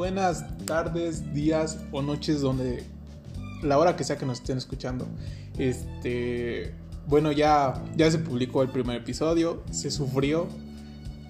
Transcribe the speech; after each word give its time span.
buenas 0.00 0.46
tardes, 0.64 1.34
días 1.34 1.78
o 1.92 2.00
noches 2.00 2.40
donde 2.40 2.84
la 3.62 3.76
hora 3.76 3.96
que 3.96 4.04
sea 4.04 4.16
que 4.16 4.24
nos 4.24 4.38
estén 4.38 4.56
escuchando. 4.56 5.06
Este, 5.58 6.72
bueno, 7.06 7.32
ya 7.32 7.74
ya 7.96 8.10
se 8.10 8.16
publicó 8.16 8.62
el 8.62 8.70
primer 8.70 8.96
episodio, 8.96 9.62
se 9.70 9.90
sufrió 9.90 10.48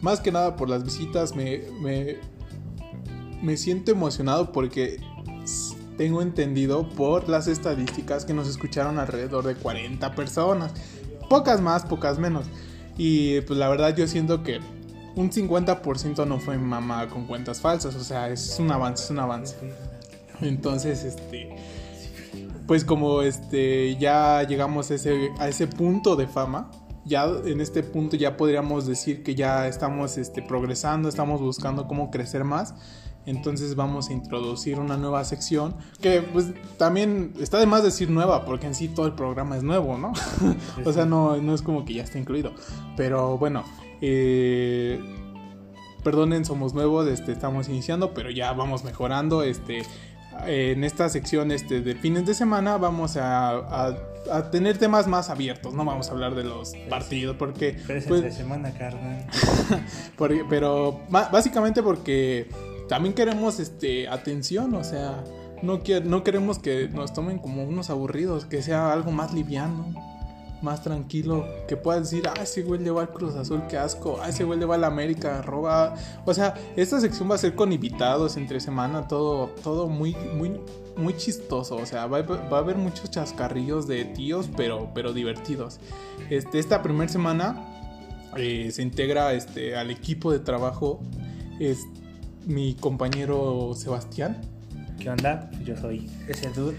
más 0.01 0.21
que 0.21 0.31
nada 0.31 0.55
por 0.55 0.69
las 0.69 0.85
visitas, 0.85 1.35
me 1.35 1.65
me, 1.81 2.19
me 3.43 3.57
siento 3.57 3.91
emocionado 3.91 4.53
porque 4.53 5.01
tengo 5.97 6.23
entendido 6.23 6.89
por 6.91 7.29
las 7.29 7.49
estadísticas 7.49 8.25
que 8.25 8.35
nos 8.35 8.47
escucharon 8.47 9.01
alrededor 9.01 9.45
de 9.47 9.57
40 9.57 10.15
personas. 10.15 10.73
Pocas 11.29 11.61
más, 11.61 11.85
pocas 11.85 12.21
menos. 12.21 12.47
Y 12.97 13.41
pues 13.41 13.59
la 13.59 13.69
verdad 13.69 13.97
yo 13.97 14.07
siento 14.07 14.45
que 14.45 14.61
un 15.17 15.31
50% 15.31 16.27
no 16.27 16.39
fue 16.39 16.59
mamá 16.59 17.09
con 17.09 17.27
cuentas 17.27 17.61
falsas, 17.61 17.95
o 17.95 18.05
sea, 18.05 18.29
es 18.29 18.59
un 18.59 18.71
avance, 18.71 19.05
es 19.05 19.11
un 19.11 19.19
avance. 19.19 19.57
Entonces, 20.41 21.05
este 21.05 21.57
pues 22.71 22.85
como 22.85 23.23
este 23.23 23.97
ya 23.97 24.45
llegamos 24.45 24.93
a 24.93 24.95
ese, 24.95 25.33
a 25.41 25.49
ese 25.49 25.67
punto 25.67 26.15
de 26.15 26.29
fama, 26.29 26.71
ya 27.05 27.25
en 27.45 27.61
este 27.61 27.83
punto 27.83 28.17
ya 28.17 28.37
podríamos 28.37 28.87
decir 28.87 29.25
que 29.25 29.35
ya 29.35 29.67
estamos 29.67 30.17
este, 30.19 30.41
progresando, 30.41 31.09
estamos 31.09 31.41
buscando 31.41 31.89
cómo 31.89 32.13
crecer 32.13 32.45
más. 32.45 32.77
Entonces 33.27 33.75
vamos 33.75 34.09
a 34.09 34.13
introducir 34.13 34.79
una 34.79 34.97
nueva 34.97 35.25
sección 35.25 35.75
que 36.01 36.23
pues 36.23 36.53
también 36.79 37.33
está 37.41 37.59
de 37.59 37.67
más 37.67 37.83
decir 37.83 38.09
nueva 38.09 38.45
porque 38.45 38.69
en 38.69 38.77
sí 38.77 38.87
todo 38.87 39.07
el 39.07 39.15
programa 39.15 39.57
es 39.57 39.65
nuevo, 39.65 39.99
¿no? 39.99 40.13
o 40.85 40.93
sea, 40.93 41.05
no, 41.05 41.39
no 41.39 41.55
es 41.55 41.63
como 41.63 41.85
que 41.85 41.95
ya 41.95 42.05
está 42.05 42.21
incluido. 42.21 42.53
Pero 42.97 43.37
bueno, 43.37 43.65
eh, 44.01 45.01
perdonen, 46.03 46.45
somos 46.45 46.75
nuevos, 46.75 47.07
este, 47.09 47.33
estamos 47.33 47.69
iniciando, 47.69 48.15
pero 48.15 48.31
ya 48.31 48.53
vamos 48.53 48.85
mejorando. 48.85 49.43
Este, 49.43 49.83
en 50.47 50.85
esta 50.85 51.09
sección 51.09 51.51
este, 51.51 51.81
de 51.81 51.95
fines 51.95 52.27
de 52.27 52.35
semana 52.35 52.77
vamos 52.79 53.17
a, 53.17 53.97
tener 54.51 54.79
temas 54.79 55.07
más 55.07 55.31
abiertos, 55.31 55.75
no 55.75 55.85
vamos 55.85 56.09
a 56.09 56.13
hablar 56.13 56.35
de 56.35 56.45
los 56.45 56.73
partidos 56.89 57.37
porque... 57.37 57.77
Pero 57.87 57.99
es 57.99 58.07
pues, 58.07 58.35
semana, 58.35 58.73
carnal. 58.73 59.27
pero 60.49 61.01
básicamente 61.11 61.83
porque 61.83 62.49
también 62.89 63.15
queremos 63.15 63.59
este, 63.61 64.09
atención, 64.09 64.75
o 64.75 64.85
sea, 64.85 65.25
no, 65.63 65.81
no 66.05 66.23
queremos 66.23 66.59
que 66.59 66.89
nos 66.89 67.13
tomen 67.13 67.39
como 67.39 67.65
unos 67.65 67.91
aburridos, 67.91 68.45
que 68.45 68.63
sea 68.63 68.93
algo 68.93 69.11
más 69.11 69.33
liviano 69.33 70.10
más 70.63 70.83
tranquilo, 70.83 71.47
que 71.69 71.77
puedas 71.77 72.11
decir, 72.11 72.29
ah, 72.29 72.43
ese 72.43 72.63
güey 72.63 72.81
le 72.81 72.91
va 72.91 73.03
al 73.03 73.11
Cruz 73.11 73.35
Azul, 73.35 73.63
qué 73.69 73.79
asco, 73.79 74.19
ah, 74.23 74.29
ese 74.29 74.45
güey 74.45 74.59
le 74.59 74.67
va 74.67 74.75
al 74.75 74.85
América, 74.85 75.43
roba. 75.43 75.95
O 76.25 76.35
sea, 76.35 76.55
esta 76.77 77.01
sección 77.01 77.31
va 77.31 77.37
a 77.37 77.39
ser 77.39 77.55
con 77.55 77.73
invitados 77.73 78.37
entre 78.37 78.61
semana, 78.61 79.09
todo, 79.09 79.49
todo 79.63 79.89
muy, 79.89 80.15
muy, 80.37 80.61
muy 80.97 81.17
chistoso. 81.17 81.77
O 81.77 81.87
sea, 81.87 82.07
va, 82.07 82.19
a 82.19 82.59
haber 82.59 82.77
muchos 82.77 83.11
chascarrillos 83.11 83.87
de 83.87 84.05
tíos, 84.05 84.49
pero, 84.57 84.91
pero 84.95 85.13
divertidos. 85.13 85.81
Este, 86.29 86.59
esta 86.59 86.83
primera 86.83 87.11
semana 87.11 87.65
eh, 88.37 88.71
se 88.73 88.83
integra 88.83 89.33
este, 89.33 89.77
al 89.77 89.91
equipo 89.91 90.33
de 90.33 90.41
trabajo 90.41 91.01
es 91.59 91.87
mi 92.47 92.75
compañero 92.75 93.73
Sebastián. 93.75 94.41
¿Qué 94.99 95.11
onda? 95.11 95.51
Yo 95.65 95.77
soy 95.77 96.11
ese 96.29 96.51
dude. 96.51 96.77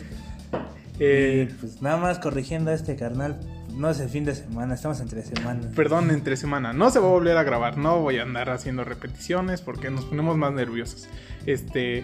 Eh, 1.00 1.54
pues 1.60 1.82
nada 1.82 1.98
más 1.98 2.20
corrigiendo 2.20 2.72
a 2.72 2.74
este 2.74 2.96
carnal, 2.96 3.40
no 3.76 3.90
es 3.90 4.00
el 4.00 4.10
fin 4.10 4.26
de 4.26 4.36
semana, 4.36 4.76
estamos 4.76 5.00
entre 5.00 5.24
semana. 5.24 5.70
Perdón, 5.76 6.12
entre 6.12 6.38
semana. 6.38 6.74
No 6.74 6.90
se 6.90 7.00
va 7.00 7.08
a 7.08 7.12
volver 7.12 7.38
a 7.38 7.44
grabar, 7.44 7.78
no 7.78 8.00
voy 8.00 8.20
a 8.20 8.24
andar 8.24 8.50
haciendo 8.50 8.84
repeticiones 8.84 9.62
porque 9.62 9.90
nos 9.90 10.06
ponemos 10.06 10.38
más 10.38 10.54
nerviosos. 10.54 11.08
Este, 11.46 12.04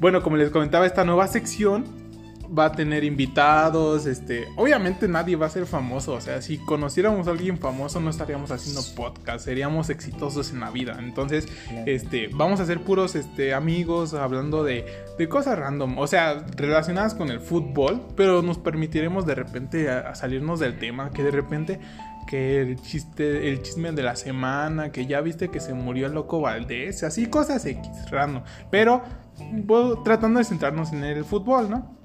bueno, 0.00 0.22
como 0.22 0.36
les 0.36 0.50
comentaba, 0.50 0.86
esta 0.86 1.04
nueva 1.04 1.26
sección 1.26 1.84
va 2.46 2.66
a 2.66 2.72
tener 2.72 3.04
invitados, 3.04 4.06
este, 4.06 4.46
obviamente 4.56 5.08
nadie 5.08 5.36
va 5.36 5.46
a 5.46 5.50
ser 5.50 5.66
famoso, 5.66 6.14
o 6.14 6.20
sea, 6.20 6.42
si 6.42 6.58
conociéramos 6.58 7.28
a 7.28 7.30
alguien 7.30 7.58
famoso 7.58 8.00
no 8.00 8.10
estaríamos 8.10 8.50
haciendo 8.50 8.82
podcast, 8.94 9.44
seríamos 9.44 9.90
exitosos 9.90 10.52
en 10.52 10.60
la 10.60 10.70
vida. 10.70 10.96
Entonces, 10.98 11.48
este, 11.86 12.28
vamos 12.32 12.60
a 12.60 12.66
ser 12.66 12.82
puros 12.82 13.14
este 13.14 13.54
amigos 13.54 14.14
hablando 14.14 14.64
de, 14.64 14.86
de 15.18 15.28
cosas 15.28 15.58
random, 15.58 15.98
o 15.98 16.06
sea, 16.06 16.44
relacionadas 16.56 17.14
con 17.14 17.30
el 17.30 17.40
fútbol, 17.40 18.02
pero 18.16 18.42
nos 18.42 18.58
permitiremos 18.58 19.26
de 19.26 19.34
repente 19.34 19.90
a, 19.90 20.14
salirnos 20.14 20.60
del 20.60 20.78
tema, 20.78 21.10
que 21.10 21.22
de 21.22 21.30
repente 21.30 21.80
que 22.26 22.60
el 22.60 22.80
chiste, 22.82 23.48
el 23.48 23.62
chisme 23.62 23.92
de 23.92 24.02
la 24.02 24.16
semana, 24.16 24.90
que 24.90 25.06
ya 25.06 25.20
viste 25.20 25.48
que 25.48 25.60
se 25.60 25.74
murió 25.74 26.06
el 26.08 26.14
loco 26.14 26.40
Valdés, 26.40 27.04
así 27.04 27.26
cosas 27.26 27.64
X, 27.64 27.88
random, 28.10 28.42
pero 28.70 29.02
tratando 30.04 30.38
de 30.38 30.44
centrarnos 30.44 30.92
en 30.92 31.04
el 31.04 31.24
fútbol, 31.24 31.70
¿no? 31.70 31.95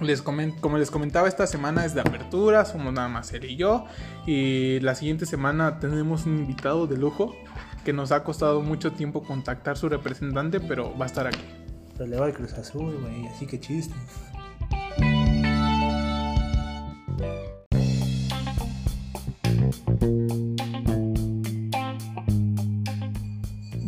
Les 0.00 0.22
como 0.22 0.78
les 0.78 0.90
comentaba, 0.90 1.28
esta 1.28 1.46
semana 1.46 1.84
es 1.84 1.94
de 1.94 2.00
apertura, 2.00 2.64
somos 2.64 2.92
nada 2.92 3.08
más 3.08 3.32
él 3.32 3.44
y 3.44 3.56
yo. 3.56 3.84
Y 4.26 4.80
la 4.80 4.94
siguiente 4.94 5.26
semana 5.26 5.78
tenemos 5.78 6.24
un 6.24 6.38
invitado 6.38 6.86
de 6.86 6.96
lujo 6.96 7.34
que 7.84 7.92
nos 7.92 8.10
ha 8.12 8.24
costado 8.24 8.62
mucho 8.62 8.92
tiempo 8.92 9.22
contactar 9.22 9.76
su 9.76 9.88
representante, 9.88 10.60
pero 10.60 10.96
va 10.96 11.04
a 11.04 11.06
estar 11.06 11.26
aquí. 11.26 11.44
Pero 11.96 12.06
le 12.08 12.18
va 12.18 12.26
al 12.26 12.32
Cruz 12.32 12.54
Azul, 12.54 12.96
güey, 13.00 13.26
así 13.28 13.46
que 13.46 13.60
chiste. 13.60 13.94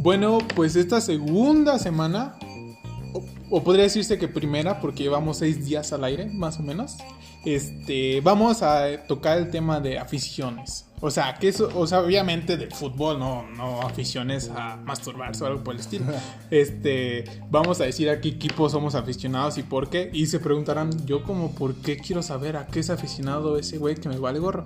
Bueno, 0.02 0.38
pues 0.56 0.74
esta 0.76 1.00
segunda 1.00 1.78
semana 1.78 2.34
o 3.54 3.62
podría 3.62 3.84
decirse 3.84 4.18
que 4.18 4.28
primera, 4.28 4.80
porque 4.80 5.02
llevamos 5.02 5.36
seis 5.36 5.62
días 5.66 5.92
al 5.92 6.04
aire, 6.04 6.24
más 6.24 6.58
o 6.58 6.62
menos. 6.62 6.96
Este, 7.44 8.22
vamos 8.22 8.62
a 8.62 9.04
tocar 9.06 9.36
el 9.36 9.50
tema 9.50 9.78
de 9.78 9.98
aficiones. 9.98 10.86
O 11.02 11.10
sea, 11.10 11.34
que 11.34 11.48
eso, 11.48 11.68
o 11.74 11.86
sea, 11.86 12.00
obviamente 12.00 12.56
del 12.56 12.72
fútbol, 12.72 13.18
no, 13.18 13.46
no 13.50 13.82
aficiones 13.82 14.50
a 14.56 14.76
masturbarse 14.76 15.44
o 15.44 15.48
algo 15.48 15.62
por 15.62 15.74
el 15.74 15.80
estilo. 15.80 16.06
Este, 16.50 17.24
vamos 17.50 17.80
a 17.82 17.84
decir 17.84 18.08
a 18.08 18.22
qué 18.22 18.30
equipo 18.30 18.70
somos 18.70 18.94
aficionados 18.94 19.58
y 19.58 19.62
por 19.62 19.90
qué. 19.90 20.08
Y 20.14 20.26
se 20.26 20.40
preguntarán, 20.40 21.04
yo 21.04 21.22
como, 21.22 21.50
¿por 21.50 21.74
qué 21.74 21.98
quiero 21.98 22.22
saber 22.22 22.56
a 22.56 22.66
qué 22.68 22.80
es 22.80 22.88
aficionado 22.88 23.58
ese 23.58 23.76
güey 23.76 23.96
que 23.96 24.08
me 24.08 24.18
vale 24.18 24.38
gorro? 24.38 24.64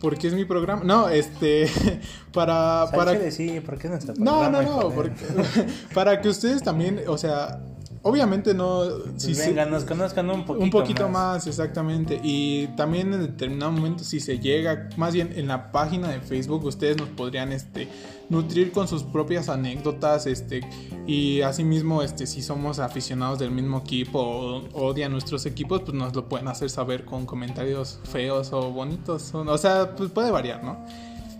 porque 0.00 0.28
es 0.28 0.34
mi 0.34 0.46
programa. 0.46 0.82
No, 0.82 1.08
este, 1.10 1.68
para... 2.32 2.86
para... 2.90 3.30
Sí, 3.30 3.60
¿por 3.60 3.76
qué 3.76 3.88
no 3.88 3.96
está 3.96 4.14
No, 4.16 4.48
no, 4.48 4.62
no, 4.62 4.92
para 5.94 6.20
que 6.22 6.28
ustedes 6.30 6.62
también, 6.62 7.02
o 7.06 7.18
sea, 7.18 7.60
Obviamente 8.02 8.54
no. 8.54 8.84
Pues 9.10 9.22
si 9.22 9.34
venga, 9.34 9.66
nos 9.66 9.84
conozcan 9.84 10.30
un 10.30 10.46
poquito, 10.46 10.64
un 10.64 10.70
poquito 10.70 11.08
más. 11.08 11.46
exactamente. 11.46 12.18
Y 12.22 12.68
también 12.68 13.12
en 13.12 13.20
determinado 13.20 13.72
momento, 13.72 14.04
si 14.04 14.20
se 14.20 14.38
llega, 14.38 14.88
más 14.96 15.12
bien 15.12 15.32
en 15.36 15.48
la 15.48 15.70
página 15.70 16.08
de 16.08 16.20
Facebook, 16.20 16.64
ustedes 16.64 16.96
nos 16.96 17.08
podrían 17.10 17.52
este, 17.52 17.88
nutrir 18.30 18.72
con 18.72 18.88
sus 18.88 19.02
propias 19.02 19.50
anécdotas. 19.50 20.26
Este, 20.26 20.60
y 21.06 21.42
asimismo, 21.42 22.02
este, 22.02 22.26
si 22.26 22.40
somos 22.40 22.78
aficionados 22.78 23.38
del 23.38 23.50
mismo 23.50 23.78
equipo 23.78 24.18
o 24.18 24.62
odian 24.72 25.12
nuestros 25.12 25.44
equipos, 25.44 25.82
pues 25.82 25.92
nos 25.92 26.16
lo 26.16 26.26
pueden 26.26 26.48
hacer 26.48 26.70
saber 26.70 27.04
con 27.04 27.26
comentarios 27.26 28.00
feos 28.04 28.52
o 28.54 28.70
bonitos. 28.70 29.34
O 29.34 29.58
sea, 29.58 29.94
pues 29.94 30.10
puede 30.10 30.30
variar, 30.30 30.64
¿no? 30.64 30.86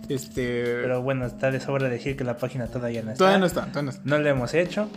Este... 0.09 0.63
Pero 0.63 1.01
bueno, 1.01 1.25
está 1.25 1.49
de 1.49 1.59
sobra 1.59 1.89
decir 1.89 2.15
que 2.15 2.23
la 2.23 2.37
página 2.37 2.67
todavía 2.67 3.01
no 3.01 3.11
está. 3.11 3.17
Todavía 3.17 3.39
no 3.39 3.45
está, 3.47 3.61
todavía 3.61 3.81
no 3.83 3.89
está. 3.89 4.01
No 4.05 4.19
lo 4.19 4.29
hemos 4.29 4.53
hecho. 4.53 4.87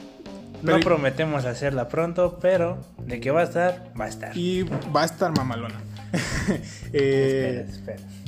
No 0.64 0.80
prometemos 0.80 1.44
hacerla 1.44 1.88
pronto, 1.88 2.38
pero 2.40 2.80
de 3.06 3.20
que 3.20 3.30
va 3.30 3.40
a 3.40 3.44
estar, 3.44 3.92
va 3.98 4.06
a 4.06 4.08
estar. 4.08 4.36
Y 4.36 4.62
va 4.62 5.02
a 5.02 5.04
estar 5.04 5.36
mamalona. 5.36 5.80
eh, 6.92 7.66
espera, 7.68 7.96
espera. 7.96 8.24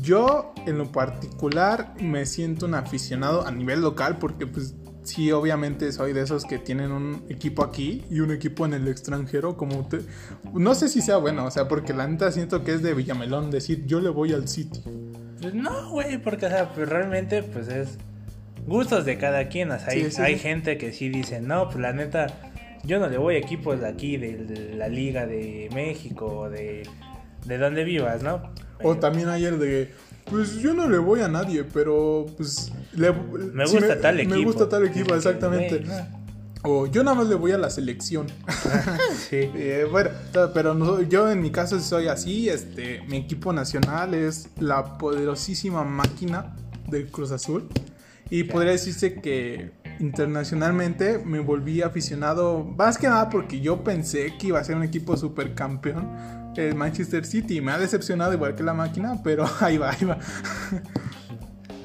Yo, 0.00 0.54
en 0.66 0.78
lo 0.78 0.90
particular, 0.92 1.94
me 2.00 2.24
siento 2.24 2.66
un 2.66 2.74
aficionado 2.74 3.46
a 3.46 3.50
nivel 3.50 3.82
local 3.82 4.18
porque, 4.18 4.46
pues, 4.46 4.74
sí, 5.02 5.30
obviamente 5.32 5.92
soy 5.92 6.12
de 6.12 6.22
esos 6.22 6.44
que 6.44 6.58
tienen 6.58 6.92
un 6.92 7.24
equipo 7.28 7.62
aquí 7.62 8.04
y 8.10 8.20
un 8.20 8.30
equipo 8.30 8.64
en 8.64 8.74
el 8.74 8.88
extranjero, 8.88 9.56
como 9.56 9.86
te... 9.88 10.00
No 10.54 10.74
sé 10.74 10.88
si 10.88 11.02
sea 11.02 11.18
bueno, 11.18 11.44
o 11.44 11.50
sea, 11.50 11.68
porque 11.68 11.92
la 11.92 12.06
neta 12.06 12.32
siento 12.32 12.64
que 12.64 12.74
es 12.74 12.82
de 12.82 12.94
Villamelón 12.94 13.50
decir 13.50 13.84
yo 13.86 14.00
le 14.00 14.08
voy 14.08 14.32
al 14.32 14.48
City. 14.48 14.80
Pues 15.40 15.54
no, 15.54 15.90
güey, 15.90 16.18
porque, 16.18 16.46
o 16.46 16.48
sea, 16.50 16.72
pues 16.72 16.88
realmente, 16.88 17.42
pues 17.42 17.68
es 17.68 17.98
gustos 18.66 19.04
de 19.04 19.18
cada 19.18 19.48
quien. 19.48 19.70
O 19.70 19.78
sea, 19.78 19.88
hay, 20.24 20.38
gente 20.38 20.78
que 20.78 20.92
sí 20.92 21.08
dice, 21.08 21.40
no, 21.40 21.66
pues 21.66 21.78
la 21.78 21.92
neta, 21.92 22.26
yo 22.84 22.98
no 22.98 23.08
le 23.08 23.18
voy 23.18 23.36
a 23.36 23.38
equipos 23.38 23.80
de 23.80 23.88
aquí, 23.88 24.16
de 24.16 24.74
la 24.76 24.88
Liga 24.88 25.26
de 25.26 25.68
México, 25.74 26.48
de, 26.50 26.88
de 27.46 27.58
donde 27.58 27.84
vivas, 27.84 28.22
¿no? 28.22 28.42
O 28.82 28.96
también 28.96 29.28
hay 29.28 29.44
el 29.44 29.58
de, 29.58 29.92
pues 30.24 30.56
yo 30.56 30.74
no 30.74 30.88
le 30.88 30.98
voy 30.98 31.20
a 31.20 31.28
nadie, 31.28 31.64
pero 31.64 32.26
pues 32.36 32.72
me 32.94 33.64
gusta 33.64 34.00
tal 34.00 34.20
equipo. 34.20 34.36
Me 34.36 34.44
gusta 34.44 34.68
tal 34.68 34.86
equipo, 34.86 35.14
exactamente. 35.14 35.84
O 36.62 36.86
yo 36.86 37.02
nada 37.02 37.16
más 37.16 37.26
le 37.28 37.34
voy 37.34 37.52
a 37.52 37.58
la 37.58 37.70
selección. 37.70 38.26
sí. 39.28 39.50
Eh, 39.54 39.86
bueno, 39.90 40.10
pero 40.52 41.02
yo 41.02 41.30
en 41.30 41.40
mi 41.40 41.50
caso 41.50 41.80
soy 41.80 42.08
así. 42.08 42.48
Este, 42.48 43.02
mi 43.08 43.18
equipo 43.18 43.52
nacional 43.52 44.14
es 44.14 44.48
la 44.58 44.98
poderosísima 44.98 45.84
máquina 45.84 46.54
del 46.88 47.08
Cruz 47.08 47.32
Azul. 47.32 47.68
Y 48.30 48.44
podría 48.44 48.72
decirse 48.72 49.14
que 49.14 49.72
internacionalmente 49.98 51.18
me 51.18 51.40
volví 51.40 51.82
aficionado, 51.82 52.64
más 52.64 52.96
que 52.96 53.08
nada 53.08 53.28
porque 53.28 53.60
yo 53.60 53.82
pensé 53.84 54.36
que 54.38 54.48
iba 54.48 54.60
a 54.60 54.64
ser 54.64 54.76
un 54.76 54.84
equipo 54.84 55.16
supercampeón, 55.16 56.08
el 56.56 56.74
Manchester 56.74 57.24
City. 57.24 57.60
Me 57.60 57.72
ha 57.72 57.78
decepcionado 57.78 58.32
igual 58.32 58.54
que 58.54 58.62
la 58.62 58.74
máquina, 58.74 59.20
pero 59.22 59.44
ahí 59.60 59.78
va, 59.78 59.90
ahí 59.90 60.04
va. 60.04 60.18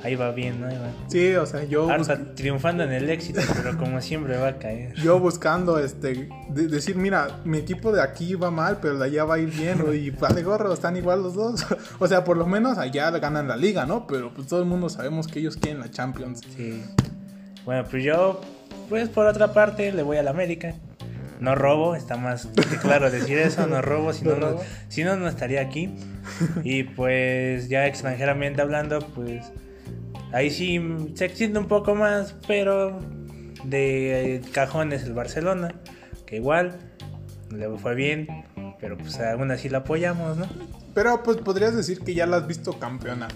Ahí 0.06 0.14
va 0.14 0.30
bien, 0.30 0.62
¿no? 0.62 0.68
Ahí 0.68 0.78
va. 0.78 0.92
Sí, 1.08 1.34
o 1.34 1.48
sea, 1.48 1.64
yo... 1.64 1.90
triunfando 2.36 2.84
en 2.84 2.92
el 2.92 3.10
éxito, 3.10 3.42
pero 3.56 3.76
como 3.76 4.00
siempre 4.02 4.38
va 4.38 4.50
a 4.50 4.58
caer. 4.60 4.94
Yo 4.94 5.20
buscando, 5.20 5.80
este, 5.80 6.30
decir, 6.50 6.96
mira, 6.96 7.40
mi 7.44 7.58
equipo 7.58 7.92
de 7.92 8.04
aquí 8.04 8.36
va 8.36 8.52
mal, 8.52 8.78
pero 8.80 9.00
de 9.00 9.06
allá 9.06 9.26
va 9.26 9.36
a 9.36 9.40
ir 9.40 9.50
bien, 9.50 9.84
y 9.96 10.12
vale 10.12 10.44
gorro, 10.44 10.72
están 10.72 10.96
igual 10.96 11.24
los 11.24 11.34
dos. 11.34 11.66
o 12.00 12.08
sea, 12.08 12.24
por 12.24 12.38
lo 12.38 12.46
menos 12.46 12.78
allá 12.78 13.10
ganan 13.10 13.48
la 13.48 13.58
liga, 13.58 13.88
¿no? 13.88 14.06
Pero 14.06 14.32
pues 14.32 14.48
todo 14.48 14.60
el 14.60 14.68
mundo 14.68 14.90
sabemos 14.90 15.28
que 15.28 15.40
ellos 15.40 15.58
quieren 15.58 15.80
la 15.80 15.90
Champions. 15.90 16.42
Sí. 16.56 16.84
Bueno, 17.66 17.84
pues 17.90 18.04
yo, 18.04 18.42
pues 18.90 19.10
por 19.10 19.26
otra 19.26 19.54
parte, 19.54 19.92
le 19.92 20.04
voy 20.04 20.18
a 20.18 20.24
la 20.24 20.30
América. 20.30 20.76
No 21.40 21.56
robo, 21.56 21.96
está 21.96 22.16
más 22.16 22.48
claro 22.84 23.10
decir 23.10 23.40
eso, 23.40 23.66
no 23.66 23.82
robo, 23.82 24.14
si 24.14 24.24
no, 24.26 24.36
no, 24.36 24.60
si 24.88 25.04
no, 25.04 25.16
no 25.16 25.28
estaría 25.28 25.62
aquí. 25.62 25.96
Y 26.64 26.84
pues 26.84 27.70
ya 27.70 27.88
extranjeramente 27.88 28.62
hablando, 28.62 29.00
pues 29.00 29.52
ahí 30.32 30.50
sí 30.50 30.82
se 31.14 31.26
extiende 31.26 31.60
un 31.60 31.68
poco 31.68 31.96
más, 31.96 32.36
pero 32.48 33.00
de 33.64 34.42
cajón 34.52 34.94
es 34.94 35.04
el 35.04 35.14
Barcelona, 35.14 35.74
que 36.26 36.38
igual 36.38 36.78
le 37.52 37.70
fue 37.78 37.96
bien, 37.96 38.28
pero 38.80 38.98
pues 38.98 39.20
aún 39.20 39.52
así 39.52 39.70
la 39.70 39.80
apoyamos, 39.80 40.38
¿no? 40.38 40.48
Pero 40.94 41.24
pues 41.24 41.38
podrías 41.38 41.76
decir 41.76 42.00
que 42.00 42.14
ya 42.14 42.26
la 42.26 42.38
has 42.38 42.48
visto 42.48 42.80
campeona. 42.80 43.28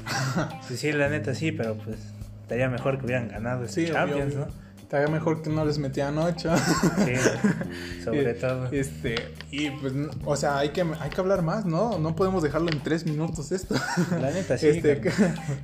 sí, 0.68 0.78
sí, 0.78 0.92
la 0.92 1.10
neta 1.10 1.36
sí, 1.36 1.52
pero 1.52 1.76
pues 1.76 1.98
estaría 2.42 2.70
mejor 2.70 3.00
que 3.00 3.06
hubieran 3.06 3.28
ganado 3.28 3.66
ese 3.66 3.92
Champions, 3.92 4.36
¿no? 4.36 4.48
Estaría 4.90 5.08
mejor 5.08 5.44
que 5.44 5.52
no 5.52 5.64
les 5.66 5.78
metían 5.78 6.18
ocho. 6.18 6.50
Sí, 6.58 7.14
sobre 8.04 8.34
todo. 8.34 8.66
Este, 8.72 9.36
y 9.52 9.70
pues, 9.70 9.94
o 10.26 10.36
sea, 10.36 10.58
hay 10.58 10.70
que, 10.70 10.82
hay 10.82 11.12
que 11.12 11.22
hablar 11.22 11.44
más, 11.44 11.64
¿no? 11.64 12.00
No 12.00 12.16
podemos 12.16 12.42
dejarlo 12.42 12.72
en 12.72 12.82
tres 12.82 13.06
minutos 13.06 13.52
esto. 13.52 13.76
La 14.20 14.32
neta, 14.32 14.58
sí. 14.58 14.66
Este, 14.66 15.00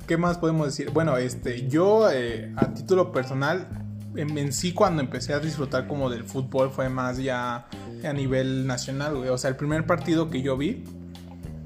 ¿qué, 0.06 0.16
más 0.16 0.38
podemos 0.38 0.68
decir? 0.68 0.90
Bueno, 0.90 1.16
este, 1.16 1.66
yo 1.66 2.08
eh, 2.08 2.52
a 2.54 2.72
título 2.72 3.10
personal, 3.10 3.66
en, 4.14 4.52
sí 4.52 4.72
cuando 4.72 5.02
empecé 5.02 5.34
a 5.34 5.40
disfrutar 5.40 5.88
como 5.88 6.08
del 6.08 6.22
fútbol 6.22 6.70
fue 6.70 6.88
más 6.88 7.18
ya 7.18 7.66
a 8.04 8.12
nivel 8.12 8.64
nacional, 8.68 9.16
güey. 9.16 9.30
O 9.30 9.38
sea, 9.38 9.50
el 9.50 9.56
primer 9.56 9.86
partido 9.86 10.30
que 10.30 10.40
yo 10.40 10.56
vi 10.56 10.84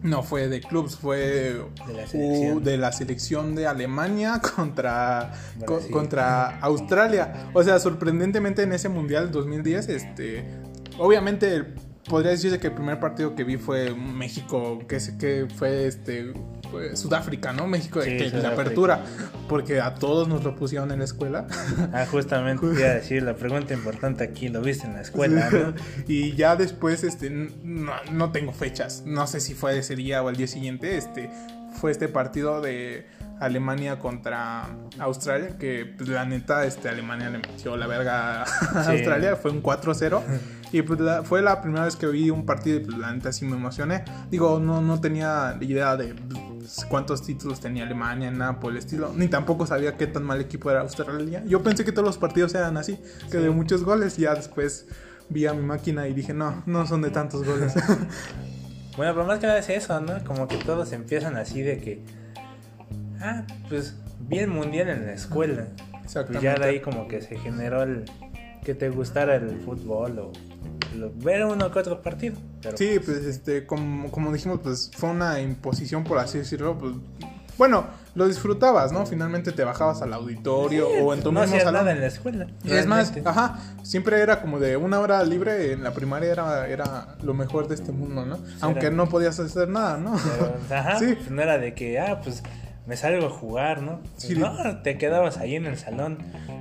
no 0.03 0.23
fue 0.23 0.49
de 0.49 0.61
clubs, 0.61 0.97
fue 0.97 1.63
de 2.63 2.77
la 2.77 2.93
selección, 2.93 3.55
de, 3.55 3.67
Alemania 3.67 4.41
contra, 4.57 5.33
contra 5.91 6.59
Australia. 6.61 7.51
O 7.53 7.63
sea, 7.63 7.79
sorprendentemente 7.79 8.63
en 8.63 8.73
ese 8.73 8.89
Mundial 8.89 9.31
2010, 9.31 9.89
este, 9.89 10.45
obviamente 10.99 11.75
podría 12.09 12.33
decirse 12.33 12.59
que 12.59 12.69
el 12.69 12.75
primer 12.75 12.99
partido 12.99 13.35
que 13.35 13.45
vi 13.45 13.57
fue 13.57 13.95
México, 13.95 14.81
que, 14.89 14.99
que 15.19 15.47
fue 15.55 15.87
este 15.87 16.33
Sudáfrica, 16.95 17.53
¿no? 17.53 17.67
México 17.67 18.01
de 18.01 18.31
la 18.31 18.51
apertura, 18.51 19.01
porque 19.49 19.81
a 19.81 19.95
todos 19.95 20.29
nos 20.29 20.45
lo 20.45 20.55
pusieron 20.55 20.91
en 20.93 21.01
la 21.01 21.05
escuela. 21.05 21.47
Ah, 21.93 22.07
justamente 22.09 22.67
iba 22.67 22.89
a 22.89 22.95
decir 22.95 23.23
la 23.23 23.35
pregunta 23.35 23.75
importante 23.75 24.23
aquí, 24.23 24.49
lo 24.49 24.61
viste 24.61 24.87
en 24.87 24.95
la 24.95 25.01
escuela, 25.01 25.51
¿no? 25.51 25.75
y 26.07 26.35
ya 26.35 26.55
después, 26.55 27.03
este, 27.03 27.31
no, 27.31 27.93
no, 28.13 28.31
tengo 28.31 28.53
fechas, 28.53 29.03
no 29.07 29.27
sé 29.27 29.41
si 29.41 29.55
fue 29.55 29.79
ese 29.79 29.97
día 29.97 30.23
o 30.23 30.29
al 30.29 30.37
día 30.37 30.47
siguiente, 30.47 30.97
este, 30.97 31.31
fue 31.81 31.91
este 31.91 32.07
partido 32.09 32.61
de 32.61 33.07
Alemania 33.41 33.99
contra 33.99 34.69
Australia, 34.99 35.57
que 35.59 35.93
pues, 35.97 36.09
la 36.09 36.25
neta, 36.25 36.65
este, 36.65 36.89
Alemania 36.89 37.31
le 37.31 37.39
metió 37.39 37.77
la 37.77 37.87
verga 37.87 38.43
a 38.43 38.91
Australia, 38.91 39.37
fue 39.37 39.51
un 39.51 39.63
4-0. 39.63 40.23
Y 40.73 40.83
pues 40.83 41.01
fue 41.25 41.43
la 41.43 41.61
primera 41.61 41.85
vez 41.85 41.97
que 41.97 42.07
vi 42.07 42.31
un 42.31 42.47
partido 42.47 42.79
y 42.79 42.85
pues 42.85 42.97
la 42.97 43.13
neta 43.13 43.33
sí 43.33 43.45
me 43.45 43.57
emocioné. 43.57 44.05
Digo, 44.31 44.61
no, 44.61 44.81
no 44.81 45.01
tenía 45.01 45.57
idea 45.61 45.97
de 45.97 46.15
pues, 46.15 46.87
cuántos 46.89 47.23
títulos 47.23 47.61
tenía 47.61 47.85
Alemania, 47.85 48.31
nada 48.31 48.61
por 48.61 48.73
el 48.73 48.79
estilo. 48.79 49.13
Ni 49.15 49.29
tampoco 49.29 49.67
sabía 49.67 49.97
qué 49.97 50.07
tan 50.07 50.23
mal 50.23 50.41
equipo 50.41 50.71
era 50.71 50.81
Australia. 50.83 51.43
Yo 51.47 51.63
pensé 51.63 51.85
que 51.85 51.93
todos 51.93 52.07
los 52.07 52.19
partidos 52.19 52.55
eran 52.55 52.77
así, 52.77 52.99
que 53.31 53.39
de 53.39 53.51
muchos 53.51 53.83
goles. 53.83 54.19
Y 54.19 54.23
ya 54.23 54.35
después 54.35 54.87
vi 55.29 55.47
a 55.47 55.55
mi 55.55 55.63
máquina 55.63 56.07
y 56.07 56.15
dije, 56.15 56.35
no, 56.35 56.63
no 56.67 56.87
son 56.87 57.03
de 57.03 57.11
tantos 57.11 57.45
goles. 57.45 57.75
bueno, 58.97 59.15
pero 59.15 59.25
más 59.25 59.41
que 59.41 59.47
nada 59.47 59.59
es 59.59 59.69
eso, 59.71 60.01
¿no? 60.01 60.23
Como 60.25 60.47
que 60.47 60.57
todos 60.57 60.93
empiezan 60.93 61.37
así 61.37 61.63
de 61.63 61.79
que, 61.81 62.05
ah, 63.21 63.45
pues 63.69 63.97
bien 64.21 64.51
mundial 64.51 64.89
en 64.89 65.07
la 65.07 65.15
escuela. 65.15 65.67
Exactamente. 66.05 66.47
Y 66.47 66.51
ya 66.51 66.55
de 66.55 66.65
ahí 66.65 66.81
como 66.81 67.09
que 67.09 67.23
se 67.23 67.37
generó 67.39 67.83
el 67.83 68.05
que 68.65 68.75
te 68.75 68.91
gustara 68.91 69.37
el 69.37 69.61
fútbol 69.61 70.19
o 70.19 70.33
ver 71.17 71.45
uno 71.45 71.71
que 71.71 71.79
otro 71.79 72.03
partido. 72.03 72.37
sí, 72.75 72.99
pues, 72.99 73.19
pues 73.19 73.25
este, 73.25 73.67
como, 73.67 74.11
como 74.11 74.33
dijimos, 74.33 74.61
pues 74.63 74.91
fue 74.97 75.11
una 75.11 75.41
imposición, 75.41 76.05
por 76.05 76.19
así 76.19 76.39
decirlo, 76.39 76.77
pues 76.79 76.95
bueno, 77.61 77.85
lo 78.15 78.27
disfrutabas, 78.27 78.91
¿no? 78.91 79.05
Finalmente 79.05 79.53
te 79.53 79.65
bajabas 79.65 80.01
al 80.01 80.15
auditorio 80.15 80.89
o 80.89 81.13
en 81.13 81.23
tu 81.23 81.31
no 81.31 81.43
mismo 81.43 81.59
salón. 81.59 81.75
nada 81.75 81.93
en 81.93 82.01
la 82.01 82.07
escuela. 82.07 82.47
Y 82.65 82.73
es 82.73 82.87
más, 82.87 83.13
ajá, 83.23 83.59
siempre 83.83 84.19
era 84.21 84.41
como 84.41 84.59
de 84.59 84.79
una 84.79 84.99
hora 84.99 85.23
libre 85.25 85.73
en 85.73 85.83
la 85.83 85.93
primaria 85.93 86.33
era, 86.33 86.69
era 86.69 87.17
lo 87.23 87.35
mejor 87.35 87.69
de 87.69 87.75
este 87.75 87.93
mundo, 87.93 88.25
¿no? 88.25 88.39
Aunque 88.63 88.91
no 88.91 89.11
podías 89.11 89.39
hacer 89.41 89.69
nada, 89.69 89.99
¿no? 89.99 90.15
ajá, 90.75 90.99
sí. 90.99 91.15
Pues 91.15 91.31
no 91.31 91.43
era 91.43 91.59
de 91.59 91.75
que, 91.75 92.01
ah, 92.01 92.23
pues 92.25 92.43
me 92.91 92.97
salgo 92.97 93.29
a 93.29 93.31
jugar, 93.31 93.83
¿no? 93.83 94.01
Sí. 94.17 94.35
No, 94.35 94.83
te 94.83 94.99
quedabas 94.99 95.39
ahí 95.39 95.55
en 95.55 95.65
el 95.65 95.79
salón 95.79 96.19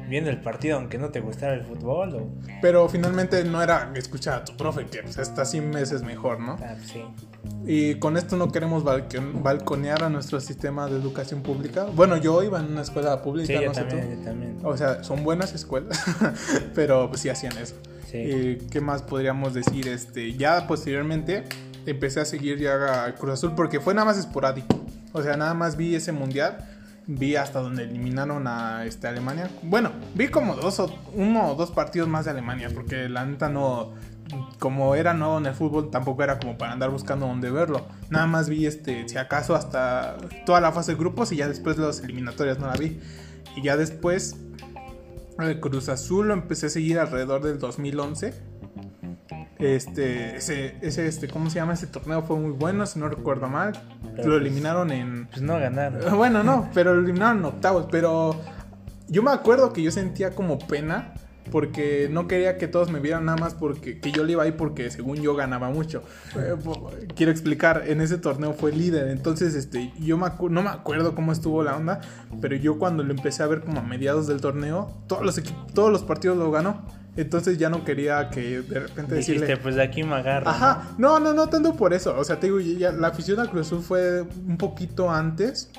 viendo 0.08 0.30
el 0.30 0.40
partido 0.40 0.78
aunque 0.78 1.00
no 1.00 1.10
te 1.10 1.22
gustara 1.22 1.56
el 1.56 1.64
fútbol. 1.64 2.14
O... 2.14 2.30
Pero 2.62 2.88
finalmente 2.88 3.44
no 3.46 3.64
era 3.64 3.92
escuchar 3.96 4.36
a 4.36 4.46
tu 4.46 4.56
profe, 4.56 4.86
que 4.86 5.02
pues, 5.02 5.18
hasta 5.18 5.44
100 5.44 5.72
meses 5.72 6.04
mejor, 6.04 6.40
¿no? 6.40 6.56
Ah, 6.64 6.76
sí. 6.86 7.04
Y 7.66 7.96
con 7.96 8.16
esto 8.16 8.38
no 8.38 8.52
queremos 8.52 8.84
balconear 8.84 10.04
a 10.04 10.10
nuestro 10.10 10.40
sistema 10.40 10.86
de 10.86 10.98
educación 10.98 11.42
pública. 11.42 11.86
Bueno, 11.86 12.16
yo 12.18 12.44
iba 12.44 12.60
en 12.60 12.74
una 12.74 12.84
escuela 12.84 13.24
pública, 13.24 13.48
sí, 13.48 13.66
no 13.66 13.74
sé 13.74 13.82
también, 13.86 14.20
Yo 14.20 14.24
también. 14.24 14.58
O 14.62 14.78
sea, 14.78 15.04
son 15.04 15.24
buenas 15.24 15.56
escuelas, 15.56 16.00
pero 16.76 17.10
pues, 17.10 17.22
sí 17.22 17.30
hacían 17.30 17.58
eso. 17.58 17.74
Sí. 18.06 18.18
Y, 18.18 18.58
¿Qué 18.70 18.82
más 18.82 19.02
podríamos 19.02 19.56
decir? 19.56 19.88
Este, 19.88 20.34
ya 20.34 20.68
posteriormente 20.68 21.46
empecé 21.88 22.20
a 22.20 22.26
seguir 22.26 22.60
ya 22.60 23.06
a 23.06 23.16
Cruz 23.16 23.34
Azul 23.34 23.54
porque 23.56 23.80
fue 23.80 23.96
nada 23.96 24.06
más 24.06 24.20
esporádico. 24.20 24.80
O 25.14 25.22
sea, 25.22 25.38
nada 25.38 25.54
más 25.54 25.78
vi 25.78 25.96
ese 25.96 26.12
mundial 26.12 26.66
vi 27.12 27.36
hasta 27.36 27.60
donde 27.60 27.84
eliminaron 27.84 28.46
a 28.48 28.86
este, 28.86 29.08
Alemania. 29.08 29.50
Bueno, 29.64 29.92
vi 30.14 30.28
como 30.28 30.56
dos 30.56 30.80
o 30.80 30.94
uno 31.14 31.52
o 31.52 31.56
dos 31.56 31.72
partidos 31.72 32.08
más 32.08 32.26
de 32.26 32.32
Alemania, 32.32 32.70
porque 32.72 33.10
la 33.10 33.26
neta 33.26 33.50
no, 33.50 33.94
como 34.60 34.94
era 34.94 35.16
nuevo 35.16 35.40
en 35.40 35.48
el 35.48 35.56
fútbol, 35.56 35.90
tampoco 35.90 36.24
era 36.24 36.40
como 36.40 36.56
para 36.56 36.72
andar 36.72 36.92
buscando 36.92 37.26
dónde 37.26 37.50
verlo. 37.50 37.88
Nada 38.12 38.28
más 38.28 38.48
vi, 38.48 38.68
este, 38.68 39.10
si 39.10 39.18
acaso, 39.18 39.56
hasta 39.56 40.18
toda 40.46 40.62
la 40.62 40.72
fase 40.72 40.92
de 40.92 41.00
grupos 41.00 41.32
y 41.32 41.38
ya 41.38 41.48
después 41.48 41.80
las 41.80 42.02
eliminatorias 42.02 42.60
no 42.60 42.68
la 42.68 42.76
vi. 42.76 43.00
Y 43.56 43.64
ya 43.64 43.76
después, 43.76 44.38
el 45.40 45.60
Cruz 45.60 45.90
Azul 45.90 46.28
lo 46.28 46.36
empecé 46.36 46.68
a 46.68 46.70
seguir 46.70 47.00
alrededor 47.00 47.42
del 47.42 47.58
2011 47.58 48.49
este, 49.60 50.38
ese, 50.38 50.78
ese, 50.82 51.06
este, 51.06 51.28
¿cómo 51.28 51.50
se 51.50 51.56
llama? 51.56 51.74
Ese 51.74 51.88
torneo 51.88 52.24
fue 52.24 52.38
muy 52.38 52.52
bueno, 52.52 52.86
si 52.86 52.98
no 52.98 53.10
recuerdo 53.10 53.48
mal. 53.48 53.74
lo 54.02 54.16
pues, 54.16 54.28
eliminaron 54.28 54.92
en. 54.92 55.28
Pues 55.28 55.42
no 55.42 55.60
ganaron. 55.60 56.18
Bueno, 56.18 56.44
no, 56.44 56.70
pero 56.74 56.96
lo 56.96 57.02
eliminaron 57.02 57.40
en 57.40 57.46
octavos. 57.46 57.88
Pero 57.92 58.36
yo 59.10 59.22
me 59.22 59.32
acuerdo 59.32 59.74
que 59.74 59.84
yo 59.84 59.92
sentía 59.92 60.32
como 60.32 60.60
pena 60.60 61.14
porque 61.52 62.08
no 62.12 62.28
quería 62.28 62.58
que 62.58 62.68
todos 62.68 62.92
me 62.92 63.00
vieran 63.00 63.26
nada 63.26 63.38
más 63.38 63.54
porque 63.54 64.00
que 64.00 64.12
yo 64.12 64.24
le 64.24 64.34
iba 64.34 64.44
ahí 64.44 64.52
porque 64.52 64.90
según 64.92 65.18
yo 65.18 65.36
ganaba 65.36 65.70
mucho. 65.70 66.04
Eh, 66.36 66.56
quiero 67.16 67.32
explicar, 67.32 67.84
en 67.88 68.02
ese 68.02 68.18
torneo 68.18 68.54
fue 68.54 68.72
líder, 68.72 69.08
entonces 69.10 69.56
este 69.56 69.92
yo 70.00 70.18
no 70.18 70.62
me 70.62 70.70
acuerdo 70.70 71.16
cómo 71.16 71.32
estuvo 71.32 71.64
la 71.64 71.76
onda, 71.76 72.02
pero 72.42 72.56
yo 72.56 72.78
cuando 72.78 73.04
lo 73.04 73.12
empecé 73.12 73.44
a 73.44 73.48
ver 73.48 73.62
como 73.62 73.80
a 73.80 73.84
mediados 73.84 74.28
del 74.28 74.42
torneo, 74.42 75.04
todos 75.08 75.24
los 75.24 75.42
todos 75.74 75.92
los 75.92 76.04
partidos 76.04 76.38
lo 76.38 76.52
ganó. 76.52 76.86
Entonces 77.20 77.58
ya 77.58 77.70
no 77.70 77.84
quería 77.84 78.30
que 78.30 78.62
de 78.62 78.80
repente 78.80 79.16
Dijiste, 79.16 79.42
decirle... 79.42 79.58
pues 79.58 79.76
de 79.76 79.84
aquí 79.84 80.04
me 80.04 80.16
agarro. 80.16 80.48
Ajá, 80.48 80.94
no, 80.98 81.20
no, 81.20 81.34
no 81.34 81.48
tanto 81.50 81.76
por 81.76 81.94
eso. 81.94 82.18
O 82.18 82.24
sea, 82.24 82.40
te 82.40 82.48
digo, 82.48 82.62
ya, 82.62 82.94
la 82.94 83.10
afición 83.10 83.42
a 83.42 83.48
Cruz 83.48 83.68
Azul 83.68 83.82
fue 83.82 84.22
un 84.22 84.58
poquito 84.58 85.12
antes, 85.12 85.70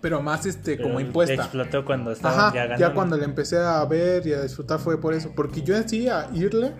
pero 0.00 0.20
más 0.22 0.44
este 0.44 0.76
como 0.76 0.98
impuesta. 0.98 1.34
Explotó 1.34 1.84
cuando 1.84 2.10
estaba 2.10 2.52
ya 2.52 2.62
ganando. 2.64 2.80
Ya 2.80 2.94
cuando 2.94 3.16
le 3.16 3.24
empecé 3.24 3.58
a 3.58 3.84
ver 3.84 4.26
y 4.26 4.32
a 4.32 4.42
disfrutar 4.42 4.80
fue 4.80 5.00
por 5.00 5.14
eso. 5.14 5.30
Porque 5.36 5.62
yo 5.62 5.76
a 5.76 5.84
irle 6.34 6.74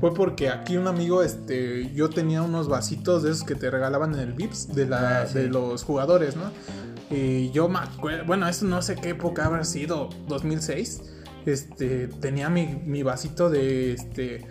fue 0.00 0.14
porque 0.14 0.48
aquí 0.48 0.78
un 0.78 0.86
amigo, 0.86 1.22
este, 1.22 1.92
yo 1.92 2.08
tenía 2.08 2.40
unos 2.40 2.66
vasitos 2.66 3.24
de 3.24 3.32
esos 3.32 3.44
que 3.44 3.56
te 3.56 3.70
regalaban 3.70 4.14
en 4.14 4.20
el 4.20 4.32
Vips 4.32 4.74
de, 4.74 4.86
la, 4.86 5.20
ah, 5.20 5.24
de 5.26 5.48
los 5.48 5.84
jugadores, 5.84 6.34
¿no? 6.34 6.50
Y 7.14 7.50
yo 7.50 7.68
me 7.68 7.78
acuerdo, 7.78 8.24
bueno, 8.24 8.48
eso 8.48 8.64
no 8.64 8.80
sé 8.80 8.96
qué 8.96 9.10
época 9.10 9.44
habrá 9.44 9.64
sido, 9.64 10.08
2006 10.28 11.17
este, 11.46 12.08
tenía 12.08 12.48
mi, 12.48 13.02
vasito 13.02 13.50
de, 13.50 13.92
este, 13.92 14.46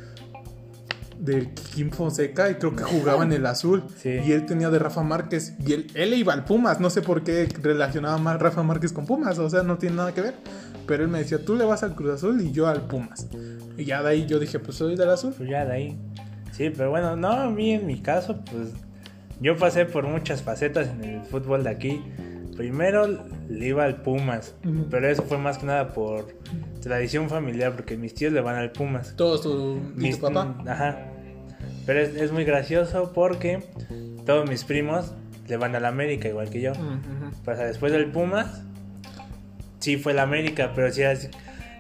de 1.20 1.54
Kim 1.76 1.92
Fonseca 1.92 2.50
y 2.50 2.56
creo 2.56 2.76
que 2.76 2.84
jugaba 2.84 3.24
en 3.24 3.34
el 3.34 3.46
azul. 3.48 3.84
Y 4.04 4.32
él 4.32 4.46
tenía 4.46 4.70
de 4.70 4.80
Rafa 4.80 5.04
Márquez. 5.04 5.56
Y 5.66 5.74
él, 5.74 5.88
él 5.94 6.14
iba 6.14 6.34
al 6.34 6.46
Pumas. 6.46 6.80
No 6.80 6.90
sé 6.90 7.02
por 7.02 7.24
qué 7.24 7.48
relacionaba 7.62 8.18
más 8.18 8.40
Rafa 8.40 8.64
Márquez 8.64 8.94
con 8.94 9.06
Pumas. 9.06 9.40
O 9.40 9.50
sea, 9.50 9.64
no 9.64 9.78
tiene 9.78 9.96
nada 9.98 10.14
que 10.14 10.22
ver. 10.22 10.36
pero 10.86 11.04
él 11.04 11.10
me 11.10 11.20
decía, 11.20 11.44
tú 11.44 11.56
le 11.56 11.66
vas 11.66 11.84
al 11.84 11.96
Cruz 11.96 12.14
Azul 12.14 12.42
y 12.42 12.52
yo 12.52 12.68
al 12.68 12.88
Pumas. 12.88 13.28
Y 13.78 13.86
ya 13.86 14.02
de 14.02 14.10
ahí 14.10 14.26
yo 14.26 14.40
dije, 14.40 14.60
pues 14.60 14.78
soy 14.78 14.96
del 14.96 15.10
azul. 15.10 15.34
Pues 15.38 15.50
ya 15.50 15.66
de 15.66 15.74
ahí. 15.74 16.00
Sí, 16.52 16.72
pero 16.76 16.90
bueno, 16.90 17.16
no, 17.16 17.30
a 17.30 17.50
mí 17.52 17.74
en 17.74 17.86
mi 17.86 18.02
caso, 18.02 18.44
pues 18.52 18.70
yo 19.40 19.56
pasé 19.56 19.86
por 19.86 20.08
muchas 20.08 20.42
facetas 20.42 20.88
en 20.88 21.04
el 21.04 21.22
fútbol 21.22 21.64
de 21.64 21.70
aquí. 21.70 22.02
Primero 22.56 23.06
le 23.48 23.68
iba 23.68 23.84
al 23.84 24.02
Pumas, 24.02 24.56
pero 24.90 25.08
eso 25.08 25.22
fue 25.22 25.38
más 25.38 25.60
que 25.60 25.68
nada 25.68 25.94
por 25.94 26.34
tradición 26.88 27.30
familiar, 27.30 27.74
porque 27.74 27.98
mis 27.98 28.14
tíos 28.14 28.34
le 28.34 28.42
van 28.42 28.56
al 28.56 28.72
Pumas. 28.72 29.16
¿Todos 29.16 29.42
tu, 29.42 29.80
mis, 29.96 30.18
papá? 30.18 30.56
Ajá. 30.68 30.98
Pero 31.86 32.02
es, 32.02 32.32
muy 32.32 32.44
gracioso 32.44 33.12
porque 33.14 33.64
todos 34.26 34.50
mis 34.50 34.64
primos 34.64 35.14
le 35.48 35.58
van 35.58 35.76
al 35.76 35.86
América, 35.86 36.28
igual 36.28 36.50
que 36.50 36.62
yo. 36.62 36.74
Pues 37.46 37.58
después 37.60 37.92
del 37.92 38.12
Pumas, 38.12 38.64
sí 39.80 39.98
fue 39.98 40.12
el 40.12 40.20
América, 40.20 40.74
pero 40.76 40.92
sí 40.92 41.04
así 41.04 41.30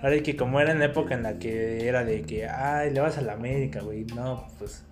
Ahora 0.01 0.21
que 0.21 0.35
como 0.35 0.59
era 0.59 0.71
en 0.71 0.79
la 0.79 0.85
época 0.85 1.15
en 1.15 1.23
la 1.23 1.39
que 1.39 1.87
era 1.87 2.03
de 2.03 2.21
que, 2.21 2.47
ay, 2.47 2.91
le 2.91 2.99
vas 2.99 3.17
a 3.17 3.21
la 3.21 3.33
América, 3.33 3.81
güey, 3.81 4.05
no, 4.05 4.47
pues 4.59 4.83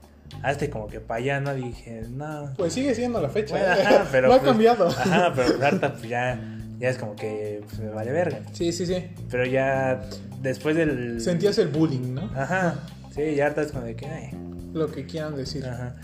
hazte 0.42 0.70
como 0.70 0.88
que 0.88 1.00
para 1.00 1.20
allá, 1.20 1.40
¿no? 1.40 1.54
Dije, 1.54 2.02
no. 2.10 2.52
Pues 2.58 2.74
sigue 2.74 2.96
siendo 2.96 3.22
la 3.22 3.30
fecha, 3.30 3.58
¿eh? 3.58 3.82
ajá, 3.84 4.08
pero. 4.12 4.28
no 4.30 4.34
ha 4.34 4.40
pues, 4.40 4.50
cambiado. 4.50 4.88
Ajá, 4.88 5.32
pero 5.36 5.64
harta, 5.64 5.94
pues 5.94 6.10
ya, 6.10 6.40
ya 6.80 6.90
es 6.90 6.98
como 6.98 7.16
que 7.16 7.62
pues, 7.66 7.80
me 7.80 7.90
vale 7.90 8.12
verga. 8.12 8.42
Sí, 8.54 8.72
sí, 8.72 8.86
sí. 8.86 9.06
Pero 9.30 9.46
ya 9.46 10.02
después 10.42 10.76
del. 10.76 11.22
Sentías 11.22 11.58
el 11.58 11.70
bullying, 11.70 12.14
¿no? 12.14 12.32
Ajá. 12.36 12.80
Sí, 13.14 13.36
ya 13.36 13.48
harta 13.48 13.62
es 13.62 13.72
como 13.72 13.86
de 13.86 13.96
que, 13.96 14.06
ay. 14.08 14.32
Lo 14.74 14.92
que 14.92 15.06
quieran 15.06 15.36
decir. 15.36 15.66
Ajá. 15.66 15.96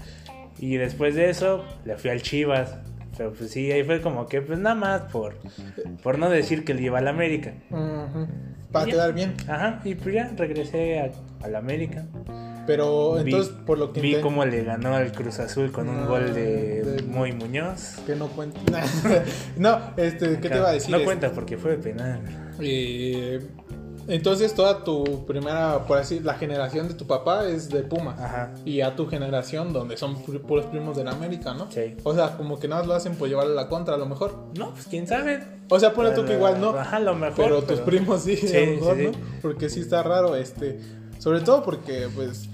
Y 0.59 0.77
después 0.77 1.15
de 1.15 1.29
eso, 1.29 1.65
le 1.85 1.97
fui 1.97 2.09
al 2.09 2.21
Chivas. 2.21 2.75
Pero 3.17 3.33
pues 3.33 3.51
sí, 3.51 3.71
ahí 3.71 3.83
fue 3.83 4.01
como 4.01 4.27
que, 4.27 4.41
pues 4.41 4.57
nada 4.57 4.75
más 4.75 5.01
por, 5.11 5.37
por 6.01 6.17
no 6.17 6.29
decir 6.29 6.63
que 6.63 6.73
le 6.73 6.83
iba 6.83 6.99
a 6.99 7.01
la 7.01 7.09
América. 7.09 7.53
Ajá. 7.69 8.27
Para 8.71 8.85
quedar 8.85 9.13
bien. 9.13 9.35
Ajá, 9.47 9.81
y 9.83 9.95
pues 9.95 10.15
ya 10.15 10.31
regresé 10.37 10.99
a, 10.99 11.11
a 11.45 11.49
la 11.49 11.59
América. 11.59 12.05
Pero 12.65 13.19
entonces, 13.19 13.53
por 13.65 13.77
lo 13.77 13.91
que. 13.91 14.01
Vi 14.01 14.15
cómo 14.21 14.45
le 14.45 14.63
ganó 14.63 14.95
al 14.95 15.11
Cruz 15.11 15.39
Azul 15.39 15.71
con 15.71 15.89
un 15.89 16.05
gol 16.05 16.33
de, 16.33 16.80
Muy 17.07 17.31
Muñoz. 17.33 17.95
Que 18.05 18.15
no 18.15 18.27
cuenta. 18.27 18.59
no, 19.57 19.79
este, 19.97 20.39
¿qué 20.39 20.49
te 20.49 20.57
iba 20.57 20.69
a 20.69 20.73
decir? 20.73 20.91
No 20.91 21.03
cuenta 21.03 21.31
porque 21.31 21.57
fue 21.57 21.77
penal. 21.77 22.21
Eh, 22.59 23.39
entonces 24.07 24.53
toda 24.53 24.83
tu 24.83 25.25
primera, 25.25 25.85
por 25.85 25.97
así, 25.97 26.19
la 26.19 26.33
generación 26.33 26.87
de 26.87 26.95
tu 26.95 27.05
papá 27.05 27.47
es 27.47 27.69
de 27.69 27.83
Puma. 27.83 28.15
Ajá. 28.19 28.53
Y 28.65 28.81
a 28.81 28.95
tu 28.95 29.07
generación, 29.07 29.73
donde 29.73 29.97
son 29.97 30.21
puros 30.23 30.65
primos 30.65 30.97
de 30.97 31.03
la 31.03 31.11
América, 31.11 31.53
¿no? 31.53 31.71
Sí. 31.71 31.95
O 32.03 32.13
sea, 32.13 32.37
como 32.37 32.59
que 32.59 32.67
nada 32.67 32.81
más 32.81 32.87
lo 32.87 32.93
hacen 32.95 33.15
por 33.15 33.29
llevarle 33.29 33.53
la 33.53 33.67
contra, 33.67 33.95
a 33.95 33.97
lo 33.97 34.05
mejor. 34.05 34.47
No, 34.57 34.71
pues 34.71 34.87
quién 34.87 35.07
sabe. 35.07 35.43
O 35.69 35.79
sea, 35.79 35.93
pone 35.93 36.11
tú 36.11 36.25
que 36.25 36.33
igual 36.33 36.59
no. 36.59 36.69
Ajá, 36.71 36.99
lo 36.99 37.15
mejor. 37.15 37.45
Pero, 37.45 37.63
tus 37.63 37.79
primos 37.79 38.23
sí, 38.23 38.37
a 38.55 38.59
lo 38.59 38.71
mejor, 38.71 38.97
¿no? 38.97 39.11
Porque 39.41 39.69
sí 39.69 39.81
está 39.81 40.03
raro, 40.03 40.35
este. 40.35 40.79
Sobre 41.19 41.41
todo 41.41 41.63
porque, 41.63 42.09
pues, 42.15 42.49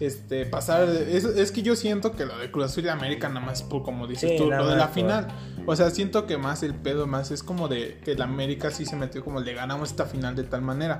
este, 0.00 0.46
pasar. 0.46 0.88
Es, 0.88 1.24
es, 1.24 1.52
que 1.52 1.62
yo 1.62 1.76
siento 1.76 2.12
que 2.12 2.24
lo 2.24 2.38
de 2.38 2.50
Cruz 2.50 2.66
Azul 2.66 2.84
y 2.84 2.88
América, 2.88 3.28
nada 3.28 3.44
más 3.44 3.62
por 3.62 3.82
como 3.82 4.06
dices 4.06 4.36
tú, 4.36 4.50
lo 4.50 4.68
de 4.68 4.76
la 4.76 4.88
final. 4.88 5.28
O 5.66 5.76
sea, 5.76 5.90
siento 5.90 6.26
que 6.26 6.38
más 6.38 6.62
el 6.62 6.74
pedo, 6.74 7.06
más 7.06 7.30
es 7.30 7.42
como 7.42 7.68
de 7.68 7.98
que 8.04 8.14
la 8.14 8.24
América 8.24 8.70
sí 8.70 8.84
se 8.84 8.96
metió 8.96 9.24
como 9.24 9.40
le 9.40 9.54
ganamos 9.54 9.90
esta 9.90 10.06
final 10.06 10.34
de 10.34 10.44
tal 10.44 10.62
manera. 10.62 10.98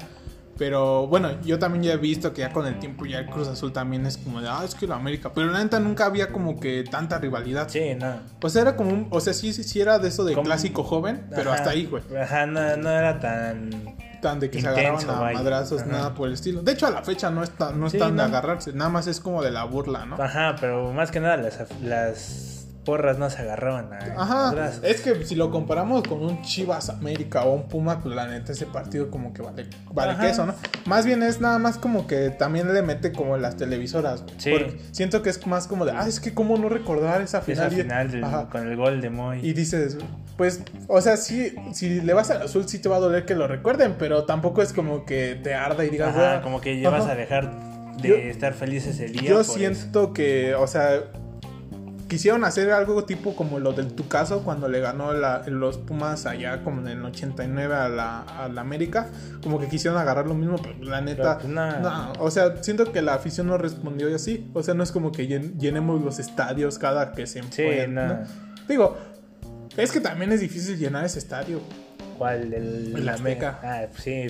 Pero 0.59 1.07
bueno, 1.07 1.41
yo 1.43 1.59
también 1.59 1.85
ya 1.85 1.93
he 1.95 1.97
visto 1.97 2.33
que 2.33 2.43
ya 2.43 2.53
con 2.53 2.67
el 2.67 2.79
tiempo 2.79 3.07
ya 3.07 3.21
el 3.21 3.27
Cruz 3.27 3.49
Azul 3.49 3.73
también 3.73 4.05
es 4.07 4.19
como 4.19 4.41
de, 4.41 4.49
ah, 4.49 4.63
es 4.65 4.75
que 4.75 4.87
la 4.87 4.97
América. 4.97 5.33
Pero 5.35 5.51
la 5.51 5.63
neta 5.63 5.81
nunca 5.81 6.05
había 6.05 6.29
como 6.29 6.61
que 6.61 6.85
tanta 6.89 7.19
rivalidad. 7.19 7.69
Sí, 7.69 7.95
no. 7.99 8.21
Pues 8.39 8.55
era 8.55 8.77
como 8.77 8.91
un, 8.91 9.09
o 9.11 9.21
sea, 9.21 9.33
sí, 9.33 9.53
sí 9.53 9.81
era 9.81 9.99
de 9.99 10.09
eso 10.09 10.25
de 10.25 10.37
clásico 10.41 10.85
joven, 10.85 11.27
pero 11.35 11.53
hasta 11.53 11.71
ahí, 11.71 11.87
güey. 11.87 12.03
Ajá, 12.17 12.47
no, 12.47 12.77
no 12.77 12.91
era 12.91 13.19
tan 13.19 13.71
tan 14.23 14.41
de 14.41 14.49
que 14.49 14.63
se 14.63 14.69
agarraban 14.69 15.11
a 15.11 15.33
madrazos, 15.35 15.85
nada 15.85 16.15
por 16.15 16.29
el 16.29 16.35
estilo. 16.35 16.63
De 16.63 16.73
hecho, 16.73 16.87
a 16.87 16.91
la 16.91 17.03
fecha 17.03 17.29
no, 17.31 17.43
está, 17.43 17.73
no 17.73 17.89
están 17.89 18.17
de 18.17 18.23
agarrarse, 18.23 18.73
nada 18.73 18.89
más 18.89 19.07
es 19.07 19.21
como 19.21 19.43
de 19.43 19.51
la 19.51 19.65
burla, 19.65 20.07
¿no? 20.07 20.17
Ajá, 20.17 20.57
pero 20.59 20.93
más 20.93 21.11
que 21.11 21.21
nada 21.21 21.37
las, 21.37 21.59
las 21.83 22.67
porras 22.85 23.19
no 23.19 23.31
se 23.31 23.43
agarraban 23.43 23.93
a 23.93 23.99
Ajá, 24.23 24.71
es 24.83 25.01
que 25.01 25.25
si 25.25 25.35
lo 25.35 25.51
comparamos 25.51 26.03
con 26.03 26.25
un 26.25 26.43
Chivas 26.43 26.89
América 26.89 27.43
o 27.45 27.55
un 27.55 27.69
Puma, 27.69 28.01
pues 28.01 28.15
la 28.15 28.27
neta 28.27 28.53
ese 28.53 28.67
partido 28.67 29.11
como 29.11 29.33
que 29.33 29.43
vale, 29.43 29.67
vale 29.93 30.17
queso, 30.19 30.47
¿no? 30.47 30.55
Más 30.87 31.05
bien 31.05 31.23
es 31.23 31.41
nada 31.41 31.59
más 31.59 31.79
como 31.79 32.07
que 32.07 32.31
también 32.31 32.73
le 32.73 32.83
mete 32.83 33.13
como 33.13 33.37
las 33.37 33.57
televisoras. 33.57 34.25
Sí. 34.39 34.55
siento 34.93 35.23
que 35.23 35.31
es 35.31 35.45
más 35.47 35.67
como 35.67 35.85
de, 35.85 35.93
ah, 35.93 36.07
es 36.07 36.21
que 36.21 36.33
cómo 36.33 36.57
no 36.57 36.69
recordar 36.69 37.21
esa 37.21 37.41
final. 37.41 37.67
Esa 37.67 37.77
final 37.83 38.49
con 38.51 38.69
el 38.69 38.77
gol 38.77 39.01
de 39.01 39.11
Moy. 39.11 39.41
Y 39.43 39.53
dices, 39.53 39.99
pues, 40.37 40.63
o 40.89 41.01
sea, 41.01 41.17
sí, 41.17 41.55
si 41.73 42.01
le 42.01 42.13
vas 42.15 42.31
al 42.31 42.43
azul 42.43 42.69
sí 42.69 42.79
te 42.79 42.89
va 42.89 42.97
a 42.97 43.01
doler 43.01 43.25
que 43.25 43.35
lo 43.35 43.47
recuerden, 43.47 43.97
pero 43.99 44.25
tampoco 44.25 44.63
es 44.63 44.73
como 44.73 45.05
que 45.05 45.39
te 45.43 45.55
arda 45.55 45.85
y 45.85 45.91
digas, 45.91 46.17
Ajá, 46.17 46.43
como 46.43 46.61
que 46.61 46.81
ya 46.81 46.91
vas 46.91 47.07
a 47.07 47.15
dejar 47.15 47.51
de 48.01 48.31
estar 48.31 48.55
feliz 48.55 48.87
ese 48.87 49.07
día. 49.07 49.23
Yo 49.23 49.45
siento 49.45 50.13
que, 50.13 50.55
o 50.55 50.67
sea, 50.67 51.03
quisieron 52.13 52.45
hacer 52.45 52.71
algo 52.73 53.05
tipo 53.05 53.35
como 53.35 53.59
lo 53.59 53.73
de 53.73 53.85
tu 53.85 54.07
caso 54.07 54.43
cuando 54.43 54.69
le 54.69 54.81
ganó 54.81 55.15
los 55.15 55.79
Pumas 55.79 56.27
allá 56.27 56.63
como 56.63 56.83
en 56.83 56.89
el 56.89 57.05
89 57.05 57.75
a 57.75 57.89
la, 57.89 58.21
a 58.21 58.49
la 58.49 58.61
América, 58.61 59.09
como 59.43 59.59
que 59.59 59.67
quisieron 59.69 59.99
agarrar 59.99 60.27
lo 60.27 60.35
mismo, 60.35 60.57
pero 60.63 60.75
la 60.83 61.01
neta, 61.01 61.39
pues 61.39 61.49
no, 61.49 62.13
o 62.19 62.31
sea, 62.31 62.63
siento 62.63 62.93
que 62.93 63.01
la 63.01 63.15
afición 63.15 63.47
no 63.47 63.57
respondió 63.57 64.11
y 64.11 64.15
así, 64.15 64.51
o 64.53 64.63
sea, 64.63 64.75
no 64.75 64.83
es 64.83 64.93
como 64.93 65.11
que 65.11 65.27
llenemos 65.27 66.03
los 66.03 66.19
estadios 66.19 66.79
cada 66.79 67.13
que 67.13 67.27
se 67.27 67.43
sí, 67.45 67.63
Digo, 68.69 68.97
es 69.77 69.93
que 69.93 70.01
también 70.01 70.33
es 70.33 70.41
difícil 70.41 70.79
llenar 70.79 71.05
ese 71.05 71.19
estadio. 71.19 71.61
¿Cuál? 72.19 72.53
El, 72.53 73.05
la 73.05 73.17
Meca. 73.19 73.59
Ah, 73.63 73.87
pues 73.91 74.03
sí. 74.03 74.27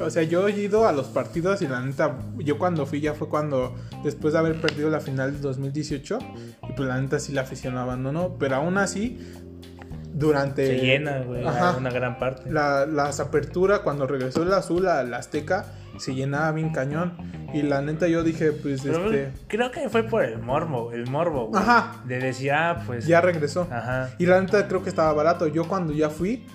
O 0.00 0.10
sea, 0.10 0.22
yo 0.22 0.48
he 0.48 0.52
ido 0.52 0.86
a 0.86 0.92
los 0.92 1.08
partidos 1.08 1.60
y 1.62 1.66
la 1.66 1.80
neta, 1.80 2.18
yo 2.38 2.58
cuando 2.58 2.86
fui 2.86 3.00
ya 3.00 3.14
fue 3.14 3.28
cuando, 3.28 3.74
después 4.04 4.32
de 4.32 4.38
haber 4.38 4.60
perdido 4.60 4.88
la 4.90 5.00
final 5.00 5.32
del 5.32 5.40
2018, 5.42 6.18
y 6.68 6.72
pues 6.72 6.88
la 6.88 7.00
neta 7.00 7.18
sí 7.18 7.32
la 7.32 7.42
afición 7.42 7.76
abandonó, 7.76 8.36
pero 8.38 8.56
aún 8.56 8.78
así, 8.78 9.18
durante... 10.18 10.66
Se 10.66 10.78
llena, 10.84 11.20
güey, 11.20 11.44
una 11.44 11.90
gran 11.90 12.18
parte. 12.18 12.50
La, 12.50 12.86
las 12.86 13.20
aperturas, 13.20 13.80
cuando 13.80 14.06
regresó 14.06 14.42
el 14.42 14.52
azul 14.52 14.86
a 14.88 15.02
la 15.04 15.18
Azteca, 15.18 15.66
se 15.98 16.14
llenaba 16.14 16.52
bien 16.52 16.70
cañón. 16.70 17.16
Y 17.54 17.62
la 17.62 17.80
neta 17.80 18.08
yo 18.08 18.22
dije, 18.22 18.52
pues 18.52 18.84
este... 18.84 19.32
Creo 19.46 19.70
que 19.70 19.88
fue 19.88 20.02
por 20.02 20.24
el 20.24 20.38
morbo, 20.38 20.92
el 20.92 21.08
morbo. 21.08 21.50
Ajá. 21.56 22.02
De 22.04 22.18
decir, 22.18 22.52
ah, 22.52 22.82
pues... 22.86 23.06
Ya 23.06 23.20
regresó. 23.20 23.66
Ajá. 23.70 24.10
Y 24.18 24.26
la 24.26 24.40
neta 24.40 24.68
creo 24.68 24.82
que 24.82 24.90
estaba 24.90 25.12
barato. 25.12 25.46
Yo 25.46 25.66
cuando 25.66 25.92
ya 25.92 26.10
fui, 26.10 26.46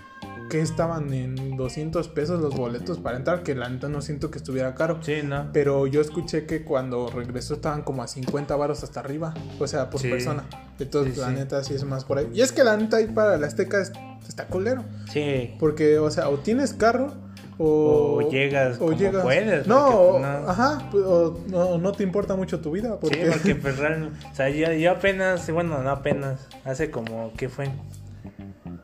que 0.54 0.62
estaban 0.62 1.12
en 1.14 1.58
200 1.58 2.10
pesos 2.10 2.40
los 2.40 2.56
boletos 2.56 3.00
para 3.00 3.18
entrar, 3.18 3.42
que 3.42 3.56
la 3.56 3.68
neta 3.70 3.90
no 3.90 4.02
siento 4.02 4.30
que 4.30 4.38
estuviera 4.38 4.76
caro. 4.76 5.00
Sí, 5.02 5.22
no. 5.24 5.50
Pero 5.52 5.88
yo 5.88 6.00
escuché 6.00 6.46
que 6.46 6.64
cuando 6.64 7.08
regresó 7.08 7.56
estaban 7.56 7.82
como 7.82 8.04
a 8.04 8.08
50 8.08 8.56
varos 8.56 8.84
hasta 8.84 9.00
arriba, 9.00 9.34
o 9.58 9.66
sea, 9.66 9.90
por 9.90 10.00
persona. 10.00 10.44
Entonces, 10.78 11.18
la 11.18 11.32
neta 11.32 11.64
sí 11.64 11.74
es 11.74 11.84
más 11.86 12.06
por 12.06 12.20
ahí. 12.20 12.30
Y 12.36 12.42
es 12.42 12.52
que 12.52 12.64
la 12.64 12.78
neta 12.78 12.98
ahí 12.98 13.08
para 13.08 13.36
la 13.38 13.48
Azteca 13.48 13.82
está 13.82 14.46
culero. 14.46 14.84
Sí. 15.12 15.56
Porque, 15.58 15.98
o 15.98 16.12
sea, 16.12 16.30
o 16.30 16.38
tienes 16.38 16.74
carro 16.74 17.12
o, 17.58 18.30
llegas 18.30 18.76
o 18.76 18.92
como 18.92 19.22
puedes. 19.24 19.66
No, 19.66 20.12
pues, 20.12 20.22
no, 20.22 20.50
ajá, 20.52 20.90
o 20.94 21.80
no, 21.80 21.92
te 21.94 22.04
importa 22.04 22.36
mucho 22.36 22.60
tu 22.60 22.70
vida. 22.70 23.00
Porque... 23.00 23.26
Sí, 23.26 23.32
porque 23.32 23.56
pues 23.56 23.78
realmente, 23.80 24.24
o 24.32 24.36
sea, 24.36 24.50
yo, 24.50 24.92
apenas, 24.92 25.50
bueno, 25.50 25.82
no 25.82 25.90
apenas, 25.90 26.48
hace 26.64 26.92
como, 26.92 27.34
¿qué 27.36 27.50
fue? 27.50 27.72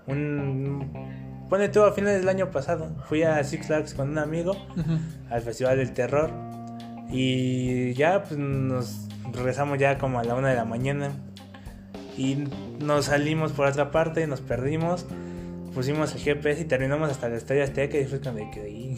Un 0.08 1.19
Pone 1.50 1.70
todo 1.70 1.86
a 1.86 1.94
finales 1.94 2.20
del 2.20 2.30
año 2.30 2.52
pasado. 2.52 2.96
Fui 3.08 3.24
a 3.24 3.44
Six 3.44 3.68
Flags 3.68 3.94
con 3.96 4.10
un 4.10 4.20
amigo 4.20 4.56
al 5.32 5.42
Festival 5.42 5.78
del 5.78 5.94
Terror. 5.94 6.30
Y 7.12 7.94
ya 7.96 8.24
pues 8.24 8.38
nos 8.38 9.08
regresamos 9.34 9.80
ya 9.80 9.98
como 9.98 10.20
a 10.20 10.24
la 10.24 10.36
una 10.36 10.50
de 10.50 10.56
la 10.56 10.66
mañana. 10.66 11.12
Y 12.16 12.48
nos 12.80 13.06
salimos 13.06 13.52
por 13.54 13.66
otra 13.66 13.90
parte, 13.90 14.28
nos 14.28 14.42
perdimos. 14.42 15.08
Pusimos 15.74 16.14
el 16.14 16.22
GPS 16.22 16.62
y 16.62 16.66
terminamos 16.66 17.10
hasta 17.10 17.30
la 17.30 17.38
Estadio 17.38 17.64
Azteca 17.64 17.98
y 17.98 18.06
fue 18.06 18.20
cuando 18.20 18.42
ahí 18.42 18.98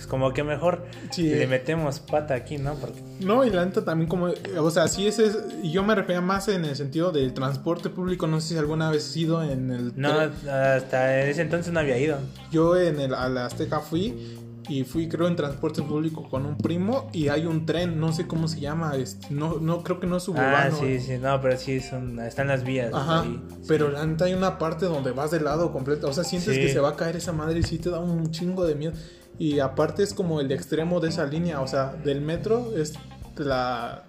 pues 0.00 0.06
como 0.06 0.32
que 0.32 0.42
mejor 0.42 0.86
le 1.18 1.46
metemos 1.46 2.00
pata 2.00 2.32
aquí, 2.32 2.56
¿no? 2.56 2.72
Porque... 2.76 3.02
No, 3.20 3.44
y 3.44 3.50
la 3.50 3.66
neta 3.66 3.84
también 3.84 4.08
como, 4.08 4.32
o 4.58 4.70
sea, 4.70 4.88
sí 4.88 5.06
ese 5.06 5.26
es, 5.26 5.36
yo 5.62 5.82
me 5.82 5.94
refería 5.94 6.22
más 6.22 6.48
en 6.48 6.64
el 6.64 6.74
sentido 6.74 7.12
del 7.12 7.34
transporte 7.34 7.90
público, 7.90 8.26
no 8.26 8.40
sé 8.40 8.54
si 8.54 8.56
alguna 8.56 8.90
vez 8.90 9.06
has 9.06 9.16
ido 9.18 9.42
en 9.42 9.70
el... 9.70 9.92
No, 9.96 10.08
hasta 10.10 11.20
ese 11.24 11.42
entonces 11.42 11.70
no 11.74 11.80
había 11.80 11.98
ido. 11.98 12.16
Yo 12.50 12.78
en 12.78 12.98
el, 12.98 13.12
a 13.12 13.28
la 13.28 13.44
Azteca 13.44 13.80
fui 13.80 14.38
y 14.70 14.84
fui 14.84 15.08
creo 15.08 15.26
en 15.26 15.34
transporte 15.34 15.82
público 15.82 16.28
con 16.28 16.46
un 16.46 16.56
primo 16.56 17.10
y 17.12 17.28
hay 17.28 17.44
un 17.44 17.66
tren, 17.66 17.98
no 17.98 18.12
sé 18.12 18.28
cómo 18.28 18.46
se 18.46 18.60
llama, 18.60 18.92
no, 19.28 19.58
no 19.58 19.82
creo 19.82 19.98
que 19.98 20.06
no 20.06 20.16
es 20.16 20.22
suburbano. 20.22 20.76
Ah, 20.76 20.78
sí, 20.78 21.00
sí, 21.00 21.18
no, 21.18 21.40
pero 21.40 21.56
sí 21.56 21.80
son, 21.80 22.20
están 22.20 22.46
las 22.46 22.62
vías. 22.62 22.94
Ajá, 22.94 23.24
pero 23.66 23.90
la 23.90 24.06
neta 24.06 24.26
hay 24.26 24.34
una 24.34 24.58
parte 24.58 24.86
donde 24.86 25.10
vas 25.10 25.32
de 25.32 25.40
lado 25.40 25.72
completo, 25.72 26.08
o 26.08 26.12
sea, 26.12 26.22
sientes 26.22 26.56
que 26.56 26.72
se 26.72 26.78
va 26.78 26.90
a 26.90 26.96
caer 26.96 27.16
esa 27.16 27.32
madre 27.32 27.58
y 27.58 27.62
sí 27.64 27.78
te 27.78 27.90
da 27.90 27.98
un 27.98 28.30
chingo 28.30 28.64
de 28.64 28.76
miedo. 28.76 28.92
Y 29.40 29.58
aparte 29.58 30.02
es 30.02 30.14
como 30.14 30.40
el 30.40 30.52
extremo 30.52 31.00
de 31.00 31.08
esa 31.08 31.26
línea, 31.26 31.60
o 31.60 31.66
sea, 31.66 31.92
del 31.92 32.20
metro 32.20 32.72
es 32.76 32.94
la... 33.36 34.04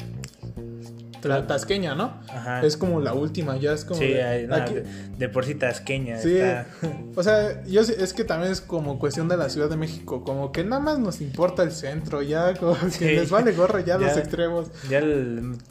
la 1.23 1.47
tasqueña, 1.47 1.95
¿no? 1.95 2.19
Ajá. 2.29 2.61
Es 2.65 2.77
como 2.77 2.99
la 2.99 3.13
última, 3.13 3.57
ya 3.57 3.73
es 3.73 3.85
como. 3.85 3.99
Sí, 3.99 4.13
de, 5.17 5.29
por 5.29 5.45
sí 5.45 5.55
tasqueña. 5.55 6.17
Sí. 6.17 6.39
O 7.13 7.23
sea, 7.23 7.63
yo 7.65 7.81
es 7.81 8.13
que 8.13 8.23
también 8.23 8.51
es 8.53 8.61
como 8.61 8.97
cuestión 8.97 9.27
de 9.27 9.35
la 9.35 9.49
Ciudad 9.49 9.69
de 9.69 9.75
México, 9.75 10.23
como 10.23 10.53
que 10.53 10.63
nada 10.63 10.81
más 10.81 10.97
nos 10.97 11.19
importa 11.19 11.61
el 11.63 11.73
centro, 11.73 12.21
ya 12.21 12.53
como 12.55 12.77
que 12.97 13.11
les 13.15 13.29
vale 13.29 13.51
gorro 13.51 13.79
ya, 13.79 13.97
los 13.99 14.15
extremos. 14.15 14.67
Ya 14.89 15.01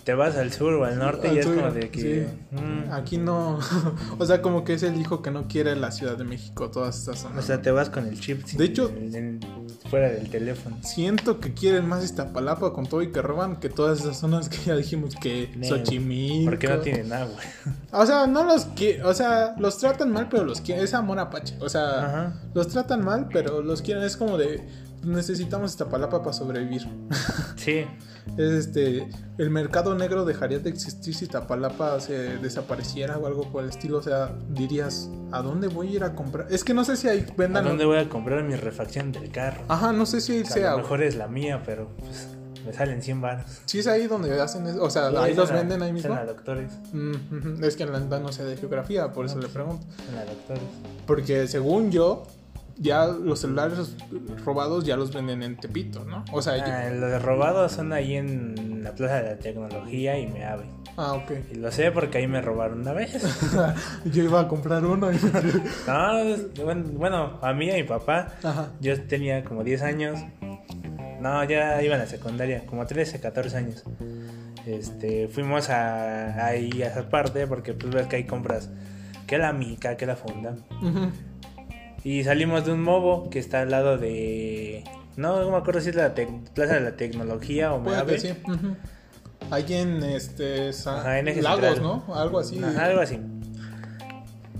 te 0.04 0.14
vas 0.14 0.36
al 0.36 0.52
sur 0.52 0.74
o 0.74 0.84
al 0.84 0.98
norte 0.98 1.32
y 1.32 1.38
es 1.38 1.46
como 1.46 1.70
de 1.70 1.88
que. 1.90 2.26
Mm. 2.50 2.92
Aquí 2.92 3.16
no. 3.16 3.58
o 4.18 4.26
sea, 4.26 4.42
como 4.42 4.64
que 4.64 4.74
es 4.74 4.82
el 4.82 5.00
hijo 5.00 5.22
que 5.22 5.30
no 5.30 5.48
quiere 5.48 5.74
la 5.76 5.90
Ciudad 5.92 6.16
de 6.16 6.24
México, 6.24 6.70
todas 6.70 6.98
estas 6.98 7.20
zonas. 7.20 7.44
O 7.44 7.46
sea, 7.46 7.62
te 7.62 7.70
vas 7.70 7.88
con 7.88 8.06
el 8.06 8.20
chip. 8.20 8.44
De 8.44 8.64
hecho, 8.64 8.92
fuera 9.88 10.10
del 10.10 10.28
teléfono. 10.28 10.76
Siento 10.82 11.40
que 11.40 11.54
quieren 11.54 11.88
más 11.88 12.04
Iztapalapa 12.04 12.72
con 12.72 12.86
todo 12.86 13.02
y 13.02 13.10
que 13.10 13.22
roban 13.22 13.56
que 13.56 13.68
todas 13.68 14.00
esas 14.00 14.18
zonas 14.18 14.48
que 14.48 14.58
ya 14.58 14.76
dijimos 14.76 15.14
que 15.16 15.39
Xochimilco. 15.62 16.50
Porque 16.50 16.68
no 16.68 16.78
tienen 16.78 17.12
agua. 17.12 17.38
O 17.92 18.06
sea, 18.06 18.26
no 18.26 18.44
los 18.44 18.66
quieren, 18.66 19.04
o 19.04 19.14
sea, 19.14 19.54
los 19.58 19.78
tratan 19.78 20.12
mal, 20.12 20.28
pero 20.28 20.44
los 20.44 20.60
quieren. 20.60 20.84
Es 20.84 20.94
amor 20.94 21.18
apache. 21.18 21.56
O 21.60 21.68
sea, 21.68 22.34
los 22.54 22.68
tratan 22.68 23.04
mal, 23.04 23.28
pero 23.32 23.62
los 23.62 23.82
quieren. 23.82 24.04
Es 24.04 24.16
como 24.16 24.38
de 24.38 24.64
necesitamos 25.04 25.72
Iztapalapa 25.72 26.20
para 26.20 26.32
sobrevivir. 26.32 26.86
Sí. 27.56 27.84
es 28.38 28.52
este, 28.52 29.06
el 29.38 29.50
mercado 29.50 29.94
negro 29.94 30.24
dejaría 30.24 30.58
de 30.60 30.70
existir 30.70 31.14
si 31.14 31.24
Iztapalapa 31.24 32.00
se 32.00 32.38
desapareciera 32.38 33.18
o 33.18 33.26
algo 33.26 33.50
por 33.50 33.64
el 33.64 33.70
estilo. 33.70 33.98
O 33.98 34.02
sea, 34.02 34.34
dirías, 34.48 35.10
¿a 35.32 35.42
dónde 35.42 35.68
voy 35.68 35.88
a 35.88 35.90
ir 35.90 36.04
a 36.04 36.14
comprar? 36.14 36.46
Es 36.50 36.64
que 36.64 36.74
no 36.74 36.84
sé 36.84 36.96
si 36.96 37.08
ahí 37.08 37.26
vendan. 37.36 37.66
¿A 37.66 37.68
dónde 37.68 37.84
voy 37.84 37.98
a 37.98 38.08
comprar 38.08 38.42
mi 38.44 38.56
refacción 38.56 39.12
del 39.12 39.30
carro? 39.30 39.64
Ajá, 39.68 39.92
no 39.92 40.06
sé 40.06 40.20
si 40.20 40.44
sea. 40.44 40.72
A 40.72 40.76
lo 40.76 40.82
mejor 40.82 41.02
es 41.02 41.16
la 41.16 41.28
mía, 41.28 41.62
pero 41.64 41.90
pues, 41.98 42.28
me 42.64 42.72
salen 42.72 43.02
100 43.02 43.20
baros. 43.20 43.62
Sí, 43.64 43.78
es 43.80 43.86
ahí 43.86 44.06
donde 44.06 44.40
hacen 44.40 44.66
eso. 44.66 44.82
O 44.82 44.90
sea, 44.90 45.08
ahí 45.08 45.34
los 45.34 45.50
venden 45.52 45.82
ahí 45.82 45.92
mismo. 45.92 46.10
En 46.10 46.16
la 46.16 46.24
doctores. 46.24 46.72
es 47.62 47.76
que 47.76 47.82
en 47.82 47.92
la 47.92 48.18
no 48.18 48.32
sé 48.32 48.44
de 48.44 48.56
geografía, 48.56 49.12
por 49.12 49.26
eso 49.26 49.38
le 49.38 49.48
pregunto. 49.48 49.86
En 50.08 50.16
la 50.16 50.24
doctores. 50.24 50.62
Porque 51.06 51.46
según 51.46 51.90
yo, 51.90 52.26
ya 52.80 53.06
los 53.06 53.40
celulares 53.40 53.94
robados 54.44 54.84
ya 54.84 54.96
los 54.96 55.12
venden 55.12 55.42
en 55.42 55.56
Tepito, 55.56 56.04
¿no? 56.04 56.24
O 56.32 56.40
sea, 56.40 56.54
ah, 56.54 56.90
los 56.90 57.22
robados 57.22 57.72
son 57.72 57.92
ahí 57.92 58.16
en 58.16 58.82
la 58.82 58.92
Plaza 58.92 59.16
de 59.16 59.30
la 59.30 59.38
Tecnología 59.38 60.18
y 60.18 60.26
me 60.26 60.44
ave. 60.44 60.64
Ah, 60.96 61.12
ok. 61.12 61.30
Y 61.52 61.54
lo 61.56 61.70
sé 61.70 61.92
porque 61.92 62.18
ahí 62.18 62.26
me 62.26 62.40
robaron 62.40 62.80
una 62.80 62.92
vez. 62.92 63.12
yo 64.06 64.22
iba 64.24 64.40
a 64.40 64.48
comprar 64.48 64.84
uno. 64.84 65.10
no, 65.86 66.74
bueno, 66.94 67.38
a 67.42 67.52
mí 67.52 67.66
y 67.66 67.70
a 67.70 67.74
mi 67.74 67.84
papá. 67.84 68.34
Ajá. 68.42 68.70
Yo 68.80 69.00
tenía 69.02 69.44
como 69.44 69.62
10 69.62 69.82
años. 69.82 70.18
No, 71.20 71.44
ya 71.44 71.82
iba 71.82 71.96
a 71.96 71.98
la 71.98 72.06
secundaria, 72.06 72.64
como 72.66 72.86
13, 72.86 73.20
14 73.20 73.56
años. 73.56 73.84
Este, 74.66 75.28
fuimos 75.28 75.70
a, 75.70 76.46
ahí 76.46 76.82
a 76.82 76.88
esa 76.88 77.08
parte 77.08 77.46
porque 77.46 77.72
pues 77.74 77.94
ves 77.94 78.06
que 78.06 78.16
hay 78.16 78.24
compras 78.24 78.70
que 79.26 79.38
la 79.38 79.52
mica, 79.52 79.96
que 79.96 80.06
la 80.06 80.16
funda. 80.16 80.56
Ajá 80.70 81.10
y 82.02 82.24
salimos 82.24 82.64
de 82.64 82.72
un 82.72 82.82
mobo 82.82 83.28
que 83.30 83.38
está 83.38 83.60
al 83.60 83.70
lado 83.70 83.98
de. 83.98 84.84
No, 85.16 85.42
no 85.42 85.50
me 85.50 85.56
acuerdo 85.58 85.80
si 85.80 85.90
es 85.90 85.96
la 85.96 86.14
Plaza 86.54 86.74
de 86.74 86.80
la 86.80 86.96
Tecnología 86.96 87.74
o 87.74 87.80
me 87.80 88.18
sí. 88.18 88.30
Hay 89.50 91.18
en 91.18 91.28
este. 91.28 91.42
Lagos, 91.42 91.80
¿no? 91.80 92.04
Algo 92.14 92.38
así. 92.38 92.62
algo 92.62 93.00
así. 93.00 93.18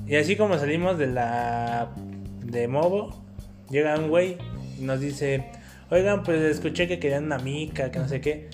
Y 0.07 0.17
así 0.17 0.37
como 0.37 0.59
salimos 0.59 0.99
de 0.99 1.07
la. 1.07 1.89
de 2.45 2.69
Mobo, 2.69 3.25
llega 3.71 3.99
un 3.99 4.09
güey 4.09 4.37
y 4.79 4.83
nos 4.83 5.01
dice: 5.01 5.51
Oigan, 5.91 6.23
pues 6.23 6.41
escuché 6.43 6.87
que 6.87 6.99
querían 6.99 7.25
una 7.25 7.39
mica, 7.39 7.91
que 7.91 7.99
no 7.99 8.09
sé 8.09 8.21
qué. 8.21 8.49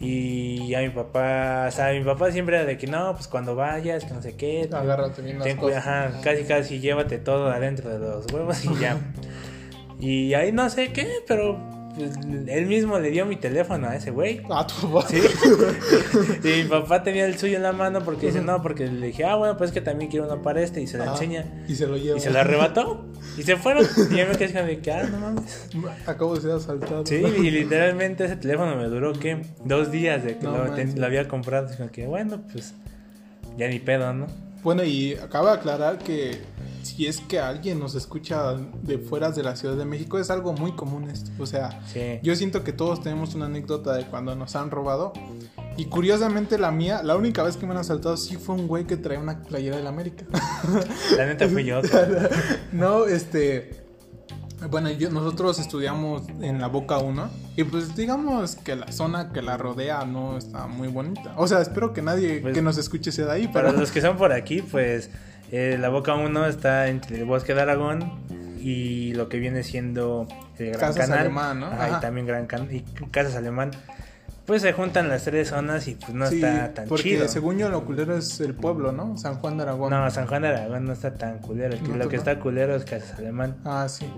Y 0.00 0.72
a 0.74 0.80
mi 0.80 0.88
papá, 0.88 1.66
o 1.68 1.70
sea, 1.70 1.92
mi 1.92 2.02
papá 2.02 2.32
siempre 2.32 2.56
era 2.56 2.64
de 2.64 2.78
que 2.78 2.86
no, 2.86 3.12
pues 3.12 3.28
cuando 3.28 3.54
vayas, 3.54 4.06
que 4.06 4.14
no 4.14 4.22
sé 4.22 4.34
qué. 4.34 4.66
Agárrate 4.72 5.20
bien 5.20 5.38
las 5.38 5.54
cosas. 5.56 5.86
Ajá, 5.86 6.20
casi 6.22 6.44
casi 6.44 6.80
llévate 6.80 7.18
todo 7.18 7.50
adentro 7.50 7.90
de 7.90 7.98
los 7.98 8.32
huevos 8.32 8.64
y 8.64 8.78
ya. 8.80 8.98
y 10.00 10.32
ahí 10.32 10.52
no 10.52 10.70
sé 10.70 10.90
qué, 10.92 11.06
pero 11.28 11.58
pues, 11.96 12.16
él 12.46 12.66
mismo 12.66 12.98
le 12.98 13.10
dio 13.10 13.26
mi 13.26 13.36
teléfono 13.36 13.88
a 13.88 13.96
ese 13.96 14.10
güey. 14.10 14.42
Ah, 14.50 14.66
tu 14.66 14.90
papá. 14.92 15.08
Sí. 15.08 15.20
y 16.44 16.62
mi 16.62 16.68
papá 16.68 17.02
tenía 17.02 17.26
el 17.26 17.38
suyo 17.38 17.56
en 17.56 17.62
la 17.62 17.72
mano 17.72 18.00
porque 18.04 18.26
dice, 18.26 18.40
no, 18.40 18.62
porque 18.62 18.86
le 18.86 19.08
dije, 19.08 19.24
ah, 19.24 19.36
bueno, 19.36 19.56
pues 19.56 19.72
que 19.72 19.80
también 19.80 20.10
quiero 20.10 20.26
uno 20.26 20.42
para 20.42 20.62
este. 20.62 20.80
Y 20.80 20.86
se 20.86 20.98
lo 20.98 21.04
enseña. 21.04 21.64
Y 21.68 21.74
se 21.74 21.86
lo 21.86 21.96
lleva. 21.96 22.18
Y 22.18 22.20
se 22.20 22.30
lo 22.30 22.38
arrebató. 22.38 23.06
y 23.36 23.42
se 23.42 23.56
fueron. 23.56 23.84
Y 24.10 24.16
yo 24.16 24.26
me 24.26 24.36
quedé 24.36 24.62
de 24.62 24.78
que, 24.80 24.92
ah, 24.92 25.04
no 25.04 25.18
mames. 25.18 25.68
Acabo 26.06 26.34
de 26.34 26.40
ser 26.42 26.52
asaltado. 26.52 27.04
Sí, 27.06 27.16
y 27.16 27.50
literalmente 27.50 28.24
ese 28.24 28.36
teléfono 28.36 28.76
me 28.76 28.84
duró, 28.84 29.12
¿qué? 29.12 29.42
Dos 29.64 29.90
días 29.90 30.24
de 30.24 30.38
que 30.38 30.46
lo, 30.46 31.04
había 31.04 31.28
comprado. 31.28 31.66
Así 31.66 31.82
que, 31.92 32.06
bueno, 32.06 32.42
pues 32.52 32.74
ya 33.56 33.68
ni 33.68 33.78
pedo, 33.78 34.12
¿no? 34.12 34.26
Bueno, 34.62 34.84
y 34.84 35.14
acabo 35.14 35.46
de 35.46 35.54
aclarar 35.54 35.98
que 35.98 36.38
si 36.82 37.06
es 37.06 37.20
que 37.20 37.38
alguien 37.38 37.78
nos 37.78 37.94
escucha 37.94 38.54
de 38.54 38.98
fuera 38.98 39.30
de 39.30 39.42
la 39.42 39.56
Ciudad 39.56 39.76
de 39.76 39.84
México, 39.84 40.18
es 40.18 40.30
algo 40.30 40.52
muy 40.52 40.72
común 40.72 41.10
esto. 41.10 41.30
O 41.38 41.46
sea, 41.46 41.80
yo 42.22 42.34
siento 42.36 42.64
que 42.64 42.72
todos 42.72 43.02
tenemos 43.02 43.34
una 43.34 43.46
anécdota 43.46 43.94
de 43.94 44.06
cuando 44.06 44.34
nos 44.34 44.56
han 44.56 44.70
robado. 44.70 45.12
Y 45.76 45.86
curiosamente 45.86 46.58
la 46.58 46.70
mía, 46.70 47.02
la 47.02 47.16
única 47.16 47.42
vez 47.42 47.56
que 47.56 47.64
me 47.64 47.72
han 47.72 47.78
asaltado 47.78 48.16
sí 48.16 48.36
fue 48.36 48.54
un 48.54 48.66
güey 48.66 48.86
que 48.86 48.96
traía 48.96 49.20
una 49.20 49.42
playera 49.42 49.76
del 49.76 49.86
América. 49.86 50.26
La 51.16 51.26
neta 51.26 51.48
fui 51.48 51.64
yo. 51.64 51.80
no, 52.72 53.06
este... 53.06 53.80
Bueno, 54.68 54.90
nosotros 55.10 55.58
estudiamos 55.58 56.24
en 56.42 56.60
la 56.60 56.66
Boca 56.66 56.98
1 56.98 57.30
y 57.56 57.64
pues 57.64 57.96
digamos 57.96 58.56
que 58.56 58.76
la 58.76 58.92
zona 58.92 59.32
que 59.32 59.40
la 59.40 59.56
rodea 59.56 60.04
no 60.04 60.36
está 60.36 60.66
muy 60.66 60.88
bonita. 60.88 61.32
O 61.38 61.48
sea, 61.48 61.62
espero 61.62 61.94
que 61.94 62.02
nadie 62.02 62.40
pues 62.42 62.52
que 62.52 62.60
nos 62.60 62.76
escuche 62.76 63.10
sea 63.10 63.24
de 63.24 63.32
ahí. 63.32 63.48
Para 63.48 63.72
los 63.72 63.90
que 63.90 64.02
son 64.02 64.18
por 64.18 64.32
aquí, 64.32 64.60
pues 64.60 65.08
eh, 65.50 65.76
la 65.78 65.88
Boca 65.88 66.14
1 66.14 66.46
está 66.46 66.88
entre 66.88 67.18
el 67.18 67.24
Bosque 67.24 67.54
de 67.54 67.62
Aragón 67.62 68.12
y 68.60 69.14
lo 69.14 69.28
que 69.28 69.38
viene 69.38 69.62
siendo 69.62 70.26
el 70.58 70.68
Gran 70.72 70.80
Casas 70.80 71.08
Canal. 71.08 71.18
Alemán, 71.20 71.60
¿no? 71.60 71.70
y 71.70 72.00
también 72.00 72.26
Gran 72.26 72.46
Canal 72.46 72.72
y 72.72 72.82
Casas 73.10 73.36
Alemán 73.36 73.70
pues 74.50 74.62
se 74.62 74.72
juntan 74.72 75.08
las 75.08 75.22
tres 75.22 75.50
zonas 75.50 75.86
y 75.86 75.94
pues 75.94 76.12
no 76.12 76.24
está 76.24 76.74
tan 76.74 76.88
porque 76.88 77.04
chido. 77.04 77.28
según 77.28 77.58
yo 77.58 77.68
lo 77.68 77.84
culero 77.84 78.16
es 78.16 78.40
el 78.40 78.52
pueblo, 78.52 78.90
¿no? 78.90 79.16
San 79.16 79.36
Juan 79.36 79.56
de 79.56 79.62
Aragón. 79.62 79.90
No, 79.90 80.10
San 80.10 80.26
Juan 80.26 80.42
de 80.42 80.48
Aragón 80.48 80.86
no 80.86 80.92
está 80.92 81.14
tan 81.14 81.38
culero. 81.38 81.78
lo 81.96 82.08
que 82.08 82.16
está 82.16 82.40
culero 82.40 82.74
es 82.74 82.84
Casas 82.84 83.16
Alemán. 83.20 83.58
Ah, 83.64 83.86
sí. 83.88 84.10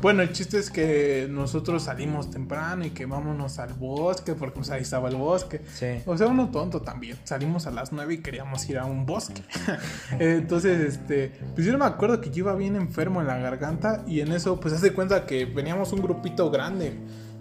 Bueno, 0.00 0.22
el 0.22 0.30
chiste 0.30 0.60
es 0.60 0.70
que 0.70 1.26
nosotros 1.28 1.82
salimos 1.82 2.30
temprano 2.30 2.84
y 2.84 2.90
que 2.90 3.04
vámonos 3.04 3.58
al 3.58 3.72
bosque 3.72 4.34
porque 4.34 4.58
pues 4.58 4.70
ahí 4.70 4.82
estaba 4.82 5.08
el 5.08 5.16
bosque. 5.16 5.60
Sí. 5.74 6.02
O 6.06 6.16
sea, 6.16 6.28
uno 6.28 6.52
tonto 6.52 6.82
también. 6.82 7.16
Salimos 7.24 7.66
a 7.66 7.72
las 7.72 7.90
nueve 7.90 8.14
y 8.14 8.18
queríamos 8.18 8.70
ir 8.70 8.78
a 8.78 8.84
un 8.84 9.06
bosque. 9.06 9.42
Entonces, 10.20 10.82
este, 10.82 11.32
pues 11.56 11.66
yo 11.66 11.76
me 11.76 11.84
acuerdo 11.84 12.20
que 12.20 12.30
yo 12.30 12.44
iba 12.44 12.54
bien 12.54 12.76
enfermo 12.76 13.22
en 13.22 13.26
la 13.26 13.38
garganta 13.38 14.04
y 14.06 14.20
en 14.20 14.30
eso 14.30 14.60
pues 14.60 14.72
hace 14.72 14.92
cuenta 14.92 15.26
que 15.26 15.46
veníamos 15.46 15.92
un 15.92 16.00
grupito 16.00 16.48
grande 16.48 16.96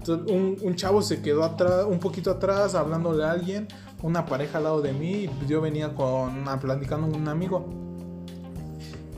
un, 0.07 0.75
chavo 0.75 1.01
se 1.01 1.21
quedó 1.21 1.43
atrás, 1.43 1.85
un 1.87 1.99
poquito 1.99 2.31
atrás, 2.31 2.75
hablándole 2.75 3.23
a 3.23 3.31
alguien, 3.31 3.67
una 4.01 4.25
pareja 4.25 4.57
al 4.57 4.65
lado 4.65 4.81
de 4.81 4.93
mí, 4.93 5.29
y 5.41 5.47
yo 5.47 5.61
venía 5.61 5.93
con, 5.93 6.45
platicando 6.59 7.07
con 7.11 7.21
un 7.21 7.27
amigo. 7.27 7.67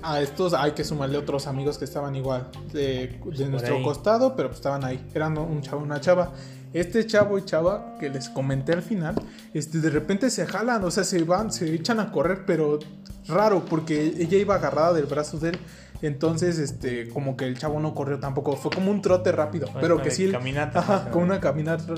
A 0.04 0.20
estos 0.20 0.54
hay 0.54 0.72
que 0.72 0.84
sumarle 0.84 1.18
otros 1.18 1.46
amigos 1.46 1.78
que 1.78 1.86
estaban 1.86 2.16
igual 2.16 2.50
de, 2.74 3.20
nuestro 3.50 3.84
costado, 3.84 4.36
pero 4.36 4.50
pues 4.50 4.58
estaban 4.58 4.84
ahí. 4.84 5.06
Eran 5.14 5.38
un 5.38 5.62
chavo, 5.62 5.84
una 5.84 6.02
chava. 6.02 6.32
Este 6.74 7.06
chavo 7.06 7.38
y 7.38 7.46
chava 7.46 7.98
que 8.00 8.10
les 8.10 8.30
comenté 8.30 8.74
al 8.74 8.82
final, 8.82 9.16
este, 9.54 9.80
de 9.80 9.90
repente 9.90 10.30
se 10.30 10.48
jalan, 10.48 10.84
o 10.84 10.90
sea, 10.90 11.04
se 11.04 11.22
van, 11.24 11.52
se 11.52 11.72
echan 11.74 12.00
a 12.00 12.12
correr, 12.12 12.46
pero 12.48 12.80
raro, 13.28 13.64
porque 13.66 14.16
ella 14.18 14.38
iba 14.38 14.56
agarrada 14.56 14.94
del 14.94 15.06
brazo 15.06 15.38
de 15.38 15.50
él 15.50 15.60
entonces, 16.02 16.58
este, 16.58 17.10
como 17.10 17.38
que 17.38 17.46
el 17.46 17.58
chavo 17.58 17.80
no 17.80 17.94
corrió 17.94 18.20
tampoco. 18.20 18.56
Fue 18.56 18.72
como 18.72 18.92
un 18.92 19.02
trote 19.02 19.32
rápido. 19.32 19.68
pero 19.80 20.02
que 20.02 20.12
sí. 20.12 20.32
Caminata. 20.32 20.80
Ajá, 20.80 21.12
con 21.12 21.24
una 21.24 21.40
caminata. 21.40 21.94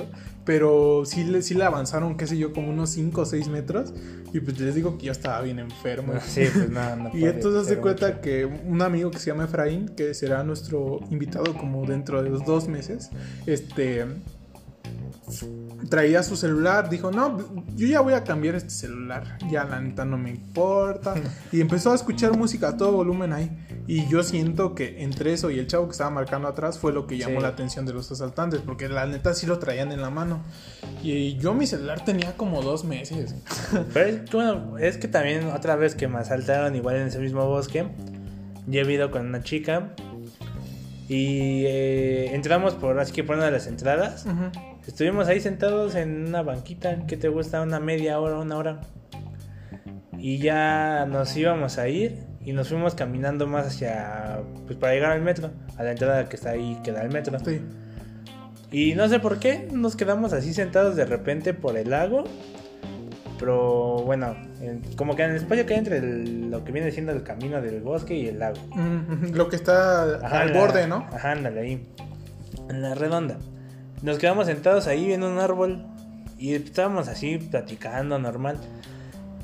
Pero 0.45 1.03
sí, 1.05 1.41
sí 1.41 1.53
le 1.53 1.63
avanzaron, 1.63 2.17
qué 2.17 2.27
sé 2.27 2.37
yo, 2.37 2.51
como 2.51 2.69
unos 2.69 2.89
5 2.91 3.21
o 3.21 3.25
6 3.25 3.47
metros. 3.47 3.93
Y 4.33 4.39
pues 4.39 4.59
les 4.59 4.75
digo 4.75 4.97
que 4.97 5.05
yo 5.05 5.11
estaba 5.11 5.41
bien 5.41 5.59
enfermo. 5.59 6.13
Sí, 6.25 6.45
pues 6.53 6.69
nada, 6.69 6.95
no 6.95 7.11
Y 7.13 7.25
entonces 7.25 7.67
se 7.67 7.77
cuenta 7.77 8.19
que 8.19 8.45
un 8.45 8.81
amigo 8.81 9.11
que 9.11 9.19
se 9.19 9.27
llama 9.27 9.45
Efraín, 9.45 9.89
que 9.89 10.13
será 10.13 10.43
nuestro 10.43 10.99
invitado 11.09 11.53
como 11.53 11.85
dentro 11.85 12.21
de 12.21 12.29
los 12.29 12.45
dos 12.45 12.67
meses, 12.67 13.09
este 13.45 14.05
traía 15.89 16.23
su 16.23 16.35
celular, 16.35 16.89
dijo, 16.89 17.11
no, 17.11 17.37
yo 17.75 17.87
ya 17.87 18.01
voy 18.01 18.13
a 18.13 18.23
cambiar 18.23 18.55
este 18.55 18.69
celular, 18.69 19.37
ya 19.49 19.63
la 19.65 19.79
neta 19.81 20.05
no 20.05 20.17
me 20.17 20.29
importa. 20.29 21.13
Y 21.51 21.61
empezó 21.61 21.91
a 21.91 21.95
escuchar 21.95 22.35
música 22.35 22.69
a 22.69 22.77
todo 22.77 22.93
volumen 22.93 23.33
ahí. 23.33 23.51
Y 23.85 24.07
yo 24.07 24.23
siento 24.23 24.75
que 24.75 25.03
entre 25.03 25.33
eso 25.33 25.51
y 25.51 25.59
el 25.59 25.67
chavo 25.67 25.85
que 25.85 25.91
estaba 25.91 26.09
marcando 26.09 26.47
atrás 26.47 26.79
fue 26.79 26.93
lo 26.93 27.05
que 27.05 27.17
llamó 27.17 27.41
la 27.41 27.49
atención 27.49 27.85
de 27.85 27.93
los 27.93 28.11
asaltantes, 28.11 28.61
porque 28.61 28.87
la 28.87 29.05
neta 29.05 29.33
sí 29.33 29.45
lo 29.45 29.59
traían 29.59 29.91
en 29.91 30.01
la 30.01 30.09
mano. 30.09 30.41
Y 31.03 31.37
yo 31.37 31.53
mi 31.53 31.67
celular 31.67 32.03
tenía 32.03 32.35
como 32.37 32.61
dos 32.61 32.85
meses. 32.85 33.35
Pero 33.93 34.07
es, 34.07 34.31
bueno, 34.31 34.77
es 34.77 34.97
que 34.97 35.07
también 35.07 35.47
otra 35.49 35.75
vez 35.75 35.95
que 35.95 36.07
me 36.07 36.19
asaltaron 36.19 36.75
igual 36.75 36.95
en 36.95 37.07
ese 37.07 37.19
mismo 37.19 37.45
bosque, 37.47 37.87
yo 38.67 38.81
he 38.81 38.93
ido 38.93 39.11
con 39.11 39.25
una 39.27 39.43
chica 39.43 39.93
Y 41.09 41.65
eh, 41.65 42.33
entramos 42.33 42.75
por, 42.75 42.97
así 42.99 43.11
que 43.11 43.23
por 43.23 43.35
una 43.35 43.45
de 43.45 43.51
las 43.51 43.67
entradas. 43.67 44.25
Estuvimos 44.87 45.27
ahí 45.27 45.39
sentados 45.39 45.95
en 45.95 46.27
una 46.27 46.41
banquita 46.41 47.05
que 47.07 47.15
te 47.15 47.29
gusta 47.29 47.61
una 47.61 47.79
media 47.79 48.19
hora, 48.19 48.39
una 48.39 48.57
hora. 48.57 48.81
Y 50.17 50.39
ya 50.39 51.05
nos 51.05 51.35
íbamos 51.35 51.77
a 51.77 51.87
ir 51.87 52.17
y 52.45 52.51
nos 52.51 52.69
fuimos 52.69 52.93
caminando 52.93 53.47
más 53.47 53.67
hacia, 53.67 54.41
pues 54.65 54.77
para 54.77 54.93
llegar 54.93 55.11
al 55.11 55.21
metro, 55.21 55.51
a 55.77 55.83
la 55.83 55.91
entrada 55.91 56.27
que 56.27 56.35
está 56.35 56.51
ahí, 56.51 56.77
que 56.83 56.91
da 56.91 57.01
el 57.01 57.11
metro. 57.11 57.37
Sí. 57.39 57.61
Y 58.71 58.95
no 58.95 59.07
sé 59.07 59.19
por 59.19 59.39
qué, 59.39 59.69
nos 59.71 59.95
quedamos 59.95 60.33
así 60.33 60.53
sentados 60.53 60.95
de 60.95 61.05
repente 61.05 61.53
por 61.53 61.77
el 61.77 61.89
lago. 61.89 62.25
Pero 63.39 64.03
bueno, 64.03 64.35
como 64.95 65.15
que 65.15 65.23
en 65.23 65.31
el 65.31 65.37
espacio 65.37 65.65
que 65.65 65.73
hay 65.73 65.79
entre 65.79 66.01
lo 66.01 66.63
que 66.63 66.71
viene 66.71 66.91
siendo 66.91 67.11
el 67.11 67.23
camino 67.23 67.61
del 67.61 67.81
bosque 67.81 68.15
y 68.15 68.27
el 68.27 68.39
lago. 68.39 68.57
lo 69.33 69.49
que 69.49 69.55
está 69.55 70.15
al 70.15 70.53
borde, 70.53 70.87
¿no? 70.87 71.07
Ajá, 71.13 71.31
ándale 71.31 71.61
ahí. 71.61 71.87
En 72.69 72.81
la 72.81 72.95
redonda. 72.95 73.37
Nos 74.03 74.19
quedamos 74.19 74.47
sentados 74.47 74.87
ahí 74.87 75.05
viendo 75.05 75.31
un 75.31 75.39
árbol. 75.39 75.85
Y 76.37 76.53
estábamos 76.55 77.07
así 77.07 77.37
platicando 77.37 78.19
normal. 78.19 78.57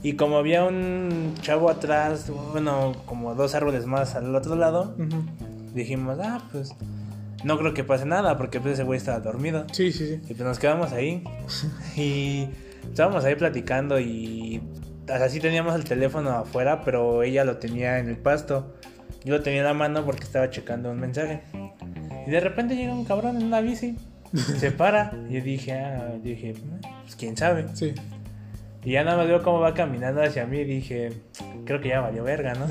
Y 0.03 0.13
como 0.13 0.37
había 0.37 0.65
un 0.65 1.33
chavo 1.41 1.69
atrás, 1.69 2.29
bueno, 2.51 2.91
como 3.05 3.35
dos 3.35 3.55
árboles 3.55 3.85
más 3.85 4.15
al 4.15 4.35
otro 4.35 4.55
lado, 4.55 4.95
dijimos, 5.73 6.19
ah, 6.21 6.41
pues 6.51 6.75
no 7.43 7.57
creo 7.57 7.73
que 7.73 7.85
pase 7.85 8.05
nada 8.05 8.37
porque 8.37 8.59
pues 8.59 8.73
ese 8.73 8.83
güey 8.83 8.97
estaba 8.97 9.19
dormido. 9.19 9.65
Sí, 9.71 9.93
sí, 9.93 10.07
sí. 10.07 10.21
Y 10.23 10.33
pues 10.33 10.39
nos 10.41 10.59
quedamos 10.59 10.91
ahí. 10.91 11.23
y 11.95 12.49
estábamos 12.83 13.23
ahí 13.23 13.35
platicando 13.35 13.97
y 13.97 14.61
así 15.07 15.39
teníamos 15.39 15.75
el 15.75 15.85
teléfono 15.85 16.31
afuera, 16.31 16.83
pero 16.83 17.23
ella 17.23 17.45
lo 17.45 17.57
tenía 17.57 17.99
en 17.99 18.09
el 18.09 18.17
pasto. 18.17 18.75
Yo 19.23 19.37
lo 19.37 19.41
tenía 19.41 19.59
en 19.59 19.65
la 19.65 19.73
mano 19.73 20.03
porque 20.05 20.23
estaba 20.23 20.49
checando 20.49 20.91
un 20.91 20.99
mensaje. 20.99 21.43
Y 22.27 22.29
de 22.29 22.39
repente 22.41 22.75
llega 22.75 22.93
un 22.93 23.05
cabrón 23.05 23.37
en 23.37 23.43
una 23.43 23.61
bici. 23.61 23.97
Se 24.33 24.71
para. 24.71 25.11
Y 25.29 25.35
yo 25.35 25.41
dije, 25.41 25.73
ah, 25.73 26.13
dije, 26.21 26.55
pues 27.03 27.15
quién 27.15 27.35
sabe. 27.35 27.65
Sí. 27.73 27.93
Y 28.83 28.93
ya 28.93 29.03
nada 29.03 29.17
más 29.17 29.27
veo 29.27 29.43
cómo 29.43 29.59
va 29.59 29.73
caminando 29.73 30.21
hacia 30.21 30.45
mí 30.45 30.59
y 30.59 30.65
dije, 30.65 31.13
creo 31.65 31.81
que 31.81 31.89
ya 31.89 31.99
valió 32.01 32.23
verga, 32.23 32.53
¿no? 32.53 32.67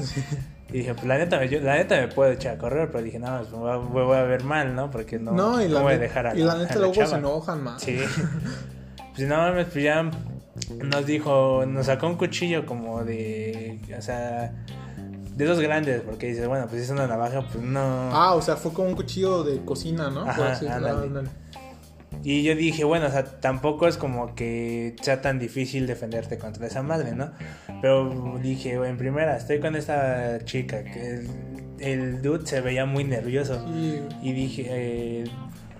Y 0.71 0.79
dije, 0.79 0.93
pues 0.93 1.07
la 1.07 1.17
neta, 1.17 1.39
me, 1.39 1.49
la 1.49 1.77
neta 1.77 1.97
me 1.97 2.09
puedo 2.09 2.31
echar 2.31 2.57
a 2.57 2.59
correr, 2.59 2.91
pero 2.91 3.03
dije, 3.03 3.19
no, 3.19 3.39
pues 3.39 3.51
me 3.51 4.03
voy, 4.03 4.17
a 4.17 4.23
ver 4.25 4.45
mal, 4.45 4.75
¿no? 4.75 4.91
Porque 4.91 5.19
no, 5.19 5.33
no, 5.33 5.63
y 5.63 5.69
la 5.69 5.81
voy 5.81 5.95
a 5.95 5.99
dejar 5.99 6.27
a 6.27 6.35
Y 6.35 6.43
la 6.43 6.59
neta 6.59 6.77
luego 6.77 7.07
se 7.07 7.15
enojan 7.15 7.63
más. 7.63 7.81
Sí. 7.83 7.99
pues 9.17 9.27
nada 9.27 9.53
más, 9.53 9.67
pues 9.67 9.83
ya 9.83 10.11
nos 10.85 11.07
dijo, 11.07 11.65
nos 11.67 11.87
sacó 11.87 12.09
un 12.09 12.17
cuchillo 12.17 12.67
como 12.67 13.03
de, 13.03 13.81
o 13.97 14.03
sea, 14.03 14.53
de 15.37 15.45
esos 15.45 15.61
grandes, 15.61 16.03
porque 16.03 16.27
dices, 16.27 16.47
bueno, 16.47 16.67
pues 16.69 16.83
es 16.83 16.91
una 16.91 17.07
navaja, 17.07 17.43
pues 17.51 17.65
no. 17.65 18.11
Ah, 18.13 18.35
o 18.35 18.43
sea, 18.43 18.57
fue 18.57 18.73
como 18.73 18.89
un 18.89 18.95
cuchillo 18.95 19.45
de 19.45 19.65
cocina, 19.65 20.11
¿no? 20.11 20.29
Ajá, 20.29 20.61
y 22.25 22.43
yo 22.43 22.55
dije, 22.55 22.85
bueno, 22.85 23.07
o 23.07 23.11
sea, 23.11 23.25
tampoco 23.25 23.89
es 23.89 23.97
como 23.97 24.35
que 24.35 24.97
sea 25.03 25.21
tan 25.21 25.39
difícil 25.39 25.87
defenderte 25.87 26.39
contra 26.39 26.67
esa 26.67 26.83
madre, 26.83 27.13
¿no? 27.13 27.31
Pero 27.81 28.39
dije, 28.43 28.75
en 28.75 28.97
primera, 28.97 29.37
estoy 29.37 29.61
con 29.61 29.77
esta 29.77 30.45
chica, 30.45 30.85
que 30.85 31.27
el, 31.79 32.23
dude 32.23 32.47
se 32.47 32.61
veía 32.61 32.87
muy 32.87 33.05
nervioso. 33.05 33.65
Y 34.23 34.33
dije, 34.33 34.67
eh, 34.69 35.25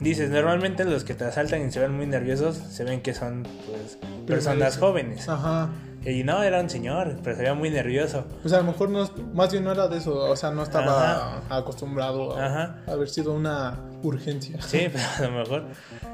dices, 0.01 0.31
normalmente 0.31 0.85
los 0.85 1.05
que 1.05 1.15
te 1.15 1.25
asaltan 1.25 1.67
y 1.67 1.71
se 1.71 1.81
ven 1.81 1.97
muy 1.97 2.07
nerviosos, 2.07 2.57
se 2.57 2.85
ven 2.85 3.01
que 3.01 3.15
son, 3.15 3.43
pues, 3.67 3.99
personas 4.27 4.79
jóvenes. 4.79 5.29
Ajá. 5.29 5.71
Y 6.05 6.23
no, 6.23 6.43
era 6.43 6.61
un 6.61 6.71
señor, 6.71 7.17
pero 7.23 7.37
se 7.37 7.43
veía 7.43 7.55
muy 7.55 7.71
nervioso. 7.71 8.25
O 8.45 8.49
sea, 8.49 8.59
a 8.59 8.61
lo 8.63 8.69
mejor 8.69 8.89
no, 8.89 9.11
más 9.35 9.51
bien 9.51 9.65
no 9.65 9.73
era 9.73 9.89
de 9.89 9.99
eso, 9.99 10.15
o 10.15 10.37
sea, 10.37 10.51
no 10.51 10.63
estaba 10.63 11.43
acostumbrado 11.49 12.37
a, 12.39 12.77
haber 12.87 13.09
sido 13.09 13.33
una 13.33 13.79
urgencia. 14.03 14.59
Sí, 14.69 14.89
pero 14.93 15.05
a 15.17 15.21
lo 15.23 15.39
mejor. 15.39 15.65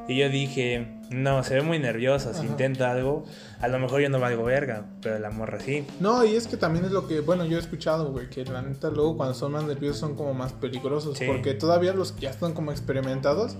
Y 0.09 0.19
yo 0.19 0.29
dije, 0.29 1.01
no, 1.11 1.43
se 1.43 1.57
ve 1.57 1.63
muy 1.63 1.79
nervioso, 1.79 2.33
si 2.33 2.47
intenta 2.47 2.91
algo, 2.91 3.25
a 3.61 3.69
lo 3.69 3.79
mejor 3.79 4.01
yo 4.01 4.09
no 4.09 4.21
valgo 4.21 4.45
verga, 4.45 4.87
pero 5.03 5.19
la 5.19 5.31
morra 5.31 5.61
sí. 5.61 5.87
No, 6.01 6.25
y 6.25 6.35
es 6.35 6.47
que 6.47 6.57
también 6.57 6.85
es 6.85 6.93
lo 6.93 7.07
que, 7.07 7.21
bueno, 7.21 7.45
yo 7.45 7.57
he 7.57 7.61
escuchado, 7.61 8.11
güey, 8.11 8.29
que 8.31 8.45
la 8.45 8.63
neta 8.63 8.91
luego 8.91 9.17
cuando 9.17 9.35
son 9.35 9.53
más 9.53 9.65
nerviosos 9.65 9.99
son 9.99 10.15
como 10.15 10.35
más 10.35 10.53
peligrosos, 10.53 11.19
porque 11.27 11.55
todavía 11.55 11.93
los 11.93 12.13
que 12.13 12.23
ya 12.23 12.31
están 12.31 12.53
como 12.53 12.71
experimentados 12.71 13.57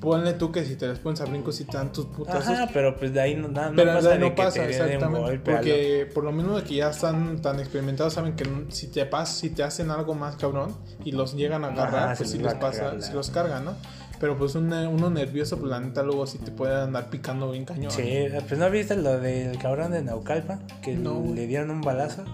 Ponle 0.00 0.32
tú 0.34 0.52
que 0.52 0.64
si 0.64 0.76
te 0.76 0.86
les 0.86 0.98
pones 1.00 1.20
a 1.20 1.24
brincos 1.24 1.60
y 1.60 1.64
tantos 1.64 2.06
putas. 2.06 2.46
Ajá, 2.46 2.68
pero 2.72 2.96
pues 2.96 3.12
de 3.12 3.20
ahí 3.20 3.34
no, 3.34 3.48
no 3.48 3.72
pero 3.74 3.94
pasa. 3.94 4.10
Pero 4.10 4.28
no 4.28 4.34
pasa, 4.34 4.64
exactamente. 4.64 5.38
Porque 5.40 6.08
por 6.14 6.22
lo 6.24 6.30
mismo 6.30 6.56
de 6.56 6.62
que 6.62 6.76
ya 6.76 6.90
están 6.90 7.42
tan 7.42 7.58
experimentados, 7.58 8.12
saben 8.12 8.36
que 8.36 8.44
si 8.68 8.86
te 8.88 9.04
pasa, 9.06 9.32
si 9.32 9.50
te 9.50 9.64
hacen 9.64 9.90
algo 9.90 10.14
más 10.14 10.36
cabrón 10.36 10.76
y 11.04 11.12
los 11.12 11.34
llegan 11.34 11.64
a 11.64 11.68
agarrar, 11.68 12.16
pues 12.16 12.30
si 12.30 12.38
les 12.38 12.54
pasa, 12.54 13.00
si 13.00 13.12
los 13.12 13.30
cargan, 13.30 13.64
¿no? 13.64 13.74
Pero 14.20 14.36
pues 14.36 14.54
uno 14.56 15.10
nervioso, 15.10 15.58
pues 15.58 15.70
la 15.70 15.80
neta 15.80 16.02
luego 16.02 16.26
sí 16.26 16.38
te 16.38 16.50
puede 16.50 16.80
andar 16.80 17.08
picando 17.08 17.50
bien 17.52 17.64
cañón. 17.64 17.90
Sí, 17.90 18.26
pues 18.48 18.58
no 18.58 18.68
viste 18.70 18.96
lo 18.96 19.18
del 19.18 19.58
cabrón 19.58 19.92
de 19.92 20.02
Naucalpa, 20.02 20.58
que 20.82 20.96
le 20.96 21.46
dieron 21.46 21.70
un 21.70 21.80
balazo 21.80 22.24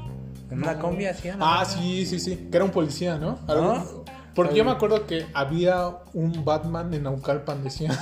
en 0.51 0.63
una 0.63 0.79
combi 0.79 1.07
así. 1.07 1.31
Ah, 1.41 1.65
sí, 1.67 2.05
sí, 2.07 2.21
sí, 2.21 2.49
que 2.51 2.57
era 2.57 2.65
un 2.65 2.71
policía, 2.71 3.19
¿no? 3.19 3.39
¿No? 3.49 4.05
Porque 4.35 4.57
yo 4.57 4.65
me 4.65 4.73
acuerdo 4.73 5.07
que 5.07 5.27
había 5.33 5.91
un 6.13 6.45
Batman 6.45 6.93
en 6.93 7.05
Naucalpan, 7.05 7.63
decía. 7.63 7.91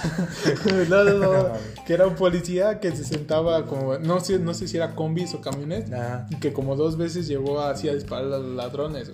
no, 0.89 1.05
no, 1.05 1.19
no, 1.19 1.53
que 1.87 1.93
era 1.93 2.07
un 2.07 2.15
policía 2.15 2.81
que 2.81 2.91
se 2.97 3.05
sentaba 3.05 3.67
como, 3.67 3.99
no 3.99 4.21
sé, 4.21 4.39
no 4.39 4.55
sé 4.55 4.67
si 4.67 4.79
era 4.79 4.95
combis 4.95 5.35
o 5.35 5.41
camiones, 5.41 5.91
y 6.31 6.37
que 6.37 6.53
como 6.53 6.77
dos 6.77 6.97
veces 6.97 7.29
llegó 7.29 7.61
así 7.61 7.89
a 7.89 7.95
disparar 7.95 8.27
a 8.27 8.39
los 8.39 8.57
ladrones. 8.57 9.13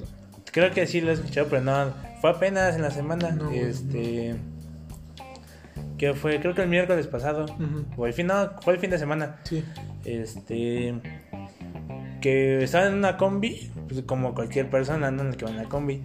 Creo 0.53 0.71
que 0.73 0.87
sí 0.87 1.01
lo 1.01 1.11
he 1.11 1.15
escuchado, 1.15 1.49
pero 1.51 1.63
no, 1.63 1.93
fue 2.21 2.31
apenas 2.31 2.77
en 2.77 2.83
la 2.83 2.91
semana. 2.91 3.37
este. 3.53 4.37
Que 5.99 6.15
fue, 6.15 6.39
creo 6.39 6.55
que 6.55 6.63
el 6.63 6.69
miércoles 6.69 7.09
pasado. 7.09 7.47
O 7.97 8.07
el 8.07 8.13
fin, 8.13 8.29
no, 8.29 8.53
fue 8.63 8.75
el 8.75 8.81
fin 8.81 8.91
de 8.91 8.99
semana. 8.99 9.41
Sí. 9.43 9.65
Este. 10.05 10.95
Que 12.21 12.63
estaba 12.63 12.87
en 12.87 12.95
una 12.95 13.17
combi, 13.17 13.71
pues 13.89 14.03
como 14.03 14.35
cualquier 14.35 14.71
persona, 14.71 15.11
¿no? 15.11 15.23
En 15.23 15.29
el 15.29 15.37
que 15.37 15.45
va 15.45 15.51
en 15.51 15.57
la 15.57 15.65
combi. 15.65 16.03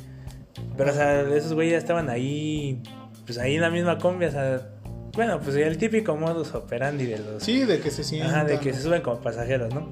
Pero, 0.77 0.91
o 0.91 0.93
sea, 0.93 1.21
esos 1.21 1.53
güeyes 1.53 1.73
ya 1.73 1.77
estaban 1.77 2.09
ahí, 2.09 2.81
pues 3.25 3.37
ahí 3.37 3.55
en 3.55 3.61
la 3.61 3.69
misma 3.69 3.97
combi, 3.97 4.25
o 4.25 4.31
sea, 4.31 4.69
bueno, 5.13 5.39
pues 5.39 5.55
el 5.55 5.77
típico 5.77 6.15
modus 6.15 6.53
operandi 6.55 7.05
de 7.05 7.19
los... 7.19 7.43
Sí, 7.43 7.65
de 7.65 7.79
que 7.79 7.91
se 7.91 8.03
sientan. 8.03 8.31
Ajá, 8.31 8.43
de 8.45 8.59
que 8.59 8.73
se 8.73 8.81
suben 8.81 9.01
como 9.01 9.19
pasajeros, 9.21 9.73
¿no? 9.73 9.91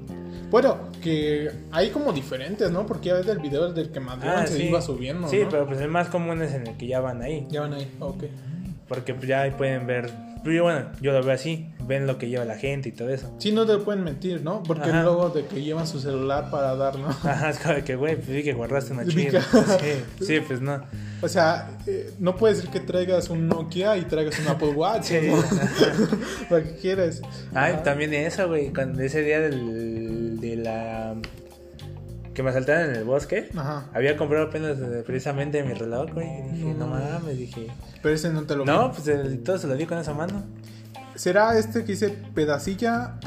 Bueno, 0.50 0.90
que 1.00 1.50
hay 1.70 1.90
como 1.90 2.12
diferentes, 2.12 2.70
¿no? 2.70 2.84
Porque 2.84 3.08
ya 3.08 3.14
ves 3.14 3.26
el 3.28 3.38
video 3.38 3.72
del 3.72 3.90
que 3.90 4.00
Madrid 4.00 4.28
ah, 4.28 4.46
se 4.46 4.64
iba 4.64 4.82
subiendo, 4.82 5.28
Sí, 5.28 5.40
pero 5.50 5.66
pues 5.66 5.80
el 5.80 5.88
más 5.88 6.08
común 6.08 6.42
es 6.42 6.52
en 6.52 6.66
el 6.66 6.76
que 6.76 6.86
ya 6.86 7.00
van 7.00 7.22
ahí. 7.22 7.46
Ya 7.50 7.62
van 7.62 7.72
ahí, 7.72 7.90
ok. 8.00 8.24
Porque 8.88 9.14
pues 9.14 9.26
ya 9.26 9.42
ahí 9.42 9.52
pueden 9.52 9.86
ver 9.86 10.10
pero 10.44 10.64
bueno, 10.64 10.86
yo 11.00 11.12
lo 11.12 11.22
veo 11.22 11.34
así, 11.34 11.68
ven 11.86 12.06
lo 12.06 12.18
que 12.18 12.28
lleva 12.28 12.44
la 12.44 12.56
gente 12.56 12.88
y 12.88 12.92
todo 12.92 13.10
eso. 13.10 13.32
Sí, 13.38 13.52
no 13.52 13.64
te 13.66 13.78
pueden 13.78 14.02
mentir, 14.02 14.42
¿no? 14.42 14.62
Porque 14.62 14.92
luego 14.92 15.30
de 15.30 15.46
que 15.46 15.62
llevan 15.62 15.86
su 15.86 16.00
celular 16.00 16.50
para 16.50 16.74
dar, 16.74 16.98
¿no? 16.98 17.08
Ajá, 17.22 17.50
es 17.50 17.58
como 17.58 17.82
que, 17.84 17.96
güey, 17.96 18.16
pues 18.16 18.26
sí 18.26 18.42
que 18.42 18.52
guardaste 18.52 18.92
una 18.92 19.06
chida. 19.06 19.42
Sí, 19.80 20.24
sí, 20.24 20.40
pues 20.40 20.60
no. 20.60 20.82
O 21.20 21.28
sea, 21.28 21.70
eh, 21.86 22.10
no 22.18 22.36
puede 22.36 22.56
ser 22.56 22.70
que 22.70 22.80
traigas 22.80 23.30
un 23.30 23.48
Nokia 23.48 23.96
y 23.96 24.02
traigas 24.02 24.38
un 24.40 24.48
Apple 24.48 24.70
Watch, 24.70 25.04
sí. 25.04 25.18
¿no? 25.28 25.36
lo 26.56 26.62
que 26.62 26.74
quieres. 26.76 27.22
Ay, 27.54 27.76
también 27.84 28.12
eso, 28.14 28.48
güey, 28.48 28.72
cuando 28.72 29.02
ese 29.02 29.22
día 29.22 29.40
del, 29.40 30.40
de 30.40 30.56
la 30.56 31.14
que 32.34 32.42
me 32.42 32.50
asaltaron 32.50 32.90
en 32.90 32.96
el 32.96 33.04
bosque. 33.04 33.50
Ajá. 33.56 33.88
Había 33.92 34.16
comprado 34.16 34.46
apenas 34.46 34.78
precisamente 35.04 35.62
mi 35.62 35.74
reloj, 35.74 36.12
güey. 36.12 36.28
Y 36.48 36.52
dije, 36.52 36.74
no, 36.74 36.86
mames, 36.86 37.36
dije. 37.36 37.68
Pero 38.02 38.14
ese 38.14 38.30
no 38.30 38.42
te 38.44 38.56
lo 38.56 38.64
No, 38.64 38.92
pues 38.92 39.06
el, 39.08 39.42
todo 39.42 39.58
se 39.58 39.66
lo 39.66 39.74
di 39.74 39.86
con 39.86 39.98
esa 39.98 40.14
mano. 40.14 40.42
¿Será 41.14 41.58
este 41.58 41.80
que 41.80 41.92
dice 41.92 42.16
pedacilla, 42.34 43.18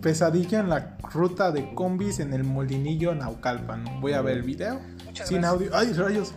pesadilla 0.00 0.60
en 0.60 0.68
la 0.68 0.96
ruta 1.12 1.50
de 1.50 1.74
combis 1.74 2.20
en 2.20 2.32
el 2.32 2.44
molinillo 2.44 3.14
Naucalpan? 3.14 4.00
Voy 4.00 4.12
a 4.12 4.22
ver 4.22 4.36
el 4.36 4.42
video. 4.44 4.80
Sin 5.24 5.44
audio. 5.44 5.70
¡Ay, 5.74 5.92
rayos! 5.94 6.32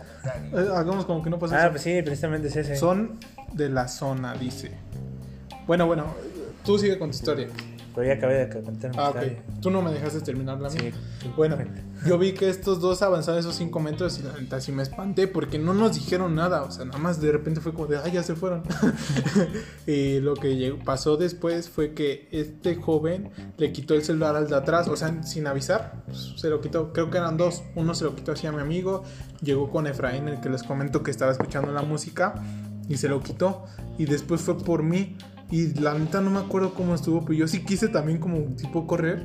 Eh, 0.52 0.68
hagamos 0.74 1.04
como 1.04 1.22
que 1.22 1.30
no 1.30 1.38
pasa 1.38 1.66
Ah, 1.66 1.70
pues 1.70 1.82
sí, 1.82 2.02
precisamente 2.02 2.48
es 2.48 2.56
ese. 2.56 2.76
Son 2.76 3.18
de 3.52 3.68
la 3.68 3.86
zona, 3.86 4.34
dice. 4.34 4.72
Bueno, 5.66 5.86
bueno, 5.86 6.14
tú 6.64 6.78
sigue 6.78 6.98
con 6.98 7.10
tu 7.10 7.16
historia. 7.16 7.48
Pero 7.94 8.06
ya 8.06 8.14
acabé 8.14 8.46
de 8.46 8.62
contar 8.62 8.92
Ah, 8.96 9.10
ok. 9.10 9.60
Tú 9.60 9.70
no 9.70 9.82
me 9.82 9.92
dejaste 9.92 10.20
terminar 10.20 10.60
la 10.60 10.70
mía. 10.70 10.92
Bueno, 11.36 11.56
yo 12.06 12.18
vi 12.18 12.32
que 12.32 12.48
estos 12.48 12.80
dos 12.80 13.00
avanzaron 13.02 13.38
esos 13.38 13.54
5 13.54 13.80
metros 13.80 14.18
y 14.18 14.22
la 14.22 14.32
neta 14.32 14.60
sí 14.60 14.72
me 14.72 14.82
espanté 14.82 15.28
porque 15.28 15.58
no 15.58 15.72
nos 15.72 15.94
dijeron 15.94 16.34
nada. 16.34 16.62
O 16.62 16.70
sea, 16.70 16.84
nada 16.84 16.98
más 16.98 17.20
de 17.20 17.32
repente 17.32 17.60
fue 17.60 17.72
como 17.72 17.86
de, 17.86 17.98
ay, 17.98 18.12
ya 18.12 18.22
se 18.22 18.34
fueron. 18.34 18.62
y 19.86 20.20
lo 20.20 20.34
que 20.34 20.76
pasó 20.84 21.16
después 21.16 21.68
fue 21.68 21.94
que 21.94 22.28
este 22.32 22.76
joven 22.76 23.30
le 23.56 23.72
quitó 23.72 23.94
el 23.94 24.02
celular 24.02 24.36
al 24.36 24.48
de 24.48 24.56
atrás, 24.56 24.88
o 24.88 24.96
sea, 24.96 25.22
sin 25.22 25.46
avisar. 25.46 26.02
Pues, 26.06 26.34
se 26.36 26.50
lo 26.50 26.60
quitó, 26.60 26.92
creo 26.92 27.10
que 27.10 27.18
eran 27.18 27.36
dos. 27.36 27.62
Uno 27.76 27.94
se 27.94 28.04
lo 28.04 28.14
quitó 28.14 28.32
así 28.32 28.46
a 28.46 28.52
mi 28.52 28.60
amigo. 28.60 29.04
Llegó 29.42 29.70
con 29.70 29.86
Efraín, 29.86 30.28
el 30.28 30.40
que 30.40 30.48
les 30.48 30.62
comento 30.62 31.02
que 31.02 31.10
estaba 31.10 31.32
escuchando 31.32 31.72
la 31.72 31.82
música. 31.82 32.34
Y 32.88 32.96
se 32.96 33.08
lo 33.08 33.20
quitó. 33.20 33.64
Y 33.96 34.06
después 34.06 34.40
fue 34.40 34.58
por 34.58 34.82
mí. 34.82 35.16
Y 35.52 35.74
la 35.78 35.94
neta 35.94 36.20
no 36.20 36.30
me 36.30 36.40
acuerdo 36.40 36.74
cómo 36.74 36.94
estuvo, 36.96 37.20
pero 37.20 37.34
yo 37.34 37.46
sí 37.46 37.64
quise 37.64 37.86
también 37.88 38.18
como 38.18 38.38
tipo 38.56 38.86
correr. 38.88 39.22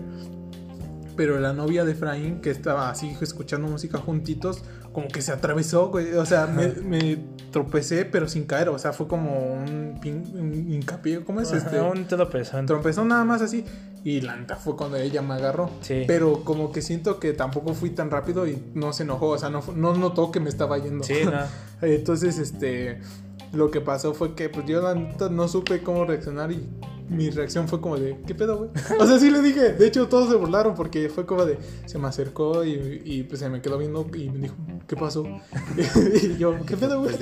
Pero 1.15 1.39
la 1.39 1.51
novia 1.51 1.83
de 1.83 1.93
Efraín, 1.93 2.41
que 2.41 2.51
estaba 2.51 2.91
así 2.91 3.15
escuchando 3.19 3.67
música 3.67 3.97
juntitos, 3.97 4.63
como 4.93 5.07
que 5.07 5.23
se 5.23 5.31
atravesó, 5.31 5.89
güey. 5.89 6.13
O 6.13 6.25
sea, 6.27 6.45
me, 6.45 6.67
me 6.67 7.17
tropecé, 7.51 8.05
pero 8.05 8.27
sin 8.27 8.45
caer. 8.45 8.69
O 8.69 8.77
sea, 8.77 8.93
fue 8.93 9.07
como 9.07 9.51
un, 9.53 9.99
pin- 9.99 10.31
un 10.35 10.53
hincapié. 10.71 11.23
¿Cómo 11.23 11.41
es 11.41 11.51
este? 11.53 11.81
Un 11.81 12.05
tropezón. 12.07 12.67
Tropezón 12.67 13.07
nada 13.07 13.23
más 13.23 13.41
así. 13.41 13.65
Y 14.03 14.21
la 14.21 14.35
neta 14.35 14.57
fue 14.57 14.75
cuando 14.75 14.97
ella 14.97 15.23
me 15.23 15.33
agarró. 15.33 15.71
Sí. 15.81 16.03
Pero 16.05 16.43
como 16.43 16.71
que 16.71 16.83
siento 16.83 17.19
que 17.19 17.33
tampoco 17.33 17.73
fui 17.73 17.89
tan 17.89 18.11
rápido 18.11 18.45
y 18.47 18.61
no 18.75 18.93
se 18.93 19.01
enojó. 19.03 19.29
O 19.29 19.37
sea, 19.39 19.49
no, 19.49 19.63
no 19.75 19.95
notó 19.95 20.31
que 20.31 20.39
me 20.39 20.49
estaba 20.49 20.77
yendo. 20.77 21.03
Sí, 21.03 21.15
no. 21.25 21.31
Entonces, 21.81 22.37
este. 22.37 22.99
Lo 23.53 23.71
que 23.71 23.81
pasó 23.81 24.13
fue 24.13 24.35
que 24.35 24.49
pues 24.49 24.65
yo 24.65 24.81
la 24.81 24.93
neta 24.93 25.29
no 25.29 25.47
supe 25.47 25.81
cómo 25.81 26.05
reaccionar 26.05 26.51
y 26.51 26.67
mi 27.09 27.29
reacción 27.29 27.67
fue 27.67 27.79
como 27.79 27.97
de, 27.97 28.19
¿qué 28.27 28.35
pedo, 28.35 28.57
güey? 28.57 28.69
O 28.99 29.05
sea, 29.05 29.19
sí 29.19 29.29
le 29.29 29.41
dije. 29.41 29.73
De 29.73 29.87
hecho, 29.87 30.07
todos 30.07 30.29
se 30.29 30.35
burlaron 30.35 30.75
porque 30.75 31.09
fue 31.09 31.25
como 31.25 31.45
de, 31.45 31.57
se 31.85 31.97
me 31.97 32.07
acercó 32.07 32.63
y, 32.63 33.01
y, 33.05 33.23
pues 33.23 33.39
se 33.39 33.49
me 33.49 33.61
quedó 33.61 33.77
viendo 33.77 34.05
y 34.13 34.29
me 34.29 34.39
dijo, 34.39 34.55
¿qué 34.87 34.95
pasó? 34.95 35.25
y 36.21 36.37
yo, 36.37 36.55
¿qué 36.65 36.75
pedo, 36.75 37.01
güey? 37.01 37.15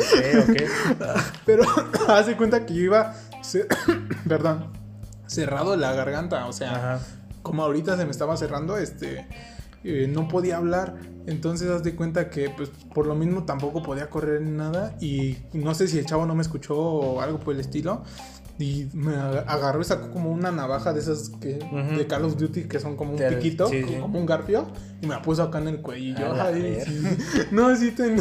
Pero 1.45 1.63
hace 2.07 2.35
cuenta 2.35 2.65
que 2.65 2.73
yo 2.73 2.81
iba, 2.81 3.15
perdón, 4.27 4.71
cerrado 5.27 5.75
la 5.75 5.93
garganta, 5.93 6.47
o 6.47 6.53
sea, 6.53 6.95
Ajá. 6.95 7.05
como 7.43 7.63
ahorita 7.63 7.97
se 7.97 8.05
me 8.05 8.11
estaba 8.11 8.35
cerrando, 8.38 8.77
este, 8.77 9.27
eh, 9.88 10.08
no 10.08 10.28
podía 10.28 10.58
hablar, 10.58 10.95
entonces 11.28 11.69
haz 11.69 11.84
de 11.84 11.95
cuenta 11.95 12.30
que, 12.32 12.50
pues, 12.50 12.71
por 12.93 13.06
lo 13.06 13.13
mismo 13.13 13.45
tampoco 13.45 13.84
podía 13.84 14.10
correr 14.10 14.41
nada 14.41 14.98
y 15.00 15.38
no 15.54 15.76
sé 15.76 15.88
si 15.88 16.00
el 16.00 16.06
chavo 16.06 16.26
no 16.26 16.34
me 16.34 16.41
escuchó 16.41 16.76
o 16.76 17.21
algo 17.21 17.39
por 17.39 17.54
el 17.54 17.60
estilo. 17.60 18.04
Y 18.57 18.87
me 18.93 19.13
aga- 19.15 19.43
agarró 19.47 19.81
y 19.81 19.83
sacó 19.83 20.09
como 20.11 20.31
una 20.31 20.49
navaja 20.49 20.93
de 20.93 21.01
esas 21.01 21.29
que, 21.41 21.59
de 21.97 22.07
Call 22.07 22.23
of 22.23 22.37
Duty 22.37 22.63
que 22.69 22.79
son 22.79 22.95
como 22.95 23.11
un 23.11 23.17
Del- 23.17 23.35
piquito, 23.35 23.67
sí, 23.67 23.83
sí. 23.85 23.95
como 23.99 24.17
un 24.17 24.25
garfio, 24.25 24.67
y 25.01 25.07
me 25.07 25.13
la 25.15 25.21
puso 25.21 25.43
acá 25.43 25.59
en 25.59 25.67
el 25.67 25.81
cuello. 25.81 26.33
Ay, 26.41 26.77
sí. 26.85 27.01
No, 27.51 27.75
sí, 27.75 27.91
ten- 27.91 28.17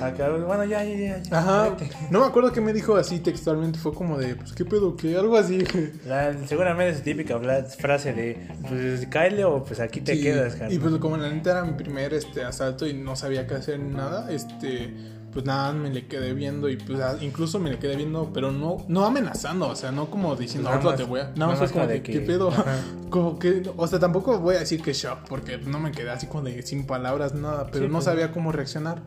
Acá, 0.00 0.30
bueno, 0.30 0.64
ya, 0.64 0.84
ya, 0.84 1.20
ya. 1.22 1.38
Ajá. 1.38 1.70
Vete. 1.70 1.90
No 2.10 2.20
me 2.20 2.26
acuerdo 2.26 2.52
qué 2.52 2.60
me 2.60 2.72
dijo 2.72 2.94
así 2.96 3.18
textualmente. 3.18 3.78
Fue 3.80 3.92
como 3.92 4.16
de, 4.16 4.36
pues, 4.36 4.52
¿qué 4.52 4.64
pedo? 4.64 4.96
¿Qué? 4.96 5.16
Algo 5.16 5.36
así. 5.36 5.64
La- 6.06 6.46
seguramente 6.46 6.96
es 6.96 7.02
típica 7.02 7.40
frase 7.76 8.12
de, 8.12 8.46
pues, 8.68 9.06
cáele 9.10 9.44
o 9.44 9.64
pues 9.64 9.80
aquí 9.80 10.00
te 10.00 10.20
quedas, 10.20 10.52
carnal. 10.54 10.72
Y 10.72 10.78
pues, 10.78 10.94
como 10.98 11.16
la 11.16 11.28
neta 11.30 11.50
era 11.50 11.64
mi 11.64 11.72
primer 11.72 12.14
este, 12.14 12.44
asalto 12.44 12.86
y 12.86 12.94
no 12.94 13.16
sabía 13.16 13.46
qué 13.48 13.54
hacer 13.54 13.80
nada, 13.80 14.30
este, 14.30 14.94
pues 15.34 15.44
nada, 15.44 15.72
me 15.74 15.90
le 15.92 16.06
quedé 16.06 16.32
viendo 16.32 16.70
y 16.70 16.76
pues 16.78 17.00
a- 17.00 17.22
incluso 17.22 17.58
me 17.58 17.70
le 17.70 17.78
quedé 17.78 17.96
viendo, 17.96 18.30
pero 18.32 18.50
no, 18.52 18.78
no 18.88 19.04
amenazando, 19.04 19.68
o 19.68 19.76
sea, 19.76 19.92
no 19.92 20.10
como 20.10 20.34
diciendo, 20.36 20.70
Nada 20.70 20.76
ahorita 20.76 20.90
más- 20.92 20.98
te 21.00 21.04
voy 21.04 21.20
a. 21.20 21.24
Nada 21.24 21.34
nada 21.36 21.50
más 21.52 21.60
más 21.60 21.72
como 21.72 21.86
de, 21.86 21.92
de 21.94 22.02
¿qué 22.02 22.12
que- 22.12 22.20
pedo? 22.20 22.48
ajá. 22.50 22.64
Como 23.10 23.38
que, 23.38 23.62
o 23.76 23.86
sea, 23.86 24.00
tampoco 24.00 24.40
voy 24.40 24.56
a 24.56 24.60
decir 24.60 24.82
que 24.82 24.92
shock, 24.92 25.28
porque 25.28 25.58
no 25.58 25.78
me 25.78 25.92
quedé 25.92 26.10
así 26.10 26.26
como 26.26 26.42
de 26.44 26.62
sin 26.62 26.84
palabras, 26.84 27.32
nada, 27.34 27.66
pero 27.70 27.84
Sí, 27.84 27.88
no 27.88 27.98
pues. 27.98 28.06
sabía 28.06 28.32
cómo 28.32 28.50
reaccionar. 28.50 29.02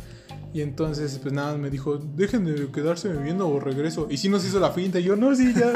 Y 0.54 0.62
entonces, 0.62 1.20
pues 1.22 1.34
nada, 1.34 1.58
me 1.58 1.70
dijo, 1.70 1.98
dejen 1.98 2.46
de 2.46 2.72
quedarse 2.72 3.10
viendo 3.10 3.50
o 3.50 3.60
regreso. 3.60 4.08
Y 4.10 4.16
sí 4.18 4.30
nos 4.30 4.46
hizo 4.46 4.62
la 4.62 4.72
finta. 4.72 5.00
Y 5.00 5.04
yo, 5.04 5.18
no, 5.18 5.36
sí, 5.36 5.54
ya. 5.54 5.74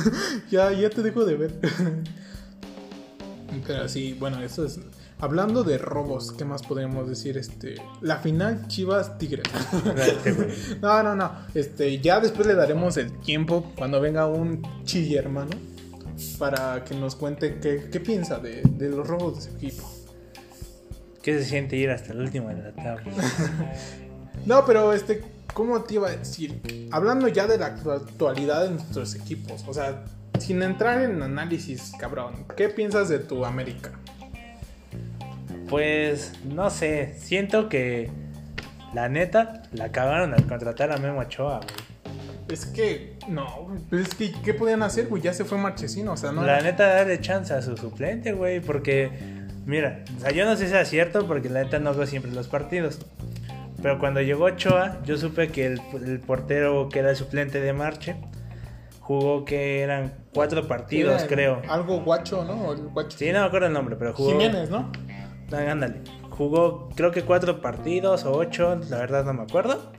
ya, 0.50 0.72
ya 0.72 0.88
te 0.88 1.02
dejo 1.02 1.26
de 1.26 1.36
ver. 1.36 1.60
Pero 3.66 3.88
sí, 3.88 4.16
bueno, 4.18 4.40
eso 4.42 4.64
es. 4.64 4.78
Hablando 5.20 5.62
de 5.64 5.78
robos, 5.78 6.32
¿qué 6.32 6.44
más 6.44 6.62
podríamos 6.62 7.08
decir? 7.08 7.38
Este, 7.38 7.76
la 8.02 8.16
final 8.18 8.66
Chivas 8.68 9.16
Tigres. 9.18 9.44
No, 10.82 11.02
no, 11.02 11.14
no. 11.14 11.30
Este, 11.54 11.98
ya 12.00 12.20
después 12.20 12.46
le 12.46 12.54
daremos 12.54 12.96
el 12.96 13.12
tiempo 13.20 13.72
cuando 13.76 14.00
venga 14.00 14.26
un 14.26 14.62
chille 14.84 15.16
hermano 15.18 15.50
para 16.38 16.84
que 16.84 16.94
nos 16.94 17.16
cuente 17.16 17.58
qué, 17.60 17.88
qué 17.90 18.00
piensa 18.00 18.38
de, 18.38 18.62
de 18.62 18.88
los 18.90 19.06
robos 19.06 19.36
de 19.36 19.50
su 19.50 19.56
equipo. 19.56 19.90
¿Qué 21.22 21.38
se 21.38 21.44
siente 21.46 21.76
ir 21.76 21.90
hasta 21.90 22.12
el 22.12 22.20
último 22.20 22.48
de 22.50 22.56
la 22.62 22.72
tabla? 22.74 23.12
No, 24.46 24.66
pero 24.66 24.92
este, 24.92 25.22
¿cómo 25.54 25.80
te 25.84 25.94
iba 25.94 26.08
a 26.08 26.16
decir? 26.16 26.88
Hablando 26.90 27.28
ya 27.28 27.46
de 27.46 27.56
la 27.56 27.74
actu- 27.74 27.94
actualidad 27.96 28.64
de 28.64 28.72
nuestros 28.72 29.14
equipos, 29.14 29.64
o 29.66 29.72
sea, 29.72 30.04
sin 30.38 30.60
entrar 30.62 31.00
en 31.00 31.22
análisis, 31.22 31.92
cabrón, 31.98 32.44
¿qué 32.54 32.68
piensas 32.68 33.08
de 33.08 33.20
tu 33.20 33.46
América? 33.46 33.92
Pues, 35.68 36.32
no 36.44 36.70
sé, 36.70 37.14
siento 37.18 37.68
que 37.68 38.10
la 38.92 39.08
neta 39.08 39.62
la 39.72 39.90
cagaron 39.90 40.34
al 40.34 40.46
contratar 40.46 40.92
a 40.92 40.98
Memo 40.98 41.20
Ochoa, 41.20 41.60
güey. 41.60 41.94
Es 42.48 42.66
que, 42.66 43.16
no, 43.26 43.74
es 43.90 44.14
que, 44.14 44.32
¿qué 44.44 44.52
podían 44.52 44.82
hacer, 44.82 45.08
güey? 45.08 45.22
Ya 45.22 45.32
se 45.32 45.44
fue 45.44 45.56
Marchesino, 45.56 46.12
o 46.12 46.16
sea, 46.16 46.30
no. 46.30 46.44
La 46.44 46.60
neta, 46.60 46.86
darle 46.86 47.18
chance 47.20 47.54
a 47.54 47.62
su 47.62 47.76
suplente, 47.76 48.32
güey, 48.32 48.60
porque, 48.60 49.10
mira, 49.64 50.04
o 50.16 50.20
sea, 50.20 50.30
yo 50.30 50.44
no 50.44 50.54
sé 50.56 50.66
si 50.66 50.70
sea 50.72 50.84
cierto 50.84 51.26
porque 51.26 51.48
la 51.48 51.64
neta 51.64 51.78
no 51.78 51.94
veo 51.94 52.06
siempre 52.06 52.30
los 52.32 52.48
partidos. 52.48 53.00
Pero 53.82 53.98
cuando 53.98 54.20
llegó 54.20 54.44
Ochoa, 54.44 54.98
yo 55.04 55.16
supe 55.16 55.48
que 55.48 55.66
el, 55.66 55.80
el 56.06 56.20
portero 56.20 56.88
que 56.90 57.00
era 57.00 57.10
el 57.10 57.16
suplente 57.16 57.60
de 57.60 57.72
Marche 57.72 58.16
jugó 59.00 59.44
que 59.44 59.82
eran 59.82 60.14
cuatro 60.32 60.66
partidos, 60.66 61.22
Era 61.22 61.26
creo. 61.28 61.62
Algo 61.68 62.00
guacho, 62.00 62.44
¿no? 62.44 62.72
El 62.72 62.88
guacho. 62.88 63.18
Sí, 63.18 63.30
no 63.32 63.40
me 63.40 63.46
acuerdo 63.46 63.66
el 63.66 63.72
nombre, 63.72 63.96
pero 63.96 64.14
jugó. 64.14 64.30
Jiménez, 64.30 64.70
¿no? 64.70 64.90
Ándale. 65.56 65.96
Jugó 66.30 66.88
creo 66.96 67.10
que 67.12 67.22
cuatro 67.22 67.60
partidos 67.60 68.24
o 68.24 68.32
ocho, 68.32 68.76
la 68.90 68.98
verdad 68.98 69.24
no 69.24 69.32
me 69.34 69.42
acuerdo. 69.42 69.92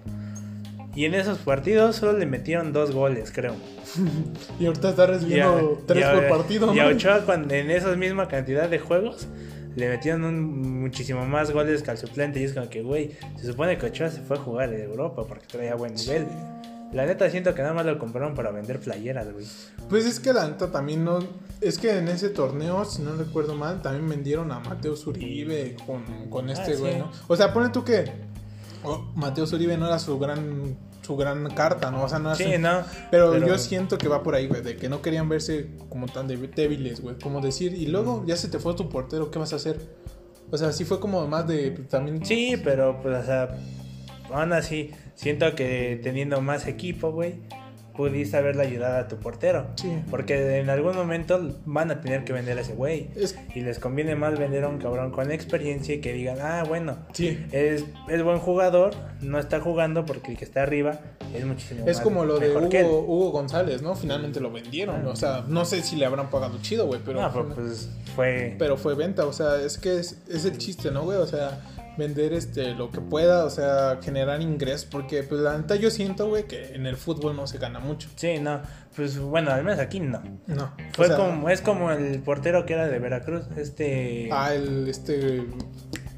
Y 0.96 1.04
en 1.06 1.13
esos 1.13 1.39
partidos 1.39 1.98
solo 1.98 2.18
le 2.18 2.26
metieron 2.26 2.72
dos 2.72 2.91
goles, 2.91 3.32
creo. 3.34 3.56
Y 4.60 4.65
ahorita 4.65 4.89
está 4.89 5.06
recibiendo 5.08 5.82
tres 5.86 6.06
a- 6.06 6.13
por 6.13 6.28
partido, 6.30 6.74
Y 6.74 6.80
a. 6.80 6.88
Ochoa, 6.88 7.20
cuando, 7.26 7.54
en 7.54 7.70
esa 7.72 7.94
misma 7.96 8.28
cantidad 8.28 8.70
de 8.70 8.80
juegos, 8.80 9.28
le 9.76 9.89
metieron 9.89 10.24
un- 10.24 10.82
muchísimo 10.82 11.26
más 11.26 11.52
goles 11.52 11.84
que 11.84 11.91
al 11.91 11.98
suplente. 11.98 12.39
Y 12.39 12.44
es 12.46 12.54
como 12.54 12.70
que, 12.70 12.82
güey, 12.82 13.12
se 13.38 13.48
supone 13.48 13.78
que 13.78 13.88
Ochoa 13.88 14.10
se 14.10 14.22
fue 14.22 14.38
a 14.38 14.39
jugar 14.39 14.74
en 14.74 14.82
Europa 14.84 15.26
porque 15.28 15.46
traía 15.48 15.76
buen 15.76 15.94
nivel. 15.96 16.26
La 16.93 17.06
neta 17.06 17.30
siento 17.30 17.54
que 17.54 17.62
nada 17.62 17.74
más 17.74 17.86
lo 17.86 17.98
compraron 18.00 18.36
para 18.36 18.52
vender 18.52 18.80
playeras, 18.80 19.32
güey. 19.34 19.45
Pues 19.89 20.06
es 20.06 20.19
que 20.19 20.32
la 20.32 20.48
neta 20.48 20.71
también 20.71 21.04
no. 21.04 21.19
Es 21.62 21.78
que 21.78 21.98
en 21.98 22.08
ese 22.08 22.30
torneo, 22.30 22.86
si 22.86 23.02
no 23.02 23.15
recuerdo 23.15 23.56
mal, 23.56 23.82
también 23.82 24.08
vendieron 24.08 24.52
a 24.52 24.60
Mateo 24.60 24.93
Uribe 25.06 25.76
con, 25.86 26.04
con 26.30 26.50
este 26.50 26.74
Ah, 26.74 26.78
güey, 26.80 26.93
sí. 26.93 27.00
¿no? 27.00 27.12
O 27.28 27.36
sea, 27.36 27.54
pone 27.54 27.69
tú 27.69 27.84
que 27.84 28.06
oh, 28.84 29.12
Mateo 29.15 29.45
Uribe 29.45 29.78
no 29.78 29.88
era 29.88 30.00
su 30.00 30.17
gran 30.19 30.78
su 31.02 31.15
gran 31.15 31.48
carta, 31.54 31.91
¿no? 31.91 32.04
O 32.04 32.10
sea, 32.10 32.17
no 32.17 32.30
era 32.30 32.36
Sí, 32.36 32.54
su- 32.56 32.60
no. 32.60 32.82
Pero, 33.12 33.38
yo 33.45 33.58
siento 33.60 33.98
que 33.98 34.08
va 34.08 34.24
por 34.24 34.34
ahí, 34.34 34.48
güey, 34.48 34.62
de 34.63 34.76
que 34.76 34.89
no 34.89 35.02
querían 35.04 35.30
verse 35.30 35.69
como 35.89 36.08
tan 36.08 36.28
débiles, 36.28 37.02
güey. 37.02 37.15
Como 37.19 37.41
decir, 37.41 37.74
y 37.74 37.86
luego 37.88 38.24
ya 38.26 38.36
se 38.38 38.48
te 38.48 38.58
fue 38.58 38.74
tu 38.74 38.89
portero, 38.89 39.30
¿qué 39.30 39.38
vas 39.38 39.54
a 39.54 39.58
hacer? 39.58 39.80
O 40.50 40.58
sea, 40.58 40.71
sí 40.71 40.84
fue 40.86 41.00
como 41.00 41.28
más 41.28 41.48
de 41.48 41.71
también. 41.89 42.26
Sí, 42.26 42.56
pero 42.63 43.00
pues, 43.04 43.21
o 43.21 43.26
sea, 43.26 43.56
aún 44.32 44.54
así, 44.54 44.92
siento 45.16 45.56
que 45.56 46.00
teniendo 46.04 46.42
más 46.42 46.68
equipo, 46.68 47.12
güey, 47.12 47.36
pudiste 47.96 48.38
haberle 48.38 48.64
ayudado 48.64 48.98
a 48.98 49.08
tu 49.08 49.18
portero. 49.18 49.68
Sí. 49.76 49.98
Porque 50.10 50.60
en 50.60 50.70
algún 50.70 50.96
momento 50.96 51.56
van 51.66 51.92
a 51.92 52.02
tener 52.02 52.24
que 52.24 52.34
vender 52.34 52.58
a 52.58 52.62
ese 52.62 52.74
güey. 52.74 53.10
Es, 53.16 53.38
Y 53.54 53.62
les 53.62 53.80
conviene 53.80 54.16
más 54.16 54.38
vender 54.38 54.64
a 54.64 54.68
un 54.68 54.80
cabrón 54.80 55.12
con 55.12 55.32
experiencia 55.32 55.96
y 55.96 56.02
que 56.02 56.14
digan, 56.14 56.38
ah, 56.42 56.64
bueno, 56.68 56.98
sí. 57.14 57.46
es, 57.52 57.86
es 58.10 58.24
buen 58.24 58.40
jugador, 58.40 58.94
no 59.22 59.40
está 59.40 59.60
jugando 59.60 60.06
porque 60.06 60.32
el 60.32 60.38
que 60.38 60.46
está 60.46 60.64
arriba 60.64 61.00
es 61.34 61.46
muchísimo 61.46 61.82
Es 61.88 61.98
más 61.98 62.02
como 62.02 62.26
lo 62.26 62.40
de. 62.40 62.56
Hugo, 62.56 63.00
Hugo 63.00 63.32
González, 63.32 63.82
¿no? 63.82 63.96
Finalmente 63.96 64.40
lo 64.40 64.52
vendieron. 64.52 65.04
Ah. 65.06 65.10
O 65.10 65.16
sea, 65.16 65.46
no 65.48 65.66
sé 65.66 65.82
si 65.82 65.96
le 65.96 66.06
habrán 66.06 66.30
pagado 66.30 66.58
chido, 66.62 66.88
güey, 66.88 67.02
pero. 67.04 67.22
no, 67.22 67.32
pero 67.32 67.50
pues 67.50 67.90
fue... 68.16 68.56
Pero 68.58 68.78
fue 68.78 68.96
venta, 68.96 69.26
o 69.26 69.34
sea, 69.34 69.62
es 69.62 69.78
que 69.78 70.00
es, 70.00 70.18
es 70.30 70.46
el 70.46 70.58
chiste, 70.58 70.92
¿no, 70.92 71.04
güey? 71.04 71.18
O 71.18 71.28
sea, 71.28 71.60
vender 71.97 72.34
este 72.34 72.73
lo 72.73 72.91
que 72.91 73.01
pueda, 73.01 73.45
o 73.45 73.49
sea, 73.49 73.99
generar 74.01 74.41
ingresos, 74.41 74.86
porque 74.86 75.23
pues 75.23 75.41
la 75.41 75.58
neta 75.58 75.75
yo 75.75 75.89
siento, 75.89 76.27
güey, 76.27 76.47
que 76.47 76.75
en 76.75 76.86
el 76.86 76.97
fútbol 76.97 77.36
no 77.36 77.47
se 77.47 77.58
gana 77.58 77.79
mucho. 77.79 78.10
Sí, 78.15 78.39
no, 78.39 78.62
pues 78.95 79.19
bueno, 79.19 79.51
al 79.51 79.63
menos 79.63 79.79
aquí 79.79 79.99
no. 79.99 80.21
No. 80.47 80.73
Fue 80.93 81.05
o 81.05 81.08
sea, 81.10 81.17
como, 81.17 81.49
es 81.49 81.62
como 81.62 81.91
el 81.91 82.19
portero 82.19 82.65
que 82.65 82.73
era 82.73 82.88
de 82.88 82.99
Veracruz, 82.99 83.45
este... 83.58 84.29
Ah, 84.31 84.53
el 84.53 84.88
este 84.88 85.45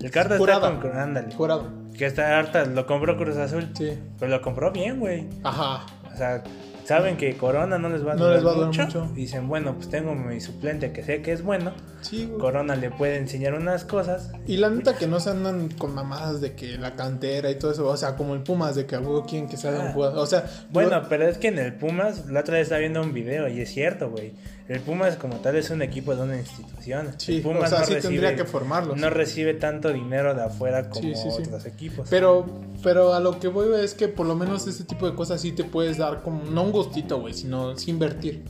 el 0.01 0.11
carta 0.11 0.37
Jurado. 0.37 0.67
está 0.67 0.79
con... 0.79 0.97
Ándale. 0.97 1.33
jurado. 1.33 1.69
Que 1.97 2.05
está 2.05 2.37
harta, 2.37 2.65
lo 2.65 2.85
compró 2.85 3.17
Cruz 3.17 3.37
Azul. 3.37 3.69
Sí. 3.75 3.97
Pero 4.19 4.31
lo 4.31 4.41
compró 4.41 4.71
bien, 4.71 4.99
güey. 4.99 5.27
Ajá. 5.43 5.85
O 6.13 6.15
sea, 6.15 6.43
saben 6.83 7.17
que 7.17 7.35
Corona 7.35 7.79
no 7.79 7.89
les 7.89 8.05
va 8.05 8.11
a 8.11 8.15
No 8.15 8.25
durar, 8.25 8.35
les 8.35 8.45
va 8.45 8.51
a 8.51 8.53
durar 8.53 8.67
mucho. 8.67 8.83
mucho. 8.85 9.11
Y 9.13 9.21
dicen, 9.21 9.47
bueno, 9.47 9.73
pues 9.73 9.89
tengo 9.89 10.13
mi 10.13 10.39
suplente 10.39 10.91
que 10.91 11.03
sé 11.03 11.21
que 11.23 11.31
es 11.31 11.41
bueno. 11.43 11.71
Sí. 12.01 12.31
Corona 12.39 12.75
le 12.75 12.89
puede 12.91 13.17
enseñar 13.17 13.53
unas 13.53 13.85
cosas. 13.85 14.31
Y 14.45 14.57
la 14.57 14.69
neta 14.69 14.95
que 14.97 15.07
no 15.07 15.19
se 15.19 15.29
andan 15.31 15.69
con 15.69 15.93
mamadas 15.93 16.41
de 16.41 16.53
que 16.55 16.77
la 16.77 16.95
cantera 16.95 17.49
y 17.49 17.55
todo 17.59 17.71
eso, 17.71 17.87
o 17.87 17.97
sea, 17.97 18.15
como 18.15 18.33
el 18.35 18.43
Pumas 18.43 18.75
de 18.75 18.85
que 18.85 18.95
a 18.95 18.99
huevo 18.99 19.25
quieren 19.25 19.49
que 19.49 19.57
sea 19.57 19.71
un 19.71 19.87
Ah. 19.87 19.91
jugador. 19.93 20.19
O 20.19 20.25
sea, 20.25 20.45
Bueno, 20.71 21.01
pero 21.09 21.27
es 21.27 21.37
que 21.37 21.47
en 21.47 21.59
el 21.59 21.73
Pumas, 21.73 22.27
la 22.27 22.41
otra 22.41 22.55
vez 22.55 22.63
estaba 22.63 22.79
viendo 22.79 23.01
un 23.01 23.13
video 23.13 23.47
y 23.47 23.61
es 23.61 23.69
cierto, 23.69 24.09
güey. 24.09 24.33
El 24.67 24.81
Pumas 24.81 25.15
como 25.15 25.37
tal 25.37 25.55
es 25.55 25.69
un 25.69 25.81
equipo 25.81 26.13
de 26.15 26.23
una 26.23 26.37
institución. 26.37 27.13
sí, 27.17 27.37
el 27.37 27.41
Pumas 27.41 27.63
o 27.63 27.67
sea, 27.67 27.79
no 27.79 27.85
sí 27.85 27.93
recibe, 27.93 28.13
tendría 28.21 28.35
que 28.35 28.95
no 28.99 29.09
recibe 29.09 29.53
tanto 29.53 29.93
dinero 29.93 30.35
de 30.35 30.43
afuera 30.43 30.89
como 30.89 31.01
Sí, 31.01 31.13
otros 31.41 31.65
equipos. 31.65 32.07
Pero, 32.09 32.45
pero 32.83 33.13
a 33.13 33.19
lo 33.19 33.39
que 33.39 33.47
voy 33.47 33.67
es 33.81 33.93
que 33.93 34.07
por 34.07 34.25
lo 34.25 34.35
menos 34.35 34.67
ese 34.67 34.83
tipo 34.83 35.09
de 35.09 35.15
cosas 35.15 35.39
sí 35.41 35.51
te 35.53 35.63
puedes 35.63 35.97
dar 35.97 36.21
como, 36.21 36.43
no 36.51 36.63
un 36.63 36.71
gustito, 36.71 37.19
güey, 37.19 37.33
sino 37.33 37.77
sí 37.77 37.91
invertir. 37.91 38.43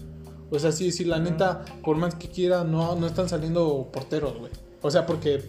O 0.50 0.60
sea, 0.60 0.72
sí, 0.72 0.92
sí, 0.92 1.04
la 1.04 1.20
neta, 1.20 1.66
por 1.84 1.98
más 1.98 2.16
que 2.16 2.30
quiera, 2.30 2.64
no, 2.64 2.96
no 2.96 3.08
están 3.08 3.28
saliendo 3.28 3.90
porteros, 3.92 4.38
güey. 4.38 4.52
O 4.82 4.92
sea, 4.92 5.06
porque 5.06 5.44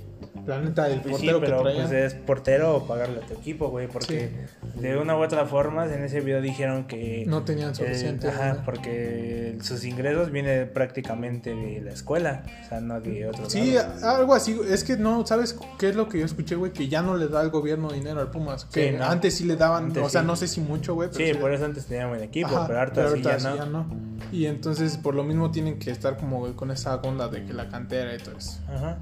la 0.46 0.60
neta, 0.60 0.88
el 0.88 1.00
Pues 1.00 1.12
portero 1.16 1.38
sí, 1.38 1.44
pero 1.44 1.56
que 1.58 1.62
traía. 1.62 1.82
pues 1.88 1.92
es 1.92 2.14
portero 2.14 2.76
o 2.76 2.86
pagarle 2.86 3.18
a 3.18 3.26
tu 3.26 3.34
equipo, 3.34 3.68
güey, 3.68 3.86
porque 3.88 4.30
de 4.76 4.96
una 4.96 5.16
u 5.16 5.22
otra 5.22 5.44
forma 5.46 5.84
en 5.92 6.02
ese 6.04 6.20
video 6.20 6.40
dijeron 6.40 6.86
que 6.86 7.24
No 7.26 7.42
tenían 7.42 7.72
eh, 7.72 7.74
suficiente. 7.74 8.28
ajá, 8.28 8.62
porque 8.64 9.58
sus 9.62 9.84
ingresos 9.84 10.30
vienen 10.30 10.70
prácticamente 10.72 11.54
de 11.54 11.80
la 11.82 11.92
escuela, 11.92 12.44
o 12.64 12.68
sea, 12.68 12.80
no 12.80 13.00
de 13.00 13.26
otro 13.28 13.48
Sí, 13.50 13.72
lado. 13.74 14.08
algo 14.16 14.34
así. 14.34 14.58
Es 14.68 14.84
que 14.84 14.96
no, 14.96 15.26
¿sabes 15.26 15.56
qué 15.78 15.90
es 15.90 15.96
lo 15.96 16.08
que 16.08 16.20
yo 16.20 16.24
escuché, 16.24 16.54
güey? 16.54 16.72
Que 16.72 16.88
ya 16.88 17.02
no 17.02 17.16
le 17.16 17.28
da 17.28 17.42
el 17.42 17.50
gobierno 17.50 17.90
dinero 17.90 18.20
al 18.20 18.30
Pumas. 18.30 18.64
Que 18.64 18.90
Sí, 18.92 18.96
no. 18.96 19.04
antes 19.04 19.34
sí 19.34 19.44
le 19.44 19.56
daban, 19.56 19.84
Antes 19.86 20.02
o 20.02 20.08
sea, 20.08 20.22
sí. 20.22 20.26
no 20.26 20.36
sé 20.36 20.48
si 20.48 20.60
mucho, 20.60 20.94
güey. 20.94 21.10
pero 21.12 21.26
Sí, 21.34 21.38
por 21.38 21.52
eso 21.52 21.64
antes 21.66 21.86
tenía 21.86 22.06
buen 22.06 22.22
equipo, 22.22 22.48
Ajá, 22.56 22.66
pero 22.66 22.80
harto 22.80 22.94
pero 22.96 23.08
así 23.08 23.22
ya 23.22 23.66
no. 23.66 23.86
sí 24.30 24.36
Y 24.38 24.46
entonces, 24.46 24.96
por 24.96 25.14
lo 25.14 25.24
mismo, 25.24 25.50
tienen 25.50 25.78
que 25.78 25.90
estar 25.90 26.16
como 26.16 26.54
con 26.56 26.70
esa 26.70 26.96
onda 26.96 27.28
de 27.28 27.44
que 27.44 27.52
la 27.52 27.68
cantera 27.68 28.14
y 28.14 28.18
todo 28.18 28.36
eso. 28.38 28.60
Ajá. 28.68 28.98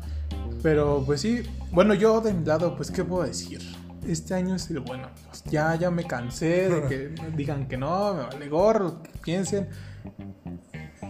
Pero, 0.62 1.02
pues 1.04 1.20
sí. 1.20 1.42
Bueno, 1.70 1.94
yo 1.94 2.20
de 2.20 2.32
mi 2.32 2.44
lado, 2.44 2.76
pues, 2.76 2.90
¿qué 2.90 3.04
puedo 3.04 3.24
decir? 3.24 3.60
Este 4.06 4.34
año 4.34 4.54
es 4.54 4.70
el 4.70 4.80
bueno. 4.80 5.04
amigos. 5.04 5.44
Ya, 5.50 5.74
ya 5.74 5.90
me 5.90 6.04
cansé 6.04 6.68
de 6.68 6.88
que 6.88 7.14
digan 7.36 7.68
que 7.68 7.76
no, 7.76 8.14
me 8.14 8.22
vale 8.22 8.48
gorro, 8.48 9.02
que 9.02 9.10
piensen. 9.22 9.68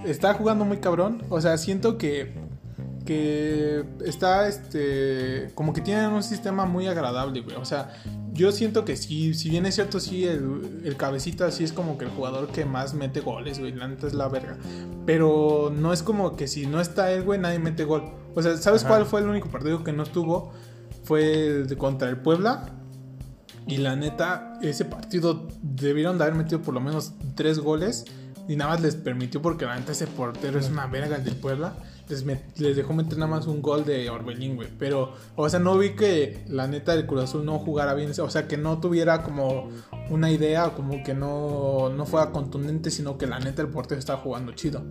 Está 0.05 0.35
jugando 0.35 0.65
muy 0.65 0.79
cabrón. 0.79 1.23
O 1.29 1.41
sea, 1.41 1.59
siento 1.59 1.99
que 1.99 2.35
que 3.07 3.85
está 4.05 4.49
este 4.49 5.53
como 5.55 5.73
que 5.73 5.81
tienen 5.81 6.11
un 6.11 6.23
sistema 6.23 6.67
muy 6.67 6.89
agradable, 6.89 7.41
güey. 7.41 7.57
O 7.57 7.65
sea, 7.65 7.95
yo 8.33 8.53
siento 8.53 8.85
que 8.85 8.97
sí, 8.97 9.33
si 9.33 9.49
bien 9.49 9.65
es 9.65 9.77
cierto, 9.77 10.01
sí, 10.01 10.25
el, 10.25 10.83
el 10.85 10.97
cabecita 10.97 11.51
sí 11.51 11.65
es 11.65 11.73
como 11.73 11.97
que 11.97 12.05
el 12.05 12.11
jugador 12.11 12.49
que 12.49 12.67
más 12.67 12.93
mete 12.93 13.21
goles, 13.21 13.59
güey. 13.59 13.73
La 13.73 13.89
neta 13.89 14.07
es 14.07 14.13
la 14.13 14.29
verga. 14.29 14.59
Pero 15.07 15.73
no 15.75 15.95
es 15.95 16.03
como 16.03 16.37
que 16.37 16.49
si 16.49 16.67
no 16.67 16.81
está 16.81 17.11
él, 17.13 17.23
güey, 17.23 17.41
nadie 17.41 17.59
mete 17.59 17.85
gol. 17.85 18.13
O 18.37 18.43
sea, 18.43 18.57
¿sabes 18.59 18.83
Ajá. 18.83 18.91
cuál 18.91 19.07
fue 19.07 19.21
el 19.21 19.29
único 19.29 19.49
partido 19.49 19.83
que 19.83 19.93
no 19.93 20.03
estuvo? 20.03 20.53
Fue 21.05 21.47
el 21.47 21.67
de 21.67 21.77
contra 21.77 22.11
el 22.11 22.19
Puebla. 22.19 22.67
Y 23.67 23.79
la 23.79 23.97
neta, 23.97 24.59
ese 24.63 24.85
partido 24.85 25.49
debieron 25.63 26.19
de 26.19 26.25
haber 26.25 26.37
metido 26.37 26.61
por 26.61 26.75
lo 26.75 26.81
menos 26.81 27.15
tres 27.35 27.59
goles. 27.59 28.05
Y 28.47 28.57
nada 28.57 28.73
más 28.73 28.83
les 28.83 28.95
permitió 28.95 29.41
porque 29.41 29.65
la 29.65 29.75
neta 29.75 29.93
ese 29.93 30.07
portero 30.07 30.59
es 30.59 30.69
una 30.69 30.87
verga 30.87 31.17
el 31.17 31.25
del 31.25 31.35
Puebla. 31.35 31.73
Les, 32.09 32.25
met- 32.25 32.41
les 32.59 32.77
dejó 32.77 32.93
meter 32.93 33.19
nada 33.19 33.31
más 33.31 33.47
un 33.47 33.61
gol 33.61 33.85
de 33.85 34.09
Orbelín, 34.11 34.55
güey. 34.57 34.69
Pero, 34.79 35.13
o 35.35 35.49
sea, 35.49 35.59
no 35.59 35.77
vi 35.77 35.91
que 35.97 36.45
la 36.49 36.69
neta 36.69 36.95
del 36.95 37.07
Cruz 37.07 37.25
Azul 37.25 37.45
no 37.45 37.59
jugara 37.59 37.95
bien. 37.95 38.13
O 38.21 38.31
sea, 38.31 38.47
que 38.47 38.57
no 38.57 38.79
tuviera 38.79 39.23
como 39.25 39.69
una 40.11 40.31
idea, 40.31 40.71
como 40.71 41.03
que 41.03 41.15
no, 41.15 41.89
no 41.91 42.07
fuera 42.07 42.31
contundente, 42.31 42.91
sino 42.91 43.19
que 43.19 43.27
la 43.27 43.41
neta 43.41 43.63
el 43.63 43.69
portero 43.69 43.99
estaba 43.99 44.21
jugando 44.21 44.53
chido. 44.53 44.83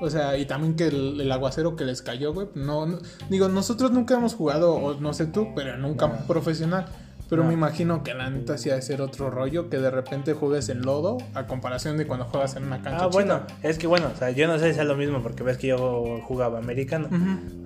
O 0.00 0.08
sea, 0.10 0.36
y 0.36 0.46
también 0.46 0.74
que 0.74 0.86
el, 0.88 1.20
el 1.20 1.32
aguacero 1.32 1.74
que 1.76 1.84
les 1.84 2.00
cayó, 2.02 2.32
güey. 2.32 2.48
No, 2.54 2.86
no- 2.86 2.98
digo, 3.28 3.48
nosotros 3.48 3.90
nunca 3.90 4.14
hemos 4.14 4.34
jugado, 4.34 4.74
o 4.74 4.94
no 5.00 5.12
sé 5.14 5.26
tú, 5.26 5.48
pero 5.56 5.76
nunca 5.78 6.26
profesional. 6.26 6.86
Pero 7.32 7.44
No. 7.44 7.48
me 7.48 7.54
imagino 7.54 8.02
que 8.02 8.12
la 8.12 8.28
neta 8.28 8.58
sí 8.58 8.68
ha 8.68 8.74
de 8.74 8.82
ser 8.82 9.00
otro 9.00 9.30
rollo, 9.30 9.70
que 9.70 9.78
de 9.78 9.90
repente 9.90 10.34
juegues 10.34 10.68
en 10.68 10.82
lodo, 10.82 11.16
a 11.32 11.46
comparación 11.46 11.96
de 11.96 12.06
cuando 12.06 12.26
juegas 12.26 12.56
en 12.56 12.64
una 12.64 12.82
cancha. 12.82 13.04
Ah, 13.04 13.06
bueno, 13.06 13.40
es 13.62 13.78
que 13.78 13.86
bueno, 13.86 14.10
o 14.14 14.18
sea, 14.18 14.32
yo 14.32 14.46
no 14.46 14.58
sé 14.58 14.74
si 14.74 14.80
es 14.80 14.84
lo 14.84 14.96
mismo 14.96 15.22
porque 15.22 15.42
ves 15.42 15.56
que 15.56 15.68
yo 15.68 16.20
jugaba 16.24 16.58
americano. 16.58 17.08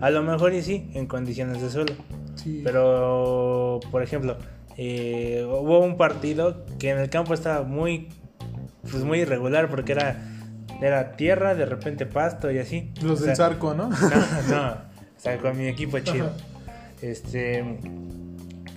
A 0.01 0.11
lo 0.11 0.23
mejor 0.23 0.53
y 0.55 0.63
sí, 0.63 0.89
en 0.95 1.07
condiciones 1.07 1.61
de 1.61 1.71
suelo. 1.71 1.95
Sí. 2.37 2.61
Pero, 2.63 3.81
por 3.91 4.05
ejemplo, 4.05 4.37
eh, 4.77 5.45
hubo 5.45 5.81
un 5.81 5.97
partido 5.97 6.65
que 6.79 6.91
en 6.91 6.99
el 6.99 7.11
campo 7.11 7.35
estaba 7.35 7.65
muy, 7.65 8.09
pues 8.89 9.03
muy 9.03 9.19
irregular 9.19 9.69
porque 9.69 9.91
era, 9.91 10.23
era 10.81 11.17
tierra, 11.17 11.57
de 11.57 11.67
repente 11.67 12.07
pasto 12.07 12.53
y 12.53 12.59
así. 12.59 12.93
Los 13.03 13.21
O 13.21 13.25
del 13.25 13.35
sea, 13.35 13.49
Zarco, 13.49 13.75
¿no? 13.75 13.89
No, 14.49 14.49
no, 14.49 14.69
o 15.17 15.19
sea, 15.21 15.39
con 15.39 15.59
mi 15.59 15.67
equipo 15.67 15.99
chido. 15.99 16.27
Ajá. 16.27 16.77
Este, 17.03 17.65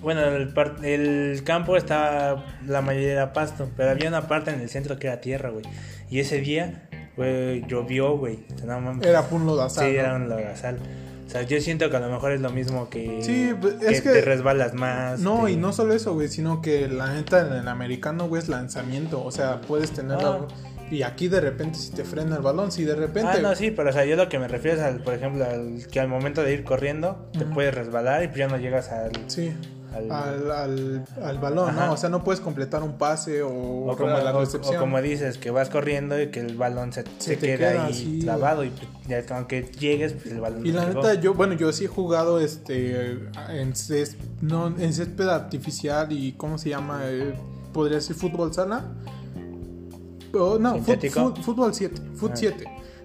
bueno, 0.02 0.22
el, 0.24 0.52
el 0.84 1.42
campo 1.44 1.76
estaba, 1.76 2.44
la 2.66 2.80
mayoría 2.82 3.12
era 3.12 3.32
pasto, 3.32 3.68
pero 3.76 3.90
había 3.90 4.08
una 4.08 4.28
parte 4.28 4.50
en 4.50 4.60
el 4.60 4.68
centro 4.68 4.98
que 4.98 5.06
era 5.06 5.20
tierra, 5.20 5.50
güey. 5.50 5.64
Y 6.10 6.20
ese 6.20 6.40
día, 6.40 6.88
güey, 7.16 7.64
llovió, 7.66 8.16
güey. 8.16 8.40
No 8.64 8.80
mames. 8.80 9.06
Era 9.06 9.24
un 9.30 9.46
lodazal. 9.46 9.84
Sí, 9.86 9.92
¿no? 9.94 10.00
era 10.00 10.14
un 10.16 10.28
lodazal. 10.28 10.78
O 11.26 11.30
sea, 11.32 11.42
yo 11.42 11.60
siento 11.60 11.88
que 11.90 11.96
a 11.96 12.00
lo 12.00 12.08
mejor 12.10 12.32
es 12.32 12.40
lo 12.40 12.50
mismo 12.50 12.90
que, 12.90 13.20
Sí, 13.22 13.54
pues, 13.60 13.74
que 13.74 13.86
es 13.88 14.02
que- 14.02 14.08
te 14.10 14.20
resbalas 14.22 14.74
más. 14.74 15.20
No, 15.20 15.44
te- 15.44 15.52
y 15.52 15.56
no 15.56 15.72
solo 15.72 15.94
eso, 15.94 16.12
güey, 16.14 16.26
sino 16.26 16.60
que 16.60 16.88
la 16.88 17.12
neta 17.14 17.46
en 17.46 17.52
el 17.52 17.68
americano, 17.68 18.26
güey, 18.26 18.42
es 18.42 18.48
lanzamiento. 18.48 19.22
O 19.24 19.30
sea, 19.30 19.60
puedes 19.60 19.92
tenerla. 19.92 20.40
Ah. 20.40 20.48
Y 20.90 21.02
aquí 21.02 21.28
de 21.28 21.40
repente 21.40 21.78
si 21.78 21.92
te 21.92 22.02
frena 22.04 22.36
el 22.36 22.42
balón, 22.42 22.72
si 22.72 22.84
de 22.84 22.94
repente... 22.96 23.30
Ah, 23.32 23.38
no, 23.40 23.54
sí, 23.54 23.70
pero 23.70 23.90
o 23.90 23.92
sea, 23.92 24.04
yo 24.04 24.16
lo 24.16 24.28
que 24.28 24.38
me 24.38 24.48
refiero 24.48 24.76
es 24.78 24.82
al, 24.82 25.00
por 25.02 25.14
ejemplo, 25.14 25.44
al 25.44 25.86
que 25.90 26.00
al 26.00 26.08
momento 26.08 26.42
de 26.42 26.52
ir 26.52 26.64
corriendo 26.64 27.28
te 27.38 27.44
puedes 27.44 27.74
resbalar 27.74 28.24
y 28.24 28.26
pues 28.28 28.38
ya 28.38 28.48
no 28.48 28.56
llegas 28.56 28.90
al... 28.90 29.12
Sí, 29.28 29.52
al- 29.94 30.10
al, 30.10 30.50
al, 30.52 31.04
al 31.22 31.38
balón, 31.38 31.70
Ajá. 31.70 31.86
¿no? 31.86 31.92
O 31.92 31.96
sea, 31.96 32.08
no 32.10 32.22
puedes 32.22 32.40
completar 32.40 32.82
un 32.84 32.96
pase 32.98 33.42
o, 33.42 33.50
o, 33.50 33.96
como, 33.96 34.10
la 34.18 34.30
recepción. 34.32 34.76
o 34.76 34.80
como 34.80 35.00
dices, 35.02 35.36
que 35.38 35.50
vas 35.50 35.68
corriendo 35.68 36.20
y 36.20 36.28
que 36.28 36.38
el 36.40 36.56
balón 36.56 36.92
se, 36.92 37.02
se 37.18 37.36
te 37.36 37.46
queda, 37.56 37.70
queda 37.72 37.84
ahí 37.86 37.90
así. 37.92 38.18
clavado 38.22 38.62
y 38.64 38.70
pues, 38.70 38.88
ya 39.08 39.34
aunque 39.36 39.62
llegues, 39.78 40.12
pues 40.12 40.26
el 40.26 40.40
balón 40.40 40.64
Y 40.64 40.70
no 40.70 40.80
la 40.80 40.86
llegó. 40.88 41.02
neta, 41.02 41.14
yo, 41.20 41.34
bueno, 41.34 41.54
yo 41.54 41.72
sí 41.72 41.84
he 41.86 41.88
jugado 41.88 42.38
este 42.40 43.18
en 43.48 43.74
césped, 43.74 44.24
no, 44.42 44.68
en 44.68 44.92
césped 44.92 45.28
artificial 45.28 46.12
y 46.12 46.32
¿cómo 46.32 46.58
se 46.58 46.68
llama? 46.68 47.00
Eh, 47.06 47.34
Podría 47.72 48.00
ser 48.00 48.14
fútbol 48.16 48.52
sala. 48.54 48.84
O, 50.32 50.58
no, 50.58 50.74
¿Sintético? 50.74 51.34
fútbol 51.36 51.74
7, 51.74 52.00
fut 52.14 52.32
Ah. 52.32 52.36
7. 52.36 52.64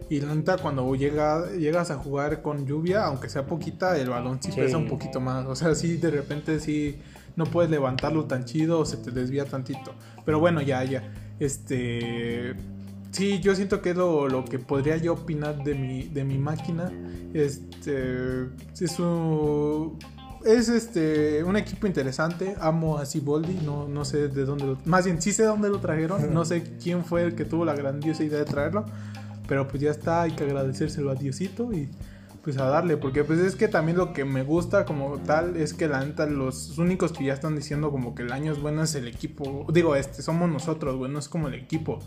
Y 0.09 0.21
la 0.21 0.35
neta, 0.35 0.57
cuando 0.57 0.93
llega, 0.95 1.49
llegas 1.53 1.89
a 1.89 1.95
jugar 1.95 2.41
con 2.43 2.65
lluvia, 2.67 3.05
aunque 3.05 3.27
sea 3.27 3.47
poquita, 3.47 3.97
el 3.97 4.09
balón 4.09 4.37
sí, 4.41 4.51
Sí. 4.51 4.59
pesa 4.61 4.77
un 4.77 4.87
poquito 4.87 5.19
más. 5.19 5.45
O 5.47 5.55
sea, 5.55 5.73
sí, 5.73 5.97
de 5.97 6.11
repente 6.11 6.59
sí 6.59 6.97
no 7.35 7.45
puedes 7.45 7.71
levantarlo 7.71 8.25
tan 8.25 8.45
chido 8.45 8.79
o 8.81 8.85
se 8.85 8.97
te 8.97 9.09
desvía 9.11 9.45
tantito. 9.45 9.93
Pero 10.23 10.39
bueno, 10.39 10.61
ya, 10.61 10.83
ya. 10.83 11.11
Este. 11.39 12.53
Sí, 13.11 13.39
yo 13.39 13.55
siento 13.55 13.81
que 13.81 13.91
es 13.91 13.95
lo, 13.97 14.27
lo 14.27 14.43
que 14.45 14.59
podría 14.59 14.97
yo 14.97 15.13
opinar 15.13 15.63
de 15.63 15.73
mi, 15.73 16.03
de 16.03 16.23
mi 16.23 16.37
máquina. 16.37 16.91
Este. 17.33 18.43
Es 18.79 18.99
un. 18.99 19.97
Es 20.45 20.69
este 20.69 21.43
un 21.43 21.57
equipo 21.57 21.87
interesante. 21.87 22.55
Amo 22.59 22.99
a 22.99 23.05
Siboldi. 23.05 23.55
No, 23.65 23.87
no 23.87 24.05
sé 24.05 24.27
de 24.27 24.45
dónde 24.45 24.65
lo. 24.65 24.77
Más 24.85 25.05
bien, 25.05 25.21
sí 25.21 25.33
sé 25.33 25.41
de 25.41 25.47
dónde 25.47 25.69
lo 25.69 25.79
trajeron. 25.79 26.33
No 26.33 26.45
sé 26.45 26.63
quién 26.81 27.03
fue 27.03 27.23
el 27.23 27.35
que 27.35 27.45
tuvo 27.45 27.65
la 27.65 27.75
grandiosa 27.75 28.23
idea 28.23 28.39
de 28.39 28.45
traerlo. 28.45 28.85
Pero 29.47 29.67
pues 29.67 29.81
ya 29.81 29.91
está, 29.91 30.21
hay 30.21 30.31
que 30.31 30.43
agradecérselo 30.43 31.09
a 31.11 31.15
Diosito 31.15 31.73
y 31.73 31.89
pues 32.45 32.57
a 32.59 32.65
darle. 32.65 32.95
Porque 32.95 33.23
pues 33.23 33.39
es 33.39 33.55
que 33.55 33.67
también 33.67 33.97
lo 33.97 34.13
que 34.13 34.23
me 34.23 34.43
gusta 34.43 34.85
como 34.85 35.17
tal 35.17 35.57
es 35.57 35.73
que 35.73 35.87
la 35.87 36.05
neta 36.05 36.27
los 36.27 36.77
únicos 36.77 37.11
que 37.11 37.25
ya 37.25 37.33
están 37.33 37.55
diciendo 37.55 37.91
como 37.91 38.13
que 38.13 38.21
el 38.21 38.31
año 38.31 38.51
es 38.53 38.61
bueno 38.61 38.83
es 38.83 38.93
el 38.95 39.07
equipo. 39.07 39.65
Digo, 39.73 39.95
este, 39.95 40.21
somos 40.21 40.49
nosotros, 40.49 40.95
güey, 40.95 41.11
no 41.11 41.17
es 41.17 41.27
como 41.27 41.47
el 41.47 41.55
equipo. 41.55 41.99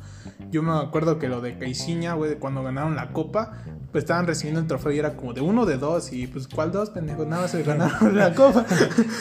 Yo 0.51 0.63
me 0.63 0.73
acuerdo 0.73 1.19
que 1.19 1.29
lo 1.29 1.41
de 1.41 1.59
Caiciña, 1.59 2.15
güey, 2.15 2.37
cuando 2.37 2.63
ganaron 2.63 2.95
la 2.95 3.13
copa, 3.13 3.65
pues 3.91 4.05
estaban 4.05 4.27
recibiendo 4.29 4.61
el 4.61 4.69
trofeo 4.69 4.93
y 4.93 4.99
era 5.01 5.17
como 5.17 5.35
de 5.35 5.41
uno 5.41 5.67
de 5.67 5.77
dos. 5.77 6.13
Y 6.13 6.29
pues, 6.29 6.47
¿cuál 6.47 6.71
dos, 6.71 6.91
pendejo? 6.91 7.25
Nada 7.25 7.43
más 7.43 7.51
se 7.51 7.65
ganaron 7.65 8.17
la 8.17 8.33
copa. 8.35 8.65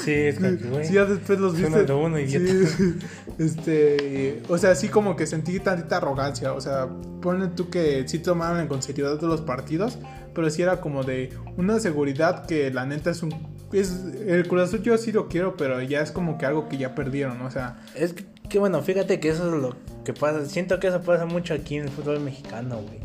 Sí, 0.05 0.11
es 0.13 0.37
que, 0.37 0.51
güey. 0.55 0.85
Sí, 0.85 0.93
ya 0.93 1.05
después 1.05 1.39
los 1.39 1.53
Uno 1.53 1.63
viste. 1.67 1.83
de 1.85 1.93
uno, 1.93 2.19
idiota. 2.19 2.67
Sí, 2.67 2.95
este, 3.39 4.43
o 4.47 4.57
sea, 4.57 4.75
sí 4.75 4.89
como 4.89 5.15
que 5.15 5.25
sentí 5.25 5.59
tantita 5.59 5.97
arrogancia, 5.97 6.53
o 6.53 6.61
sea, 6.61 6.87
ponle 7.21 7.47
tú 7.47 7.69
que 7.69 8.07
sí 8.07 8.19
tomaron 8.19 8.59
en 8.59 8.67
consideración 8.67 9.17
todos 9.19 9.39
los 9.39 9.41
partidos, 9.41 9.97
pero 10.37 10.49
sí 10.51 10.61
era 10.61 10.79
como 10.79 11.03
de 11.03 11.31
una 11.57 11.79
seguridad 11.79 12.45
que 12.45 12.69
la 12.71 12.85
neta 12.85 13.09
es 13.09 13.23
un 13.23 13.33
es 13.73 14.05
el 14.25 14.47
Cruz 14.47 14.61
Azul 14.61 14.81
yo 14.83 14.97
sí 14.97 15.11
lo 15.11 15.27
quiero, 15.27 15.57
pero 15.57 15.81
ya 15.81 15.99
es 16.01 16.11
como 16.11 16.37
que 16.37 16.45
algo 16.45 16.69
que 16.69 16.77
ya 16.77 16.93
perdieron, 16.95 17.41
o 17.41 17.51
sea, 17.51 17.79
Es 17.95 18.13
que, 18.13 18.23
que 18.49 18.59
bueno, 18.59 18.81
fíjate 18.81 19.19
que 19.19 19.29
eso 19.29 19.53
es 19.53 19.61
lo 19.61 19.75
que 20.05 20.13
pasa. 20.13 20.45
Siento 20.45 20.79
que 20.79 20.87
eso 20.87 21.01
pasa 21.01 21.25
mucho 21.25 21.53
aquí 21.53 21.75
en 21.75 21.83
el 21.83 21.89
fútbol 21.89 22.21
mexicano, 22.21 22.77
güey. 22.77 22.99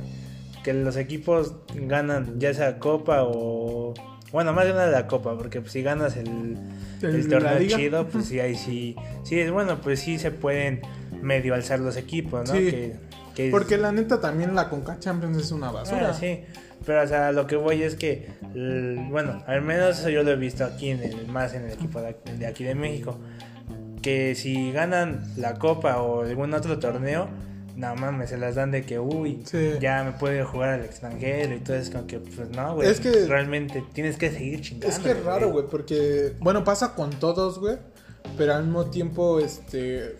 Que 0.62 0.72
los 0.72 0.96
equipos 0.96 1.54
ganan 1.74 2.38
ya 2.38 2.54
sea 2.54 2.78
Copa 2.78 3.22
o... 3.24 3.94
Bueno, 4.30 4.52
más 4.52 4.66
de 4.66 4.72
una 4.72 4.86
de 4.86 4.92
la 4.92 5.08
Copa, 5.08 5.36
porque 5.36 5.60
pues, 5.60 5.72
si 5.72 5.82
ganas 5.82 6.16
el, 6.16 6.28
El- 7.02 7.08
el 7.16 7.28
la 7.28 7.38
torneo 7.40 7.68
chido, 7.76 8.06
pues 8.06 8.26
sí, 8.26 8.38
ahí 8.38 8.54
sí... 8.54 8.94
Sí, 9.24 9.40
es 9.40 9.50
bueno, 9.50 9.80
pues 9.80 9.98
sí 9.98 10.18
se 10.20 10.30
pueden 10.30 10.80
medio 11.20 11.54
alzar 11.54 11.80
los 11.80 11.96
equipos, 11.96 12.48
¿no? 12.48 12.54
Sí. 12.54 12.70
Que, 12.70 12.96
que 13.34 13.46
es- 13.46 13.50
porque 13.50 13.78
la 13.78 13.92
neta 13.92 14.20
también 14.20 14.54
la 14.54 14.68
Conca 14.68 14.98
Champions 14.98 15.36
es 15.38 15.52
una 15.52 15.70
basura. 15.70 16.10
Ah, 16.10 16.14
sí, 16.14 16.40
pero 16.84 17.02
o 17.02 17.06
sea, 17.06 17.32
lo 17.32 17.46
que 17.46 17.56
voy 17.56 17.82
es 17.82 17.94
que, 17.94 18.28
bueno, 19.10 19.42
al 19.46 19.62
menos 19.62 19.98
eso 20.00 20.08
yo 20.10 20.22
lo 20.22 20.32
he 20.32 20.36
visto 20.36 20.64
aquí 20.64 20.90
en 20.90 21.02
el, 21.02 21.26
más 21.28 21.54
en 21.54 21.64
el 21.66 21.72
equipo 21.72 22.00
de, 22.00 22.46
aquí 22.46 22.64
de 22.64 22.74
México, 22.74 23.18
que 24.02 24.34
si 24.34 24.72
ganan 24.72 25.24
la 25.36 25.54
copa 25.58 26.02
o 26.02 26.22
algún 26.22 26.52
otro 26.54 26.78
torneo, 26.78 27.28
no 27.76 27.94
mames, 27.94 28.30
se 28.30 28.36
las 28.36 28.56
dan 28.56 28.70
de 28.70 28.82
que, 28.84 28.98
uy, 28.98 29.42
Sí. 29.44 29.74
ya 29.80 30.04
me 30.04 30.12
puede 30.12 30.42
jugar 30.44 30.70
al 30.70 30.84
extranjero 30.84 31.54
y 31.54 31.60
todo 31.60 31.76
es 31.76 31.88
como 31.88 32.06
que, 32.06 32.18
pues 32.18 32.50
no, 32.50 32.74
güey, 32.74 32.88
Es 32.88 33.00
que- 33.00 33.26
realmente 33.26 33.82
tienes 33.94 34.16
que 34.18 34.30
seguir 34.30 34.60
chingando. 34.60 34.88
Es 34.88 34.98
que 34.98 35.12
es 35.12 35.24
raro, 35.24 35.50
güey, 35.52 35.66
porque, 35.70 36.32
bueno, 36.40 36.64
pasa 36.64 36.94
con 36.94 37.10
todos, 37.10 37.58
güey, 37.60 37.76
pero 38.36 38.54
al 38.54 38.64
mismo 38.64 38.86
tiempo, 38.90 39.40
este, 39.40 40.16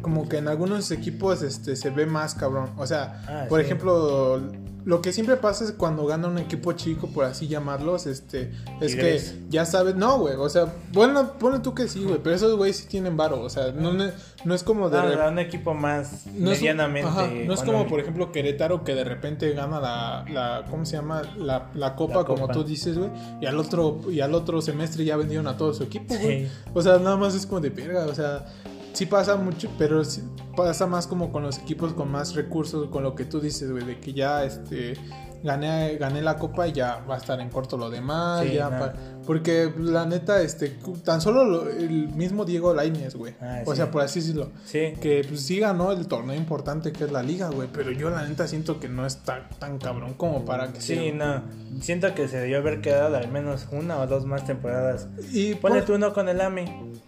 como 0.00 0.28
que 0.28 0.38
en 0.38 0.48
algunos 0.48 0.90
equipos, 0.90 1.42
este, 1.42 1.76
se 1.76 1.90
ve 1.90 2.06
más 2.06 2.34
cabrón. 2.34 2.70
O 2.76 2.86
sea, 2.86 3.22
Ah, 3.28 3.46
por 3.48 3.60
sí. 3.60 3.66
ejemplo, 3.66 4.40
lo 4.84 5.02
que 5.02 5.12
siempre 5.12 5.36
pasa 5.36 5.64
es 5.64 5.72
cuando 5.72 6.06
gana 6.06 6.28
un 6.28 6.38
equipo 6.38 6.72
chico, 6.72 7.08
por 7.08 7.24
así 7.24 7.48
llamarlos, 7.48 8.06
este, 8.06 8.50
es 8.80 8.96
que 8.96 9.20
ya 9.48 9.64
sabes, 9.66 9.94
no, 9.94 10.18
güey, 10.18 10.34
o 10.36 10.48
sea, 10.48 10.72
bueno, 10.92 11.34
pone 11.34 11.58
tú 11.60 11.74
que 11.74 11.86
sí, 11.86 12.02
güey, 12.02 12.18
pero 12.22 12.34
esos 12.34 12.56
güeyes 12.56 12.78
sí 12.78 12.86
tienen 12.88 13.16
varo, 13.16 13.42
o 13.42 13.50
sea, 13.50 13.72
no, 13.72 13.92
no 13.92 14.54
es 14.54 14.62
como 14.62 14.88
de... 14.88 14.98
un 15.28 15.38
equipo 15.38 15.74
más 15.74 16.26
medianamente... 16.34 17.44
no 17.46 17.52
es 17.54 17.62
como, 17.62 17.86
por 17.86 18.00
ejemplo, 18.00 18.32
Querétaro 18.32 18.82
que 18.82 18.94
de 18.94 19.04
repente 19.04 19.52
gana 19.52 19.80
la, 19.80 20.24
la 20.30 20.64
¿cómo 20.70 20.86
se 20.86 20.96
llama? 20.96 21.22
La, 21.36 21.70
la 21.74 21.94
copa, 21.94 22.24
como 22.24 22.48
tú 22.48 22.64
dices, 22.64 22.96
güey, 22.96 23.10
y 23.40 23.46
al 23.46 23.58
otro, 23.58 24.00
y 24.10 24.20
al 24.20 24.34
otro 24.34 24.62
semestre 24.62 25.04
ya 25.04 25.16
vendieron 25.16 25.46
a 25.46 25.56
todo 25.56 25.74
su 25.74 25.82
equipo, 25.82 26.14
güey. 26.20 26.48
O 26.72 26.80
sea, 26.80 26.98
nada 26.98 27.16
más 27.16 27.34
es 27.34 27.46
como 27.46 27.60
de 27.60 27.70
verga, 27.70 28.06
o 28.06 28.14
sea 28.14 28.46
sí 28.92 29.06
pasa 29.06 29.36
mucho, 29.36 29.70
pero 29.78 30.04
sí 30.04 30.22
pasa 30.56 30.86
más 30.86 31.06
como 31.06 31.32
con 31.32 31.42
los 31.42 31.58
equipos 31.58 31.92
con 31.94 32.10
más 32.10 32.34
recursos, 32.34 32.88
con 32.88 33.02
lo 33.02 33.14
que 33.14 33.24
tú 33.24 33.40
dices, 33.40 33.70
güey, 33.70 33.84
de 33.84 34.00
que 34.00 34.12
ya 34.12 34.44
este 34.44 34.94
gané, 35.42 35.96
gané 35.96 36.22
la 36.22 36.36
copa 36.36 36.68
y 36.68 36.72
ya 36.72 37.04
va 37.08 37.14
a 37.14 37.18
estar 37.18 37.40
en 37.40 37.48
corto 37.50 37.76
lo 37.76 37.90
demás, 37.90 38.50
ya 38.50 38.94
porque 39.26 39.72
la 39.78 40.06
neta, 40.06 40.42
este, 40.42 40.76
tan 41.04 41.20
solo 41.20 41.68
el 41.70 42.08
mismo 42.08 42.44
Diego 42.44 42.74
Lainez, 42.74 43.14
güey, 43.14 43.34
ah, 43.40 43.62
o 43.64 43.74
sea, 43.74 43.90
por 43.90 44.02
así 44.02 44.20
decirlo, 44.20 44.50
sí. 44.64 44.94
que 45.00 45.24
pues 45.26 45.42
sí 45.42 45.60
ganó 45.60 45.92
el 45.92 46.06
torneo 46.08 46.34
importante 46.34 46.92
que 46.92 47.04
es 47.04 47.12
la 47.12 47.22
liga, 47.22 47.48
güey, 47.48 47.68
pero 47.72 47.92
yo 47.92 48.10
la 48.10 48.26
neta 48.26 48.48
siento 48.48 48.80
que 48.80 48.88
no 48.88 49.06
está 49.06 49.48
tan 49.58 49.78
cabrón 49.78 50.14
como 50.14 50.44
para 50.44 50.72
que 50.72 50.80
Sí, 50.80 51.12
no, 51.12 51.42
siento 51.80 52.14
que 52.14 52.28
se 52.28 52.38
debió 52.38 52.58
haber 52.58 52.80
quedado 52.80 53.16
al 53.16 53.30
menos 53.30 53.68
una 53.70 53.98
o 53.98 54.06
dos 54.06 54.24
más 54.26 54.44
temporadas. 54.44 55.08
Y 55.32 55.54
Pone 55.54 55.82
tú 55.82 55.94
uno 55.94 56.12
con 56.12 56.28
el 56.28 56.40
AMI, 56.40 56.64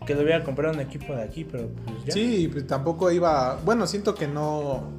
que 0.06 0.14
lo 0.14 0.22
hubiera 0.22 0.44
comprado 0.44 0.74
un 0.74 0.80
equipo 0.80 1.14
de 1.14 1.22
aquí, 1.22 1.44
pero 1.44 1.68
pues 1.84 2.04
ya. 2.06 2.12
Sí, 2.12 2.48
pues 2.52 2.66
tampoco 2.66 3.10
iba, 3.10 3.58
bueno, 3.64 3.86
siento 3.86 4.14
que 4.14 4.28
no 4.28 4.92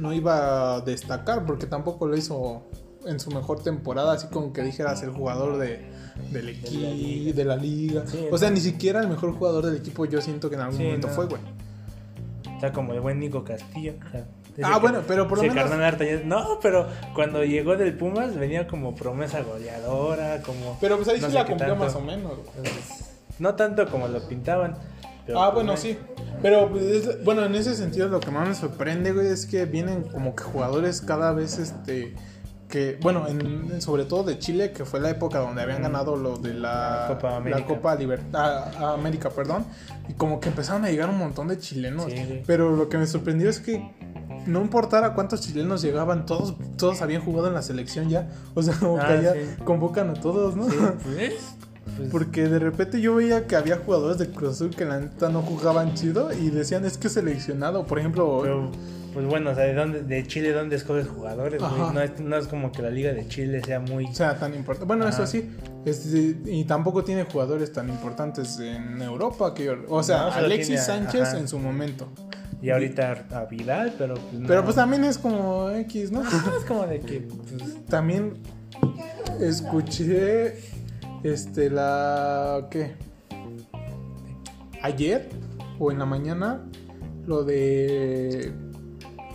no 0.00 0.12
iba 0.12 0.76
a 0.76 0.80
destacar 0.80 1.44
porque 1.44 1.66
tampoco 1.66 2.06
lo 2.06 2.16
hizo 2.16 2.62
en 3.06 3.20
su 3.20 3.30
mejor 3.30 3.62
temporada, 3.62 4.14
así 4.14 4.26
como 4.28 4.52
que 4.52 4.62
dijeras 4.62 5.02
el 5.02 5.10
jugador 5.10 5.58
de, 5.58 5.80
del 6.32 6.48
equipo, 6.48 7.36
de 7.36 7.44
la 7.44 7.56
liga. 7.56 8.04
o 8.30 8.38
sea, 8.38 8.50
ni 8.50 8.60
siquiera 8.60 9.00
el 9.00 9.08
mejor 9.08 9.32
jugador 9.34 9.66
del 9.66 9.76
equipo 9.76 10.04
yo 10.06 10.20
siento 10.20 10.48
que 10.48 10.56
en 10.56 10.62
algún 10.62 10.82
momento 10.82 11.08
fue, 11.08 11.26
güey. 11.26 11.40
O 12.56 12.60
sea, 12.60 12.72
como 12.72 12.92
el 12.92 13.00
buen 13.00 13.18
Nico 13.18 13.42
Castillo. 13.44 13.94
ah, 14.62 14.78
bueno, 14.78 15.02
pero 15.06 15.26
por 15.26 15.38
lo 15.38 15.52
menos... 15.52 16.24
No, 16.24 16.58
pero 16.60 16.86
cuando 17.14 17.42
llegó 17.44 17.76
del 17.76 17.96
Pumas 17.96 18.34
venía 18.36 18.66
como 18.66 18.94
promesa 18.94 19.42
goleadora, 19.42 20.42
como... 20.42 20.76
Pero 20.80 20.96
pues 20.96 21.08
ahí 21.08 21.20
sí 21.20 21.32
la 21.32 21.46
cumplió 21.46 21.76
más 21.76 21.94
o 21.94 22.00
menos. 22.00 22.32
Pues, 22.56 23.10
no 23.38 23.54
tanto 23.54 23.86
como 23.90 24.08
lo 24.08 24.26
pintaban. 24.28 24.76
ah, 25.34 25.50
bueno, 25.54 25.76
sí. 25.76 25.96
Pero, 26.42 26.70
pues, 26.70 27.24
bueno, 27.24 27.44
en 27.44 27.54
ese 27.54 27.74
sentido 27.74 28.08
lo 28.08 28.20
que 28.20 28.30
más 28.30 28.48
me 28.48 28.54
sorprende, 28.54 29.12
güey, 29.12 29.28
es 29.28 29.46
que 29.46 29.66
vienen 29.66 30.04
como 30.04 30.34
que 30.34 30.44
jugadores 30.44 31.00
cada 31.00 31.32
vez, 31.32 31.58
este 31.58 32.14
que, 32.70 32.98
bueno, 33.02 33.26
en, 33.28 33.82
sobre 33.82 34.04
todo 34.04 34.22
de 34.22 34.38
Chile, 34.38 34.72
que 34.72 34.84
fue 34.84 35.00
la 35.00 35.10
época 35.10 35.40
donde 35.40 35.60
habían 35.60 35.82
ganado 35.82 36.16
lo 36.16 36.38
de 36.38 36.54
la, 36.54 37.06
Copa 37.08 37.36
América, 37.36 37.60
la 37.60 37.66
Copa 37.66 37.94
Libertad, 37.96 38.94
América, 38.94 39.28
perdón, 39.30 39.66
y 40.08 40.14
como 40.14 40.40
que 40.40 40.48
empezaron 40.48 40.84
a 40.84 40.90
llegar 40.90 41.10
un 41.10 41.18
montón 41.18 41.48
de 41.48 41.58
chilenos. 41.58 42.06
Pero 42.46 42.74
lo 42.74 42.88
que 42.88 42.96
me 42.96 43.06
sorprendió 43.06 43.50
es 43.50 43.60
que 43.60 43.90
no 44.46 44.60
importara 44.62 45.14
cuántos 45.14 45.40
chilenos 45.42 45.82
llegaban, 45.82 46.24
todos, 46.24 46.54
todos 46.76 47.02
habían 47.02 47.22
jugado 47.22 47.48
en 47.48 47.54
la 47.54 47.62
selección 47.62 48.08
ya. 48.08 48.28
O 48.54 48.62
sea, 48.62 48.74
como 48.74 48.96
que 48.96 49.04
ah, 49.04 49.20
ya 49.20 49.64
convocan 49.64 50.10
a 50.10 50.14
todos, 50.14 50.56
¿no? 50.56 50.66
Pues, 51.02 51.56
pues, 52.00 52.10
Porque 52.10 52.48
de 52.48 52.58
repente 52.58 53.00
yo 53.00 53.14
veía 53.14 53.46
que 53.46 53.56
había 53.56 53.76
jugadores 53.76 54.18
de 54.18 54.30
Cruz 54.30 54.56
Azul 54.56 54.74
que 54.74 54.84
la 54.84 55.00
neta 55.00 55.28
no 55.28 55.42
jugaban 55.42 55.94
chido 55.94 56.32
y 56.32 56.50
decían 56.50 56.84
es 56.84 56.98
que 56.98 57.08
seleccionado, 57.08 57.86
por 57.86 57.98
ejemplo 57.98 58.70
pues 59.12 59.26
bueno, 59.26 59.50
o 59.50 59.54
sea, 59.54 59.64
de, 59.64 59.74
dónde, 59.74 60.02
de 60.02 60.26
Chile, 60.26 60.52
¿dónde 60.52 60.76
escoges 60.76 61.08
jugadores? 61.08 61.60
No 61.60 62.00
es, 62.00 62.20
no 62.20 62.36
es, 62.36 62.46
como 62.46 62.70
que 62.70 62.82
la 62.82 62.90
liga 62.90 63.12
de 63.12 63.26
Chile 63.26 63.60
sea 63.64 63.80
muy... 63.80 64.06
O 64.06 64.14
sea, 64.14 64.38
tan 64.38 64.54
importante. 64.54 64.86
Bueno, 64.86 65.08
eso 65.08 65.26
sí. 65.26 65.50
y 66.46 66.64
tampoco 66.64 67.02
tiene 67.02 67.24
jugadores 67.24 67.72
tan 67.72 67.88
importantes 67.88 68.58
en 68.60 69.02
Europa. 69.02 69.52
que 69.52 69.70
O 69.88 70.02
sea, 70.02 70.28
Alexis 70.28 70.84
Sánchez 70.84 71.34
en 71.34 71.48
su 71.48 71.58
momento. 71.58 72.08
Y 72.62 72.70
ahorita 72.70 73.26
a 73.32 73.44
Vidal, 73.46 73.94
pero... 73.98 74.14
Pues 74.14 74.42
pero 74.46 74.62
pues 74.62 74.76
también 74.76 75.04
es 75.04 75.18
como 75.18 75.70
X, 75.70 76.12
¿no? 76.12 76.22
es 76.58 76.64
como 76.66 76.86
de 76.86 77.00
que... 77.00 77.20
Pues, 77.20 77.86
también 77.86 78.34
escuché 79.40 80.56
este 81.22 81.70
la... 81.70 82.68
¿Qué? 82.70 82.94
Ayer 84.82 85.28
o 85.78 85.92
en 85.92 85.98
la 85.98 86.06
mañana 86.06 86.62
lo 87.26 87.44
de 87.44 88.52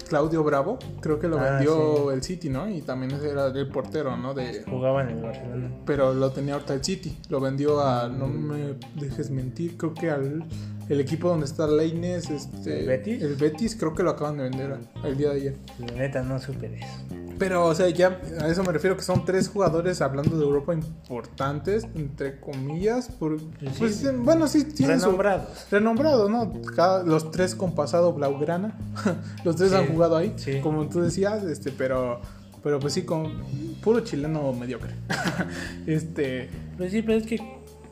Claudio 0.07 0.43
Bravo, 0.43 0.77
creo 1.01 1.19
que 1.19 1.27
lo 1.27 1.39
ah, 1.39 1.51
vendió 1.51 2.11
el 2.11 2.21
City, 2.21 2.49
¿no? 2.49 2.69
Y 2.69 2.81
también 2.81 3.11
era 3.11 3.47
el 3.47 3.67
portero, 3.67 4.15
¿no? 4.17 4.33
De, 4.33 4.63
Jugaba 4.63 5.01
en 5.03 5.09
el 5.09 5.21
Barcelona. 5.21 5.71
Pero 5.85 6.13
lo 6.13 6.31
tenía 6.31 6.53
ahorita 6.53 6.73
el 6.73 6.83
City. 6.83 7.17
Lo 7.29 7.39
vendió 7.39 7.81
a, 7.81 8.07
no 8.07 8.27
me 8.27 8.75
dejes 8.95 9.31
mentir, 9.31 9.77
creo 9.77 9.93
que 9.93 10.11
al 10.11 10.43
el 10.89 10.99
equipo 10.99 11.29
donde 11.29 11.45
está 11.45 11.67
Leines, 11.67 12.29
este, 12.29 12.81
¿El 12.81 12.87
Betis? 12.87 13.21
El 13.21 13.35
Betis, 13.35 13.75
creo 13.75 13.93
que 13.93 14.03
lo 14.03 14.11
acaban 14.11 14.37
de 14.37 14.43
vender 14.43 14.77
el 15.03 15.17
día 15.17 15.29
de 15.29 15.35
ayer. 15.35 15.57
La 15.79 15.87
neta, 15.93 16.21
no 16.21 16.39
supe 16.39 16.69
de 16.69 16.77
eso. 16.77 17.25
Pero, 17.37 17.65
o 17.65 17.75
sea, 17.75 17.89
ya 17.89 18.19
a 18.39 18.47
eso 18.47 18.63
me 18.63 18.71
refiero 18.71 18.95
que 18.95 19.03
son 19.03 19.25
tres 19.25 19.49
jugadores 19.49 20.01
hablando 20.01 20.37
de 20.37 20.43
Europa 20.43 20.73
importantes, 20.73 21.85
entre 21.95 22.39
comillas. 22.39 23.09
Por, 23.09 23.39
pues, 23.77 24.05
bueno, 24.23 24.47
sí, 24.47 24.63
tienen 24.63 24.99
renombrados. 24.99 25.67
renombrados, 25.69 26.29
¿no? 26.29 26.51
los 27.05 27.31
tres 27.31 27.55
con 27.55 27.75
pasado 27.75 28.13
Blaugrana. 28.13 28.77
los 29.43 29.55
tres 29.55 29.73
han 29.73 29.87
jugado 29.87 30.15
ahí, 30.15 30.33
como 30.61 30.87
tú 30.87 31.01
decías, 31.01 31.43
este, 31.43 31.71
pero. 31.71 32.21
Pero 32.63 32.79
pues 32.79 32.93
sí, 32.93 33.03
con 33.03 33.31
puro 33.83 33.99
chileno 33.99 34.51
mediocre. 34.51 34.95
este. 35.85 36.49
Pues 36.77 36.91
sí, 36.91 37.03
pero 37.03 37.19
es 37.19 37.27
que 37.27 37.39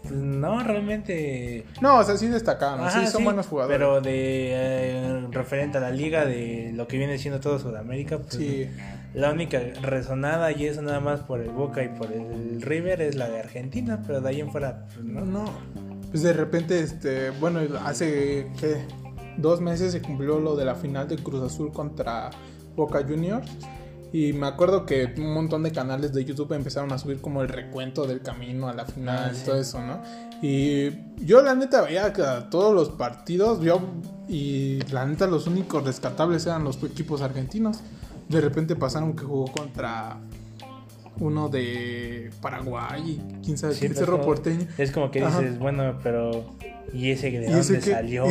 pues 0.04 0.16
no, 0.16 0.62
realmente. 0.62 1.66
No, 1.82 2.00
o 2.00 2.04
sea, 2.04 2.18
sí 2.18 2.28
destacaron, 2.28 2.92
sí, 2.92 3.08
son 3.08 3.24
buenos 3.24 3.48
jugadores. 3.48 3.78
Pero 3.78 4.02
de 4.02 4.50
eh, 4.52 5.28
referente 5.32 5.78
a 5.78 5.82
la 5.82 5.92
liga, 5.92 6.26
de 6.26 6.72
lo 6.74 6.88
que 6.88 6.98
viene 6.98 7.18
siendo 7.18 7.40
todo 7.40 7.58
Sudamérica, 7.58 8.20
pues 8.20 8.36
sí. 8.36 8.70
la 9.14 9.32
única 9.32 9.60
resonada 9.82 10.52
y 10.52 10.66
eso 10.66 10.82
nada 10.82 11.00
más 11.00 11.22
por 11.22 11.40
el 11.40 11.52
Boca 11.52 11.84
y 11.84 11.90
por 11.90 12.12
el 12.12 12.62
River 12.62 13.02
es 13.02 13.16
la 13.16 13.30
de 13.30 13.40
Argentina, 13.40 14.02
pero 14.06 14.20
de 14.20 14.30
ahí 14.30 14.42
en 14.42 14.52
fuera, 14.52 14.86
pues 14.94 15.06
no. 15.06 15.26
No, 15.26 15.46
pues 16.12 16.22
de 16.22 16.34
repente, 16.34 16.80
este, 16.80 17.30
bueno, 17.32 17.62
hace 17.86 18.48
que 18.60 18.86
dos 19.38 19.62
meses 19.62 19.94
se 19.94 20.02
cumplió 20.02 20.40
lo 20.40 20.56
de 20.56 20.66
la 20.66 20.76
final 20.76 21.08
de 21.08 21.16
Cruz 21.16 21.42
Azul 21.44 21.72
contra 21.72 22.30
Boca 22.76 23.02
Juniors. 23.04 23.50
Y 24.14 24.32
me 24.32 24.46
acuerdo 24.46 24.86
que 24.86 25.12
un 25.18 25.34
montón 25.34 25.64
de 25.64 25.72
canales 25.72 26.14
de 26.14 26.24
YouTube 26.24 26.54
empezaron 26.54 26.94
a 26.94 27.00
subir 27.00 27.20
como 27.20 27.42
el 27.42 27.50
recuento 27.50 28.06
del 28.06 28.22
camino 28.22 28.70
a 28.70 28.74
la 28.74 28.86
final 28.86 29.32
ah, 29.34 29.36
y 29.36 29.44
todo 29.44 29.60
eso, 29.60 29.82
¿no? 29.82 30.04
Y 30.40 30.92
yo 31.26 31.42
la 31.42 31.56
neta 31.56 31.82
veía 31.82 32.14
que 32.14 32.24
todos 32.52 32.76
los 32.76 32.90
partidos, 32.90 33.62
yo, 33.62 33.82
y 34.28 34.80
la 34.92 35.08
neta 35.08 35.26
los 35.26 35.48
únicos 35.48 35.84
rescatables 35.84 36.46
eran 36.46 36.64
los 36.64 36.82
equipos 36.84 37.24
argentinos. 37.24 37.80
De 38.30 38.40
repente 38.40 38.76
pasaron 38.76 39.16
que 39.16 39.24
jugó 39.24 39.52
contra 39.52 40.20
uno 41.20 41.50
de 41.50 42.30
Paraguay 42.40 43.20
y 43.20 43.44
quién 43.44 43.58
sabe 43.58 43.76
quién 43.76 43.96
Cerro 43.96 44.22
Porteño. 44.22 44.68
Es 44.78 44.92
como 44.92 45.10
que 45.10 45.26
dices, 45.26 45.58
bueno, 45.58 45.98
pero 46.04 46.46
¿y 46.92 47.12
ese 47.12 47.32
de 47.32 47.46
dónde 47.50 47.82
salió? 47.82 48.26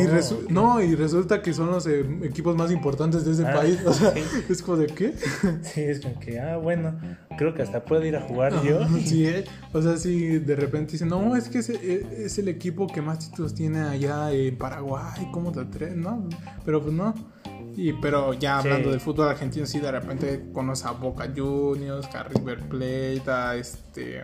no, 0.49 0.81
y 0.81 0.95
resulta 0.95 1.41
que 1.41 1.53
son 1.53 1.71
los 1.71 1.87
eh, 1.87 2.05
equipos 2.23 2.55
más 2.55 2.71
importantes 2.71 3.25
de 3.25 3.31
ese 3.31 3.45
ah, 3.45 3.53
país. 3.53 3.79
O 3.85 3.93
sea, 3.93 4.13
es 4.49 4.61
como 4.61 4.77
de 4.77 4.87
qué? 4.87 5.13
Sí, 5.61 5.81
es 5.81 6.01
como 6.01 6.19
que, 6.19 6.39
ah, 6.39 6.57
bueno, 6.57 6.99
creo 7.37 7.53
que 7.53 7.61
hasta 7.61 7.83
puedo 7.83 8.05
ir 8.05 8.15
a 8.15 8.21
jugar 8.21 8.61
yo. 8.63 8.79
Sí, 9.05 9.25
eh, 9.25 9.45
o 9.71 9.81
sea, 9.81 9.97
si 9.97 10.39
de 10.39 10.55
repente 10.55 10.93
dicen, 10.93 11.09
no, 11.09 11.35
es 11.35 11.49
que 11.49 11.59
es, 11.59 11.69
eh, 11.69 12.25
es 12.25 12.37
el 12.37 12.47
equipo 12.47 12.87
que 12.87 13.01
más 13.01 13.19
títulos 13.19 13.53
tiene 13.53 13.81
allá 13.81 14.31
en 14.31 14.57
Paraguay, 14.57 15.29
¿cómo 15.31 15.51
te 15.51 15.61
atreves? 15.61 15.95
No, 15.95 16.27
pero 16.65 16.81
pues 16.81 16.93
no. 16.93 17.13
Y, 17.75 17.93
pero 17.93 18.33
ya 18.33 18.59
hablando 18.59 18.91
del 18.91 18.99
fútbol 18.99 19.29
argentino, 19.29 19.65
sí, 19.65 19.79
de 19.79 19.91
repente 19.91 20.45
conoces 20.53 20.85
a 20.85 20.91
Boca 20.91 21.31
Juniors, 21.35 22.07
a 22.13 22.23
River 22.23 22.59
Plate, 22.59 23.23
a 23.27 23.55
este... 23.55 24.23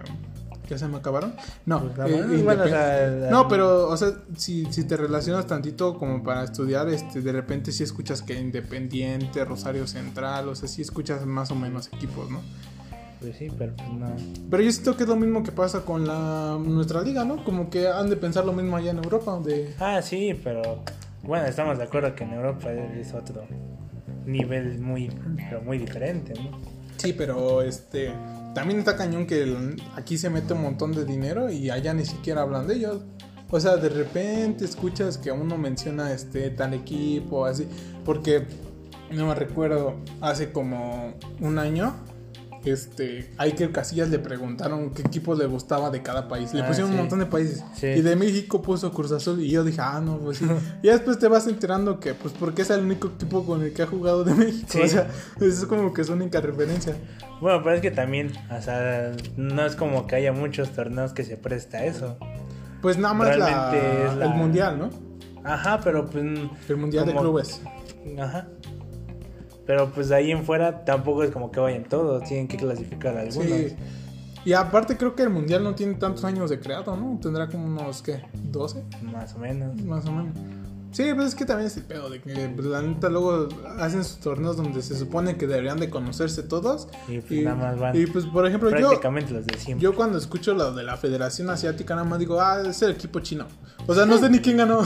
¿Ya 0.70 0.78
se 0.78 0.88
me 0.88 0.98
acabaron? 0.98 1.34
No, 1.66 1.82
pues, 1.82 2.08
eh, 2.12 3.28
no, 3.32 3.48
pero, 3.48 3.90
o 3.90 3.98
sea, 3.98 4.10
si, 4.38 4.66
si 4.72 4.84
te 4.84 4.98
relacionas 4.98 5.48
tantito 5.48 5.98
como 5.98 6.22
para 6.22 6.44
estudiar, 6.44 6.88
este, 6.90 7.22
de 7.22 7.32
repente 7.32 7.72
sí 7.72 7.84
escuchas 7.84 8.22
que 8.22 8.40
Independiente, 8.40 9.44
Rosario 9.46 9.88
Central, 9.88 10.48
o 10.48 10.54
sea, 10.54 10.68
sí 10.68 10.84
escuchas 10.84 11.26
más 11.26 11.50
o 11.50 11.56
menos 11.56 11.88
equipos, 11.88 12.30
¿no? 12.30 12.42
Pues 13.20 13.36
sí, 13.38 13.48
pero 13.58 13.74
pues 13.76 13.90
no. 13.90 14.16
Pero 14.52 14.62
yo 14.62 14.72
siento 14.72 14.96
que 14.96 15.04
es 15.04 15.10
lo 15.10 15.16
mismo 15.16 15.42
que 15.42 15.52
pasa 15.52 15.82
con 15.82 16.06
la 16.06 16.60
nuestra 16.64 17.02
liga, 17.02 17.26
¿no? 17.26 17.44
Como 17.44 17.72
que 17.72 17.88
han 17.88 18.08
de 18.12 18.16
pensar 18.16 18.46
lo 18.46 18.54
mismo 18.54 18.78
allá 18.78 18.92
en 18.92 18.98
Europa, 18.98 19.32
donde... 19.32 19.74
Ah, 19.80 20.04
sí, 20.04 20.40
pero 20.44 20.84
bueno, 21.24 21.48
estamos 21.48 21.80
de 21.80 21.86
acuerdo 21.86 22.14
que 22.14 22.26
en 22.26 22.34
Europa 22.34 22.72
es 22.72 23.12
otro 23.16 23.44
nivel 24.28 24.80
muy, 24.80 25.12
pero 25.50 25.62
muy 25.62 25.80
diferente, 25.80 26.34
¿no? 26.36 26.60
Sí, 26.98 27.14
pero 27.14 27.62
este 27.62 28.14
también 28.54 28.80
está 28.80 28.96
cañón 28.96 29.26
que 29.26 29.76
aquí 29.96 30.18
se 30.18 30.30
mete 30.30 30.54
un 30.54 30.64
montón 30.64 30.92
de 30.94 31.06
dinero 31.06 31.52
y 31.52 31.70
allá 31.70 31.94
ni 31.94 32.06
siquiera 32.06 32.42
hablan 32.42 32.68
de 32.68 32.76
ellos. 32.76 33.02
O 33.52 33.60
sea, 33.60 33.78
de 33.78 33.90
repente 33.90 34.66
escuchas 34.66 35.18
que 35.18 35.32
uno 35.32 35.58
menciona 35.58 36.12
este 36.14 36.52
tal 36.52 36.74
equipo, 36.74 37.46
así, 37.46 37.68
porque 38.06 38.46
no 39.12 39.28
me 39.28 39.36
recuerdo, 39.36 39.96
hace 40.22 40.52
como 40.52 41.16
un 41.40 41.58
año 41.58 41.96
este, 42.66 43.32
a 43.38 43.44
Iker 43.44 43.72
Casillas 43.72 44.10
le 44.10 44.20
preguntaron 44.20 44.92
qué 44.92 45.02
equipo 45.02 45.36
le 45.36 45.46
gustaba 45.46 45.90
de 45.90 46.02
cada 46.02 46.28
país. 46.28 46.54
Le 46.54 46.62
Ah, 46.62 46.68
pusieron 46.68 46.92
sí. 46.92 46.96
un 46.96 47.02
montón 47.02 47.20
de 47.20 47.26
países. 47.26 47.64
Sí. 47.76 47.88
Y 47.88 48.02
de 48.02 48.16
México 48.16 48.62
puso 48.62 48.92
Cruz 48.92 49.12
Azul. 49.12 49.42
Y 49.42 49.50
yo 49.50 49.64
dije, 49.64 49.80
ah, 49.82 50.02
no, 50.04 50.18
pues 50.20 50.40
sí. 50.40 50.46
y 50.84 50.88
después 50.88 51.18
te 51.20 51.28
vas 51.28 51.48
enterando 51.48 52.00
que, 52.00 52.14
pues, 52.14 52.34
porque 52.40 52.62
es 52.64 52.70
el 52.70 52.82
único 52.82 53.08
equipo 53.10 53.46
con 53.46 53.62
el 53.64 53.74
que 53.74 53.84
ha 53.84 53.88
jugado 53.88 54.24
de 54.24 54.34
México. 54.36 54.68
Sí. 54.70 54.82
O 54.82 54.88
sea, 54.88 55.08
es 55.42 55.66
como 55.66 55.94
que 55.94 56.02
es 56.02 56.10
única 56.10 56.42
referencia. 56.42 56.96
Bueno, 57.42 57.62
pero 57.64 57.76
es 57.76 57.82
que 57.82 57.92
también, 57.92 58.32
o 58.56 58.62
sea, 58.62 59.12
no 59.38 59.66
es 59.66 59.76
como 59.76 60.06
que 60.08 60.16
haya 60.18 60.34
muchos 60.34 60.72
torneos 60.72 61.14
que 61.14 61.24
se 61.24 61.38
presta 61.38 61.78
a 61.78 61.86
eso. 61.86 62.18
Pues 62.82 62.98
nada 62.98 63.14
más 63.14 63.38
la- 63.38 63.74
el 64.22 64.30
mundial, 64.36 64.78
¿no? 64.80 64.90
Ajá, 65.44 65.80
pero 65.84 66.06
pues. 66.06 66.24
El 66.68 66.78
mundial 66.78 67.06
de 67.06 67.16
clubes. 67.16 67.62
Ajá. 68.20 68.48
Pero 69.70 69.92
pues 69.92 70.10
de 70.10 70.16
ahí 70.16 70.32
en 70.32 70.46
fuera 70.46 70.84
tampoco 70.84 71.24
es 71.24 71.30
como 71.30 71.52
que 71.52 71.60
vayan 71.60 71.84
todos, 71.84 72.24
tienen 72.24 72.48
que 72.48 72.58
clasificar 72.58 73.16
algunos. 73.16 73.48
Sí. 73.48 73.76
Y 74.44 74.54
aparte 74.54 74.98
creo 74.98 75.16
que 75.16 75.22
el 75.22 75.30
mundial 75.30 75.64
no 75.64 75.76
tiene 75.76 75.94
tantos 75.94 76.26
años 76.26 76.50
de 76.50 76.60
creado, 76.60 76.98
¿no? 76.98 77.20
Tendrá 77.22 77.48
como 77.48 77.68
unos, 77.68 78.02
¿qué? 78.02 78.24
¿12? 78.52 78.82
Más 79.04 79.36
o 79.36 79.38
menos. 79.38 79.80
Más 79.84 80.08
o 80.08 80.12
menos. 80.12 80.36
Sí, 80.92 81.12
pues 81.14 81.28
es 81.28 81.36
que 81.36 81.46
también 81.46 81.68
es 81.68 81.78
el 81.78 81.84
pedo 81.84 82.10
de 82.10 82.20
que 82.20 82.52
pues, 82.56 82.68
la 82.68 82.82
neta 82.82 83.10
luego 83.10 83.48
hacen 83.78 84.04
sus 84.04 84.20
torneos 84.20 84.58
donde 84.58 84.82
se 84.82 84.98
supone 84.98 85.38
que 85.38 85.46
deberían 85.46 85.80
de 85.80 85.90
conocerse 85.90 86.42
todos. 86.44 86.88
Y 87.08 87.20
pues 87.20 87.44
nada 87.44 87.56
más 87.56 87.80
van 87.80 87.96
y, 87.96 88.06
pues 88.08 88.26
por 88.26 88.48
ejemplo 88.48 88.70
yo, 88.72 89.00
los 89.00 89.46
de 89.46 89.58
siempre. 89.58 89.84
yo 89.84 89.96
cuando 89.96 90.18
escucho 90.18 90.54
lo 90.54 90.74
de 90.74 90.84
la 90.84 90.98
Federación 90.98 91.50
Asiática 91.50 91.96
nada 91.96 92.08
más 92.08 92.20
digo, 92.20 92.42
ah, 92.42 92.64
es 92.68 92.82
el 92.82 92.92
equipo 92.92 93.20
chino. 93.20 93.46
O 93.88 93.96
sea, 93.96 94.06
no 94.06 94.18
sé 94.18 94.30
ni 94.30 94.40
quién 94.40 94.58
ganó. 94.58 94.82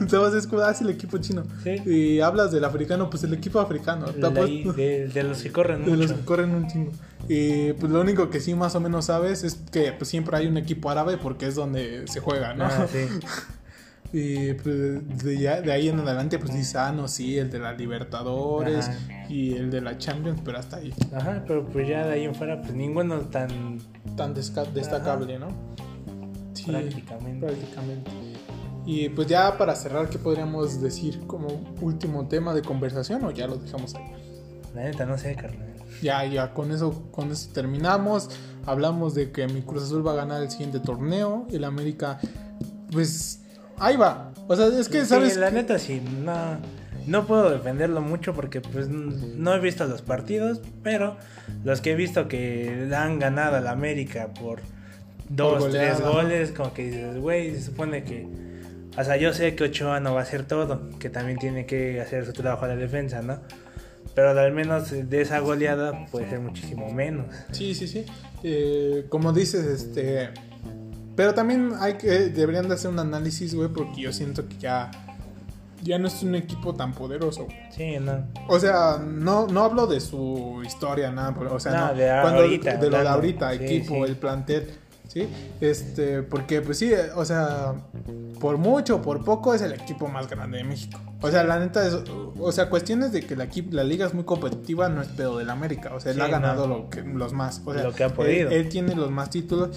Entonces 0.00 0.44
es 0.44 0.46
como, 0.46 0.62
ah, 0.62 0.72
es 0.72 0.80
el 0.80 0.90
equipo 0.90 1.18
chino. 1.18 1.44
Sí. 1.62 1.82
Y 1.86 2.20
hablas 2.20 2.50
del 2.52 2.64
africano, 2.64 3.08
pues 3.08 3.24
el 3.24 3.34
equipo 3.34 3.60
africano. 3.60 4.06
Te 4.06 4.30
de, 4.30 5.08
de 5.12 5.22
los 5.22 5.42
que 5.42 5.52
corren 5.52 5.84
de 5.84 5.96
los 5.96 6.12
que 6.12 6.24
corren 6.24 6.54
un 6.54 6.66
chingo. 6.66 6.92
Y 7.28 7.72
pues 7.74 7.90
lo 7.90 8.00
único 8.00 8.30
que 8.30 8.40
sí 8.40 8.54
más 8.54 8.74
o 8.74 8.80
menos 8.80 9.06
sabes 9.06 9.42
es 9.42 9.58
que 9.72 9.92
pues 9.92 10.08
siempre 10.08 10.36
hay 10.36 10.46
un 10.46 10.56
equipo 10.56 10.90
árabe 10.90 11.16
porque 11.16 11.46
es 11.46 11.54
donde 11.54 12.06
se 12.06 12.20
juega, 12.20 12.54
¿no? 12.54 12.64
Ah, 12.64 12.86
sí. 12.90 12.98
Y 14.12 14.54
pues 14.54 15.22
de, 15.24 15.38
ya- 15.38 15.60
de 15.60 15.72
ahí 15.72 15.88
en 15.88 15.98
adelante 16.00 16.38
pues 16.38 16.52
dices, 16.54 16.76
ah, 16.76 16.92
no, 16.92 17.08
sí, 17.08 17.36
el 17.38 17.50
de 17.50 17.58
la 17.58 17.72
Libertadores 17.72 18.88
Ajá. 18.88 19.26
y 19.28 19.54
el 19.54 19.70
de 19.70 19.80
la 19.80 19.98
Champions, 19.98 20.40
pero 20.44 20.58
hasta 20.58 20.76
ahí. 20.76 20.94
Ajá, 21.14 21.44
pero 21.46 21.66
pues 21.66 21.88
ya 21.88 22.06
de 22.06 22.12
ahí 22.14 22.24
en 22.24 22.34
fuera, 22.34 22.60
pues 22.60 22.74
ninguno 22.74 23.20
tan 23.22 23.78
Tan 24.16 24.32
destacable, 24.32 25.38
¿no? 25.38 25.48
Sí, 26.54 26.64
prácticamente. 26.70 27.46
prácticamente. 27.46 28.10
Y 28.86 29.08
pues 29.10 29.26
ya 29.28 29.58
para 29.58 29.74
cerrar, 29.74 30.08
¿qué 30.08 30.18
podríamos 30.18 30.80
decir 30.80 31.20
como 31.26 31.48
último 31.82 32.26
tema 32.28 32.54
de 32.54 32.62
conversación 32.62 33.24
o 33.24 33.30
ya 33.32 33.46
lo 33.46 33.56
dejamos 33.56 33.94
ahí? 33.96 34.04
La 34.74 34.84
neta, 34.84 35.04
no 35.04 35.18
sé, 35.18 35.34
carnal. 35.34 35.74
Ya, 36.02 36.24
ya, 36.24 36.54
con 36.54 36.70
eso, 36.70 37.10
con 37.10 37.30
eso 37.32 37.50
terminamos. 37.52 38.30
Hablamos 38.64 39.14
de 39.14 39.32
que 39.32 39.46
mi 39.48 39.62
Cruz 39.62 39.82
Azul 39.84 40.06
va 40.06 40.12
a 40.12 40.16
ganar 40.16 40.42
el 40.42 40.50
siguiente 40.50 40.78
torneo. 40.80 41.46
El 41.50 41.64
América, 41.64 42.20
pues, 42.92 43.40
ahí 43.78 43.96
va. 43.96 44.32
O 44.48 44.56
sea, 44.56 44.66
es 44.66 44.88
que, 44.88 45.00
Sí, 45.00 45.06
¿sabes? 45.06 45.36
la 45.36 45.48
qué? 45.50 45.56
neta 45.56 45.78
sí, 45.78 46.00
no, 46.24 46.58
no 47.06 47.26
puedo 47.26 47.50
defenderlo 47.50 48.00
mucho 48.00 48.34
porque 48.34 48.60
pues 48.60 48.88
no 48.88 49.54
he 49.54 49.60
visto 49.60 49.86
los 49.86 50.02
partidos, 50.02 50.60
pero 50.82 51.16
los 51.64 51.80
que 51.80 51.92
he 51.92 51.94
visto 51.94 52.28
que 52.28 52.88
han 52.96 53.18
ganado 53.18 53.56
al 53.56 53.66
América 53.66 54.28
por 54.38 54.60
dos, 55.28 55.70
tres 55.70 56.00
goles, 56.00 56.52
como 56.52 56.72
que 56.72 56.84
dices, 56.86 57.18
güey, 57.18 57.54
se 57.54 57.62
supone 57.62 58.04
que... 58.04 58.26
O 58.98 59.04
sea, 59.04 59.16
yo 59.16 59.34
sé 59.34 59.54
que 59.54 59.64
Ochoa 59.64 60.00
no 60.00 60.14
va 60.14 60.20
a 60.20 60.22
hacer 60.22 60.44
todo, 60.44 60.88
que 60.98 61.10
también 61.10 61.38
tiene 61.38 61.66
que 61.66 62.00
hacer 62.00 62.24
su 62.24 62.32
trabajo 62.32 62.64
a 62.64 62.68
la 62.68 62.76
defensa, 62.76 63.20
¿no? 63.20 63.40
Pero 64.14 64.30
al 64.30 64.52
menos 64.52 64.90
de 64.90 65.20
esa 65.20 65.40
goleada 65.40 66.06
puede 66.10 66.30
ser 66.30 66.40
muchísimo 66.40 66.90
menos. 66.90 67.26
Sí, 67.52 67.74
sí, 67.74 67.86
sí. 67.86 68.06
Eh, 68.42 69.04
como 69.10 69.32
dices, 69.34 69.66
este... 69.66 70.30
Pero 71.16 71.34
también 71.34 71.72
hay 71.80 71.94
que, 71.94 72.08
deberían 72.28 72.68
de 72.68 72.74
hacer 72.74 72.90
un 72.90 72.98
análisis, 72.98 73.54
güey, 73.54 73.68
porque 73.68 74.02
yo 74.02 74.12
siento 74.12 74.46
que 74.48 74.56
ya, 74.58 74.90
ya 75.82 75.98
no 75.98 76.08
es 76.08 76.22
un 76.22 76.34
equipo 76.34 76.74
tan 76.74 76.92
poderoso. 76.92 77.46
Sí, 77.70 77.96
no. 78.00 78.24
O 78.48 78.58
sea, 78.60 78.98
no, 79.02 79.46
no 79.46 79.64
hablo 79.64 79.86
de 79.86 80.00
su 80.00 80.62
historia, 80.64 81.10
nada, 81.10 81.34
pero, 81.36 81.54
o 81.54 81.60
sea, 81.60 81.72
No, 81.72 81.86
no, 81.88 81.94
de 81.94 82.06
Cuando- 82.22 82.42
ahorita, 82.42 82.76
de 82.76 82.90
lo 82.90 83.00
de 83.00 83.08
ahorita, 83.08 83.50
Sí, 83.56 83.64
equipo, 83.64 83.94
sí. 84.04 84.10
el 84.10 84.16
plantel, 84.16 84.70
¿sí? 85.08 85.26
Este, 85.60 86.22
porque 86.22 86.60
pues 86.60 86.78
sí, 86.78 86.92
o 87.14 87.24
sea, 87.24 87.72
por 88.38 88.58
mucho, 88.58 89.00
por 89.00 89.24
poco 89.24 89.54
es 89.54 89.62
el 89.62 89.72
equipo 89.72 90.08
más 90.08 90.28
grande 90.28 90.58
de 90.58 90.64
México. 90.64 91.00
O 91.22 91.30
sea, 91.30 91.44
la 91.44 91.58
neta 91.58 91.86
es, 91.86 91.96
o 92.38 92.52
sea, 92.52 92.68
cuestiones 92.68 93.10
de 93.12 93.22
que 93.22 93.36
la, 93.36 93.48
la 93.70 93.84
liga 93.84 94.04
es 94.06 94.12
muy 94.12 94.24
competitiva 94.24 94.90
no 94.90 95.00
es 95.00 95.08
pedo 95.08 95.38
del 95.38 95.48
América, 95.48 95.94
o 95.94 95.98
sea, 96.00 96.12
él 96.12 96.18
Sí, 96.18 96.22
ha 96.22 96.28
ganado 96.28 96.66
no. 96.66 96.76
lo 96.76 96.90
que, 96.90 97.00
los 97.00 97.32
más, 97.32 97.62
o 97.64 97.72
sea, 97.72 97.84
Lo 97.84 97.94
que 97.94 98.04
ha 98.04 98.08
él- 98.08 98.12
podido. 98.12 98.50
Él, 98.50 98.68
tiene 98.68 98.94
los 98.94 99.10
más 99.10 99.30
títulos. 99.30 99.70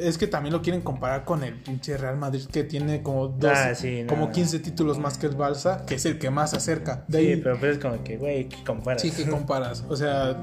Es 0.00 0.18
que 0.18 0.26
también 0.26 0.52
lo 0.52 0.62
quieren 0.62 0.80
comparar 0.82 1.24
con 1.24 1.44
el 1.44 1.54
pinche 1.54 1.96
Real 1.96 2.16
Madrid 2.16 2.42
que 2.50 2.64
tiene 2.64 3.02
como 3.02 3.28
dos, 3.28 3.52
Ah, 3.54 3.74
sí, 3.74 4.02
no, 4.02 4.08
como 4.08 4.26
no. 4.26 4.32
15 4.32 4.58
títulos 4.58 4.98
más 4.98 5.16
que 5.18 5.26
el 5.26 5.36
Balsa, 5.36 5.84
que 5.86 5.94
es 5.96 6.04
el 6.06 6.18
que 6.18 6.30
más 6.30 6.50
se 6.50 6.56
acerca. 6.56 7.04
De 7.08 7.20
Sí, 7.20 7.26
ahí- 7.28 7.36
pero 7.40 7.58
pues 7.58 7.76
es 7.76 7.78
como 7.82 8.02
que, 8.02 8.16
güey, 8.16 8.48
¿qué 8.48 8.64
comparas? 8.64 9.00
Sí, 9.02 9.10
que 9.12 9.28
comparas. 9.30 9.84
O 9.88 9.96
sea, 9.96 10.36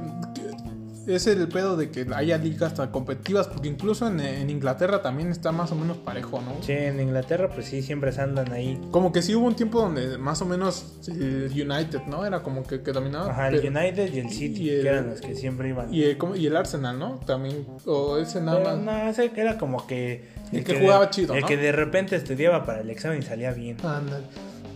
es 1.07 1.27
el 1.27 1.47
pedo 1.49 1.75
de 1.77 1.89
que 1.89 2.05
haya 2.15 2.37
ligas 2.37 2.73
tan 2.73 2.89
competitivas, 2.91 3.47
porque 3.47 3.67
incluso 3.67 4.07
en, 4.07 4.19
en 4.19 4.49
Inglaterra 4.49 5.01
también 5.01 5.29
está 5.29 5.51
más 5.51 5.71
o 5.71 5.75
menos 5.75 5.97
parejo, 5.97 6.41
¿no? 6.41 6.55
Sí, 6.61 6.71
en 6.73 6.99
Inglaterra 6.99 7.49
pues 7.53 7.65
sí, 7.67 7.81
siempre 7.81 8.11
se 8.11 8.21
andan 8.21 8.51
ahí. 8.51 8.79
Como 8.91 9.11
que 9.11 9.21
sí 9.21 9.35
hubo 9.35 9.45
un 9.47 9.55
tiempo 9.55 9.81
donde 9.81 10.17
más 10.17 10.41
o 10.41 10.45
menos 10.45 10.97
el 11.07 11.49
United, 11.51 12.01
¿no? 12.07 12.25
Era 12.25 12.41
como 12.43 12.63
que, 12.63 12.81
que 12.81 12.91
dominaba. 12.91 13.31
Ajá, 13.31 13.49
el 13.49 13.55
United 13.67 14.13
y 14.13 14.19
el 14.19 14.29
City, 14.29 14.63
y 14.63 14.69
el- 14.69 14.81
que 14.83 14.87
eran 14.89 15.09
los 15.09 15.21
que 15.21 15.35
siempre 15.35 15.69
iban. 15.69 15.93
y, 15.93 16.03
el, 16.03 16.17
y 16.35 16.47
el 16.47 16.55
Arsenal, 16.55 16.97
¿no? 16.97 17.19
También, 17.25 17.65
o 17.85 18.17
ese 18.17 18.41
nada 18.41 18.57
Pero 18.63 18.75
más. 18.77 18.79
no, 19.03 19.09
ese 19.09 19.31
era 19.35 19.57
como 19.57 19.85
que... 19.87 20.27
El 20.51 20.63
que 20.63 20.73
de- 20.73 20.79
jugaba 20.81 21.09
chido, 21.09 21.33
El 21.33 21.41
¿no? 21.41 21.47
que 21.47 21.57
de 21.57 21.71
repente 21.71 22.15
estudiaba 22.15 22.65
para 22.65 22.81
el 22.81 22.89
examen 22.89 23.19
y 23.19 23.21
salía 23.23 23.51
bien. 23.51 23.77
Ándale. 23.83 24.25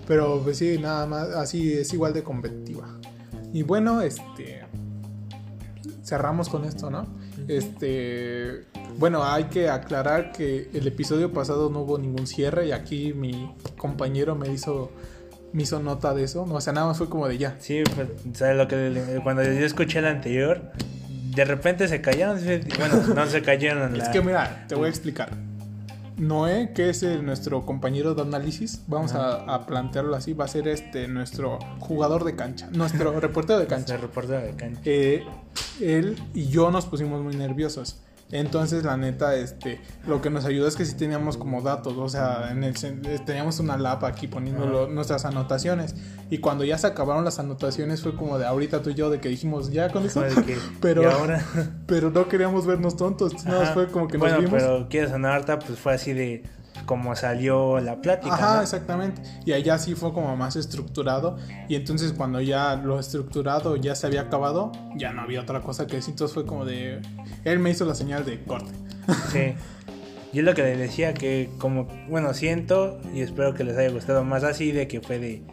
Pero 0.07 0.41
pues 0.43 0.57
sí, 0.57 0.78
nada 0.80 1.05
más, 1.05 1.30
así 1.30 1.73
es 1.73 1.93
igual 1.93 2.13
de 2.13 2.23
competitiva. 2.23 2.88
Y 3.53 3.63
bueno, 3.63 4.01
este 4.01 4.61
cerramos 6.08 6.47
con 6.47 6.64
esto, 6.64 6.89
¿no? 6.89 7.05
Este, 7.49 8.64
bueno, 8.97 9.24
hay 9.24 9.45
que 9.45 9.70
aclarar 9.70 10.32
que 10.32 10.70
el 10.74 10.88
episodio 10.88 11.34
pasado 11.34 11.70
no 11.70 11.82
hubo 11.82 11.97
ningún 11.97 12.28
cierre 12.28 12.68
y 12.68 12.72
aquí 12.72 13.14
mi 13.14 13.53
compañero 13.78 14.36
me 14.36 14.49
hizo 14.49 14.91
me 15.53 15.64
hizo 15.64 15.80
nota 15.82 16.14
de 16.14 16.24
eso, 16.24 16.45
no, 16.45 16.55
o 16.55 16.62
sea, 16.62 16.74
nada 16.74 16.88
más 16.88 16.97
fue 16.97 17.10
como 17.10 17.28
de 17.28 17.38
ya. 17.38 17.55
Sí, 17.60 17.82
pues, 17.95 18.10
¿sabes 18.38 18.58
lo 18.58 18.68
que 18.68 19.20
cuando 19.24 19.43
yo 19.43 19.49
escuché 19.66 19.99
el 19.99 20.05
anterior, 20.05 20.62
de 21.10 21.45
repente 21.45 21.88
se 21.88 22.01
cayeron, 22.01 22.38
bueno, 22.78 22.95
no 23.16 23.26
se 23.28 23.41
cayeron. 23.41 23.93
Es 23.95 23.97
la- 24.08 24.12
que 24.12 24.22
mira, 24.22 24.66
te 24.68 24.76
voy 24.76 24.88
a 24.88 24.89
explicar. 24.89 25.30
Noé, 26.18 26.72
que 26.74 26.89
es 26.89 27.03
el- 27.03 27.26
nuestro 27.26 27.65
compañero 27.65 28.15
de 28.15 28.24
análisis, 28.24 28.82
vamos 28.88 29.13
a, 29.13 29.36
a 29.53 29.65
plantearlo 29.68 30.15
así, 30.15 30.34
va 30.34 30.45
a 30.45 30.47
ser 30.47 30.68
este 30.68 31.07
nuestro 31.07 31.59
jugador 31.80 32.24
de 32.24 32.36
cancha, 32.36 32.70
nuestro 32.72 33.20
reportero 33.20 33.59
de 33.59 33.68
cancha. 33.68 33.97
De 33.97 34.55
cancha. 34.55 34.82
eh, 34.86 35.24
él 35.80 36.18
y 36.34 36.47
yo 36.47 36.72
nos 36.72 36.86
pusimos 36.88 37.22
muy 37.22 37.36
nerviosos. 37.36 38.01
Entonces, 38.32 38.84
la 38.84 38.97
neta, 38.97 39.36
este, 39.36 39.80
lo 40.05 40.21
que 40.21 40.30
nos 40.30 40.43
ayudó 40.43 40.67
es 40.67 40.75
que 40.75 40.84
sí 40.84 40.97
teníamos 40.97 41.38
como 41.38 41.61
datos, 41.61 41.93
o 41.97 42.09
sea, 42.09 42.51
en 42.51 42.63
el, 42.63 42.75
eh, 42.75 43.19
teníamos 43.25 43.59
una 43.59 43.78
lapa 43.78 44.07
aquí 44.07 44.28
poniendo 44.28 44.88
nuestras 44.88 45.23
anotaciones. 45.23 45.95
Y 46.30 46.39
cuando 46.39 46.65
ya 46.65 46.78
se 46.78 46.88
acabaron 46.88 47.23
las 47.23 47.39
anotaciones 47.39 48.01
fue 48.01 48.15
como 48.15 48.38
de 48.38 48.45
ahorita 48.45 48.82
tú 48.82 48.89
y 48.89 48.95
yo 48.95 49.09
de 49.09 49.21
que 49.21 49.30
dijimos, 49.30 49.71
ya 49.71 49.89
con 49.89 50.05
eso. 50.05 50.23
Pero, 50.82 51.09
ahora... 51.09 51.43
pero 51.88 52.09
no 52.09 52.28
queríamos 52.28 52.65
vernos 52.65 52.97
tontos, 52.97 53.45
nada 53.45 53.59
más 53.59 53.69
Ajá. 53.69 53.73
fue 53.73 53.88
como 53.88 54.07
que 54.07 54.17
nos 54.17 54.28
bueno, 54.28 54.38
vimos. 54.39 54.61
pero 54.61 54.88
quieres 54.89 55.11
harta, 55.11 55.59
pues 55.59 55.80
fue 55.80 55.93
así 55.93 56.13
de 56.13 56.43
como 56.88 57.15
salió 57.15 57.79
la 57.79 58.01
plática. 58.01 58.33
Ajá, 58.33 58.55
¿no? 58.55 58.61
exactamente. 58.63 59.21
Y 59.45 59.51
allá 59.51 59.77
sí 59.77 59.93
fue 59.93 60.13
como 60.13 60.35
más 60.35 60.55
estructurado. 60.55 61.38
Y 61.67 61.75
entonces 61.75 62.13
cuando 62.13 62.41
ya 62.41 62.75
lo 62.77 62.99
estructurado 62.99 63.75
ya 63.75 63.93
se 63.93 64.07
había 64.07 64.21
acabado, 64.21 64.71
ya 64.95 65.11
no 65.13 65.21
había 65.21 65.41
otra 65.41 65.61
cosa 65.61 65.85
que 65.85 65.97
decir. 65.97 66.13
Entonces 66.13 66.33
fue 66.33 66.45
como 66.47 66.65
de... 66.65 67.01
Él 67.43 67.59
me 67.59 67.69
hizo 67.69 67.85
la 67.85 67.93
señal 67.93 68.25
de 68.25 68.43
corte. 68.43 68.71
Sí. 69.31 69.53
Yo 70.33 70.41
lo 70.43 70.53
que 70.53 70.63
les 70.63 70.77
decía 70.77 71.13
que 71.13 71.49
como, 71.59 71.88
bueno, 72.09 72.33
siento 72.33 72.99
y 73.13 73.21
espero 73.21 73.53
que 73.53 73.63
les 73.63 73.77
haya 73.77 73.89
gustado 73.89 74.23
más 74.23 74.43
así 74.43 74.71
de 74.71 74.88
que 74.88 75.01
fue 75.01 75.19
de, 75.19 75.43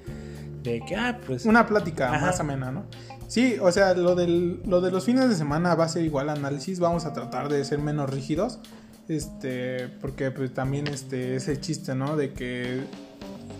de 0.63 0.81
que, 0.87 0.97
ah, 0.97 1.21
pues... 1.27 1.47
Una 1.47 1.67
plática 1.67 2.13
Ajá. 2.13 2.27
más 2.27 2.41
amena, 2.41 2.71
¿no? 2.71 2.85
Sí, 3.29 3.57
o 3.61 3.73
sea, 3.73 3.95
lo, 3.95 4.15
del, 4.15 4.61
lo 4.67 4.81
de 4.81 4.91
los 4.91 5.05
fines 5.05 5.29
de 5.29 5.35
semana 5.35 5.75
va 5.75 5.85
a 5.85 5.89
ser 5.89 6.05
igual 6.05 6.29
análisis. 6.29 6.79
Vamos 6.79 7.05
a 7.07 7.13
tratar 7.13 7.49
de 7.49 7.65
ser 7.65 7.81
menos 7.81 8.11
rígidos. 8.11 8.61
Este, 9.09 9.89
porque 10.01 10.31
pues 10.31 10.53
también 10.55 10.87
este 10.89 11.37
es 11.37 11.49
el 11.49 11.61
chiste, 11.61 11.95
¿no? 11.95 12.17
De 12.17 12.33
que 12.33 12.81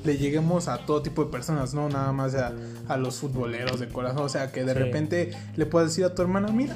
le 0.05 0.17
lleguemos 0.19 0.69
a 0.69 0.79
todo 0.79 1.03
tipo 1.03 1.25
de 1.25 1.31
personas, 1.31 1.73
no 1.75 1.89
nada 1.89 2.13
más 2.13 2.35
a, 2.35 2.53
a 2.89 2.97
los 2.97 3.17
futboleros 3.17 3.81
de 3.81 3.89
corazón. 3.89 4.23
O 4.25 4.29
sea, 4.29 4.53
que 4.53 4.65
de 4.65 4.73
Sí. 4.73 4.79
repente 4.79 5.31
le 5.57 5.67
puedes 5.67 5.91
decir 5.91 6.05
a 6.05 6.15
tu 6.15 6.23
hermana, 6.23 6.49
mira, 6.49 6.75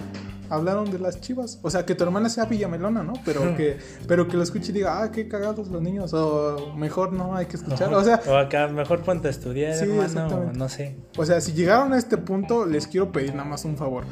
hablaron 0.51 0.91
de 0.91 0.99
las 0.99 1.21
chivas. 1.21 1.59
O 1.63 1.69
sea, 1.71 1.85
que 1.85 1.95
tu 1.95 2.05
hermana 2.05 2.29
sea 2.31 2.47
Villamelona, 2.47 3.03
¿no? 3.03 3.13
Pero 3.27 3.55
que, 3.57 3.79
pero 4.07 4.29
que 4.29 4.37
lo 4.39 4.43
escuche 4.43 4.71
y 4.71 4.75
diga, 4.75 5.03
ah, 5.03 5.11
qué 5.13 5.29
cagados 5.29 5.69
los 5.69 5.83
niños. 5.83 6.13
O 6.15 6.75
mejor 6.75 7.13
no 7.13 7.37
hay 7.37 7.47
que 7.47 7.57
escuchar. 7.57 7.93
O 7.93 8.03
sea, 8.03 8.21
o 8.27 8.35
acá 8.37 8.69
mejor 8.69 9.01
ponte 9.01 9.29
a 9.29 9.31
estudiar, 9.31 9.75
Sí, 9.75 9.85
hermano, 9.91 10.51
no 10.55 10.69
sé. 10.71 10.97
o 11.19 11.25
sea, 11.27 11.41
si 11.43 11.53
llegaron 11.53 11.93
a 11.93 11.99
este 11.99 12.17
punto, 12.17 12.65
les 12.65 12.87
quiero 12.87 13.13
pedir 13.13 13.35
nada 13.35 13.45
más 13.49 13.65
un 13.67 13.77
favor. 13.77 14.05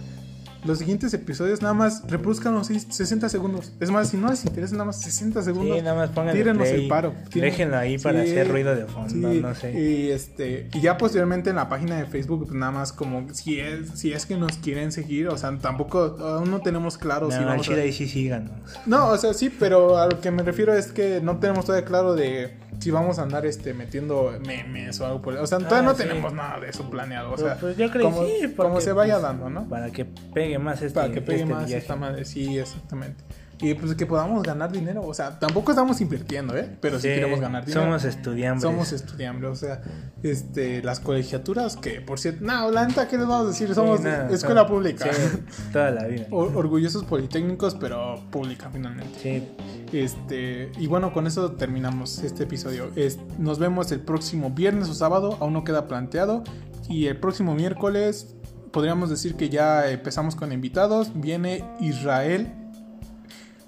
Los 0.66 0.78
siguientes 0.78 1.12
episodios 1.14 1.62
nada 1.62 1.74
más 1.74 2.02
reproduzcan 2.08 2.54
los 2.54 2.66
60 2.66 3.28
segundos. 3.28 3.72
Es 3.80 3.90
más, 3.90 4.08
si 4.10 4.16
no 4.16 4.28
les 4.28 4.44
interesa 4.44 4.72
nada 4.74 4.86
más 4.86 5.00
60 5.00 5.42
segundos, 5.42 5.76
sí, 5.78 5.82
nada 5.82 5.94
más 6.14 6.32
tírenos 6.32 6.68
play. 6.68 6.82
el 6.82 6.88
paro. 6.88 7.12
Tíren- 7.30 7.40
Déjenlo 7.50 7.76
ahí 7.78 7.98
para 7.98 8.22
Sí, 8.24 8.30
hacer 8.30 8.48
ruido 8.48 8.74
de 8.74 8.86
fondo, 8.86 9.32
sí, 9.32 9.40
no 9.40 9.54
sé. 9.54 9.72
Y 9.80 10.10
este, 10.10 10.68
y 10.74 10.80
ya 10.80 10.96
posteriormente 10.98 11.50
en 11.50 11.56
la 11.56 11.68
página 11.68 11.96
de 11.96 12.06
Facebook, 12.06 12.44
pues 12.46 12.54
nada 12.58 12.72
más 12.72 12.92
como 12.92 13.32
si 13.32 13.60
es, 13.60 13.90
si 13.98 14.12
es 14.12 14.26
que 14.26 14.36
nos 14.36 14.56
quieren 14.58 14.92
seguir, 14.92 15.28
o 15.28 15.38
sea, 15.38 15.56
tampoco 15.58 16.16
aún 16.20 16.50
no 16.50 16.60
tenemos 16.60 16.98
claro 16.98 17.30
si 17.30 17.38
No, 17.40 17.46
vamos 17.46 17.68
a 17.68 17.72
ahí 17.74 17.92
sí 17.92 18.06
síganos. 18.08 18.50
no, 18.86 19.08
o 19.08 19.16
sea, 19.18 19.32
sí, 19.34 19.50
pero 19.50 19.98
a 19.98 20.06
lo 20.06 20.20
que 20.20 20.30
me 20.30 20.42
refiero 20.42 20.74
es 20.74 20.92
que 20.92 21.20
no 21.22 21.38
tenemos 21.38 21.64
todavía 21.64 21.86
claro 21.86 22.14
de 22.14 22.56
si 22.78 22.90
vamos 22.90 23.18
a 23.18 23.22
andar 23.22 23.46
este 23.46 23.72
metiendo 23.72 24.32
memes 24.46 25.00
o 25.00 25.06
algo 25.06 25.22
por 25.22 25.34
O 25.36 25.46
sea, 25.46 25.56
todavía 25.58 25.78
Ah, 25.78 25.82
no 25.82 25.94
tenemos 25.94 26.32
nada 26.34 26.60
de 26.60 26.68
eso 26.68 26.90
planeado. 26.90 27.32
O 27.32 27.38
sea, 27.38 27.56
pues 27.58 27.76
yo 27.78 27.90
creo 27.90 28.10
que 28.10 28.14
como, 28.14 28.26
sí, 28.26 28.54
como 28.54 28.80
se 28.82 28.92
vaya 28.92 29.14
pues, 29.14 29.22
dando, 29.22 29.48
¿no? 29.48 29.66
Para 29.68 29.90
que 29.90 30.04
pegue 30.04 30.55
más 30.58 30.82
este 30.82 30.94
Para 31.00 31.12
que 31.12 31.20
pegue 31.22 31.42
este 31.42 31.52
más 31.54 31.66
viaje. 31.66 31.80
esta 31.82 31.96
madre. 31.96 32.24
Sí, 32.24 32.58
exactamente. 32.58 33.24
Y 33.58 33.72
pues 33.72 33.94
que 33.94 34.04
podamos 34.04 34.42
ganar 34.42 34.70
dinero. 34.70 35.00
O 35.02 35.14
sea, 35.14 35.38
tampoco 35.38 35.70
estamos 35.72 35.98
invirtiendo, 36.02 36.54
¿eh? 36.54 36.76
Pero 36.78 36.96
sí, 37.00 37.08
Sí, 37.08 37.14
queremos 37.14 37.40
ganar 37.40 37.64
dinero. 37.64 37.84
Somos 37.84 38.04
estudiantes. 38.04 38.62
Somos 38.62 38.92
estudiantes, 38.92 39.48
o 39.48 39.54
sea, 39.54 39.80
este, 40.22 40.82
las 40.82 41.00
colegiaturas 41.00 41.76
que, 41.76 42.02
por 42.02 42.18
cierto, 42.18 42.44
no, 42.44 42.70
la 42.70 42.86
neta, 42.86 43.08
¿qué 43.08 43.16
les 43.16 43.26
vamos 43.26 43.46
a 43.46 43.48
decir? 43.48 43.74
Somos 43.74 44.00
Sí, 44.00 44.08
escuela 44.30 44.66
pública. 44.66 45.06
sí, 45.10 45.38
toda 45.72 45.90
la 45.90 46.06
vida. 46.06 46.26
Or- 46.32 46.54
orgullosos 46.54 47.04
politécnicos, 47.04 47.74
pero 47.76 48.16
pública 48.30 48.68
finalmente. 48.70 49.18
Sí, 49.22 49.48
Este, 49.96 50.70
y 50.78 50.86
bueno, 50.88 51.12
con 51.14 51.26
eso 51.26 51.52
terminamos 51.52 52.18
este 52.18 52.42
episodio. 52.42 52.90
Es- 52.96 53.18
nos 53.38 53.58
vemos 53.58 53.90
el 53.92 54.00
próximo 54.00 54.50
viernes 54.50 54.88
o 54.90 54.94
sábado, 54.94 55.38
aún 55.40 55.54
no 55.54 55.64
queda 55.64 55.88
planteado. 55.88 56.44
Y 56.88 57.06
el 57.06 57.16
próximo 57.18 57.54
miércoles 57.54 58.35
podríamos 58.76 59.08
decir 59.08 59.36
que 59.36 59.48
ya 59.48 59.88
empezamos 59.90 60.36
con 60.36 60.52
invitados. 60.52 61.10
Viene 61.14 61.64
Israel 61.80 62.52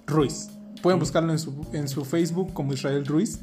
Ruiz. 0.06 0.50
Pueden 0.82 1.00
buscarlo 1.00 1.32
en 1.32 1.38
su, 1.38 1.66
en 1.72 1.88
su 1.88 2.04
Facebook 2.04 2.52
como 2.52 2.74
Israel 2.74 3.06
Ruiz, 3.06 3.40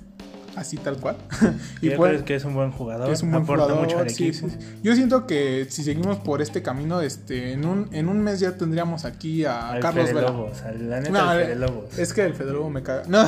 así 0.55 0.77
tal 0.77 0.97
cual. 0.97 1.17
y 1.81 1.89
pueden, 1.89 2.23
que 2.23 2.35
es 2.35 2.45
un 2.45 2.53
buen 2.53 2.71
jugador. 2.71 3.09
es 3.09 3.23
un 3.23 3.31
buen 3.31 3.47
jugador, 3.47 3.81
mucho 3.81 3.97
al 3.97 4.11
sí, 4.11 4.31
sí. 4.31 4.45
Yo 4.83 4.93
siento 4.93 5.25
que 5.25 5.65
si 5.67 5.83
seguimos 5.83 6.17
por 6.19 6.43
este 6.43 6.61
camino, 6.61 7.01
este, 7.01 7.53
en 7.53 7.65
un, 7.65 7.89
en 7.91 8.09
un 8.09 8.21
mes 8.21 8.39
ya 8.41 8.55
tendríamos 8.55 9.03
aquí 9.03 9.43
a 9.43 9.71
Al 9.71 9.79
Carlos 9.79 10.05
Fede 10.05 10.13
Vela. 10.13 10.27
Lobos, 10.29 10.61
al- 10.61 10.87
la 10.87 10.99
neta 10.99 11.11
No, 11.11 11.29
al 11.31 11.39
eh, 11.41 11.45
Fede 11.45 11.55
Lobos. 11.55 11.97
Es 11.97 12.13
que 12.13 12.21
el 12.25 12.35
Federo 12.35 12.69
me 12.69 12.83
caga. 12.83 13.05
No, 13.09 13.23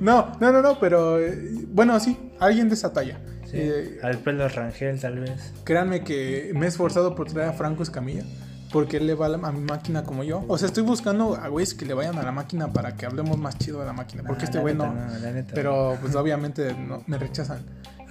no, 0.00 0.32
no, 0.40 0.50
no, 0.52 0.60
no, 0.60 0.80
pero 0.80 1.20
eh, 1.20 1.64
bueno, 1.68 2.00
sí, 2.00 2.18
alguien 2.40 2.68
de 2.68 2.74
esa 2.74 2.92
talla. 2.92 3.20
Sí, 3.50 3.56
Eh, 3.58 3.98
al 4.02 4.18
pelo 4.18 4.48
Rangel 4.48 4.98
tal 5.00 5.18
vez. 5.20 5.52
créanme 5.64 6.02
que 6.04 6.50
me 6.54 6.66
he 6.66 6.68
esforzado 6.68 7.14
por 7.14 7.30
traer 7.32 7.50
a 7.50 7.52
Franco 7.52 7.82
Escamilla. 7.82 8.24
Porque 8.72 8.96
él 8.96 9.06
le 9.06 9.14
va 9.14 9.26
a, 9.26 9.28
la- 9.28 9.48
a 9.48 9.52
mi 9.52 9.60
máquina 9.60 10.02
como 10.02 10.24
yo. 10.24 10.44
O 10.48 10.58
sea, 10.58 10.66
estoy 10.66 10.82
buscando 10.82 11.36
a 11.36 11.46
güeyes 11.48 11.72
que 11.74 11.86
le 11.86 11.94
vayan 11.94 12.18
a 12.18 12.22
la 12.24 12.32
máquina 12.32 12.72
para 12.72 12.96
que 12.96 13.06
hablemos 13.06 13.38
más 13.38 13.56
chido 13.56 13.78
de 13.78 13.86
la 13.86 13.92
máquina. 13.92 14.24
Porque 14.26 14.42
Nah, 14.42 14.44
este 14.46 14.56
la 14.58 14.62
güey 14.62 14.74
neta 14.74 14.86
no. 14.88 15.18
la 15.20 15.30
neta 15.32 15.54
Pero 15.54 15.96
pues 16.00 16.14
obviamente 16.16 16.74
no, 16.74 17.02
me 17.06 17.16
rechazan. 17.16 17.60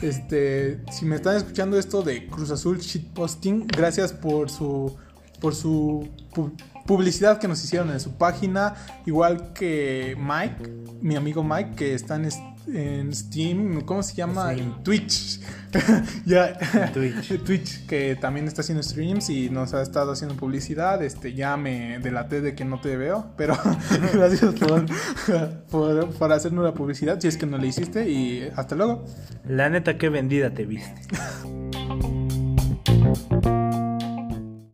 Este, 0.01 0.79
si 0.91 1.05
me 1.05 1.17
están 1.17 1.35
escuchando 1.35 1.77
esto 1.77 2.01
de 2.03 2.27
Cruz 2.27 2.51
Azul 2.51 2.79
Shitposting, 2.79 3.67
gracias 3.67 4.13
por 4.13 4.49
su 4.49 4.95
por 5.41 5.53
su 5.53 6.07
pu- 6.33 6.53
publicidad 6.85 7.37
que 7.37 7.47
nos 7.49 7.61
hicieron 7.63 7.91
en 7.91 7.99
su 7.99 8.13
página, 8.17 8.75
igual 9.05 9.51
que 9.53 10.15
Mike, 10.17 10.71
mi 11.01 11.15
amigo 11.17 11.43
Mike 11.43 11.71
que 11.75 11.93
está 11.93 12.15
en, 12.67 13.13
Steam, 13.13 13.81
¿cómo 13.81 14.03
se 14.03 14.15
llama? 14.15 14.53
En 14.53 14.83
Twitch. 14.83 15.39
ya 16.25 16.57
En 16.73 16.93
Twitch. 16.93 17.43
Twitch 17.45 17.85
que 17.85 18.15
también 18.15 18.47
está 18.47 18.61
haciendo 18.61 18.83
streams 18.83 19.29
y 19.29 19.49
nos 19.49 19.73
ha 19.73 19.81
estado 19.81 20.11
haciendo 20.11 20.35
publicidad, 20.35 21.03
este 21.03 21.33
ya 21.33 21.57
me 21.57 21.99
delaté 21.99 22.41
de 22.41 22.55
que 22.55 22.65
no 22.65 22.79
te 22.79 22.97
veo, 22.97 23.33
pero 23.37 23.57
gracias 24.13 24.53
por, 24.55 24.85
por, 25.69 26.09
por 26.13 26.31
hacernos 26.31 26.63
la 26.63 26.73
publicidad 26.73 27.19
si 27.19 27.27
es 27.27 27.37
que 27.37 27.45
no 27.45 27.57
le 27.57 27.67
hiciste 27.67 28.09
y 28.09 28.49
hasta 28.55 28.75
luego. 28.75 29.05
La 29.47 29.69
neta, 29.69 29.97
qué 29.97 30.09
vendida 30.09 30.53
te 30.53 30.65
viste. 30.65 31.01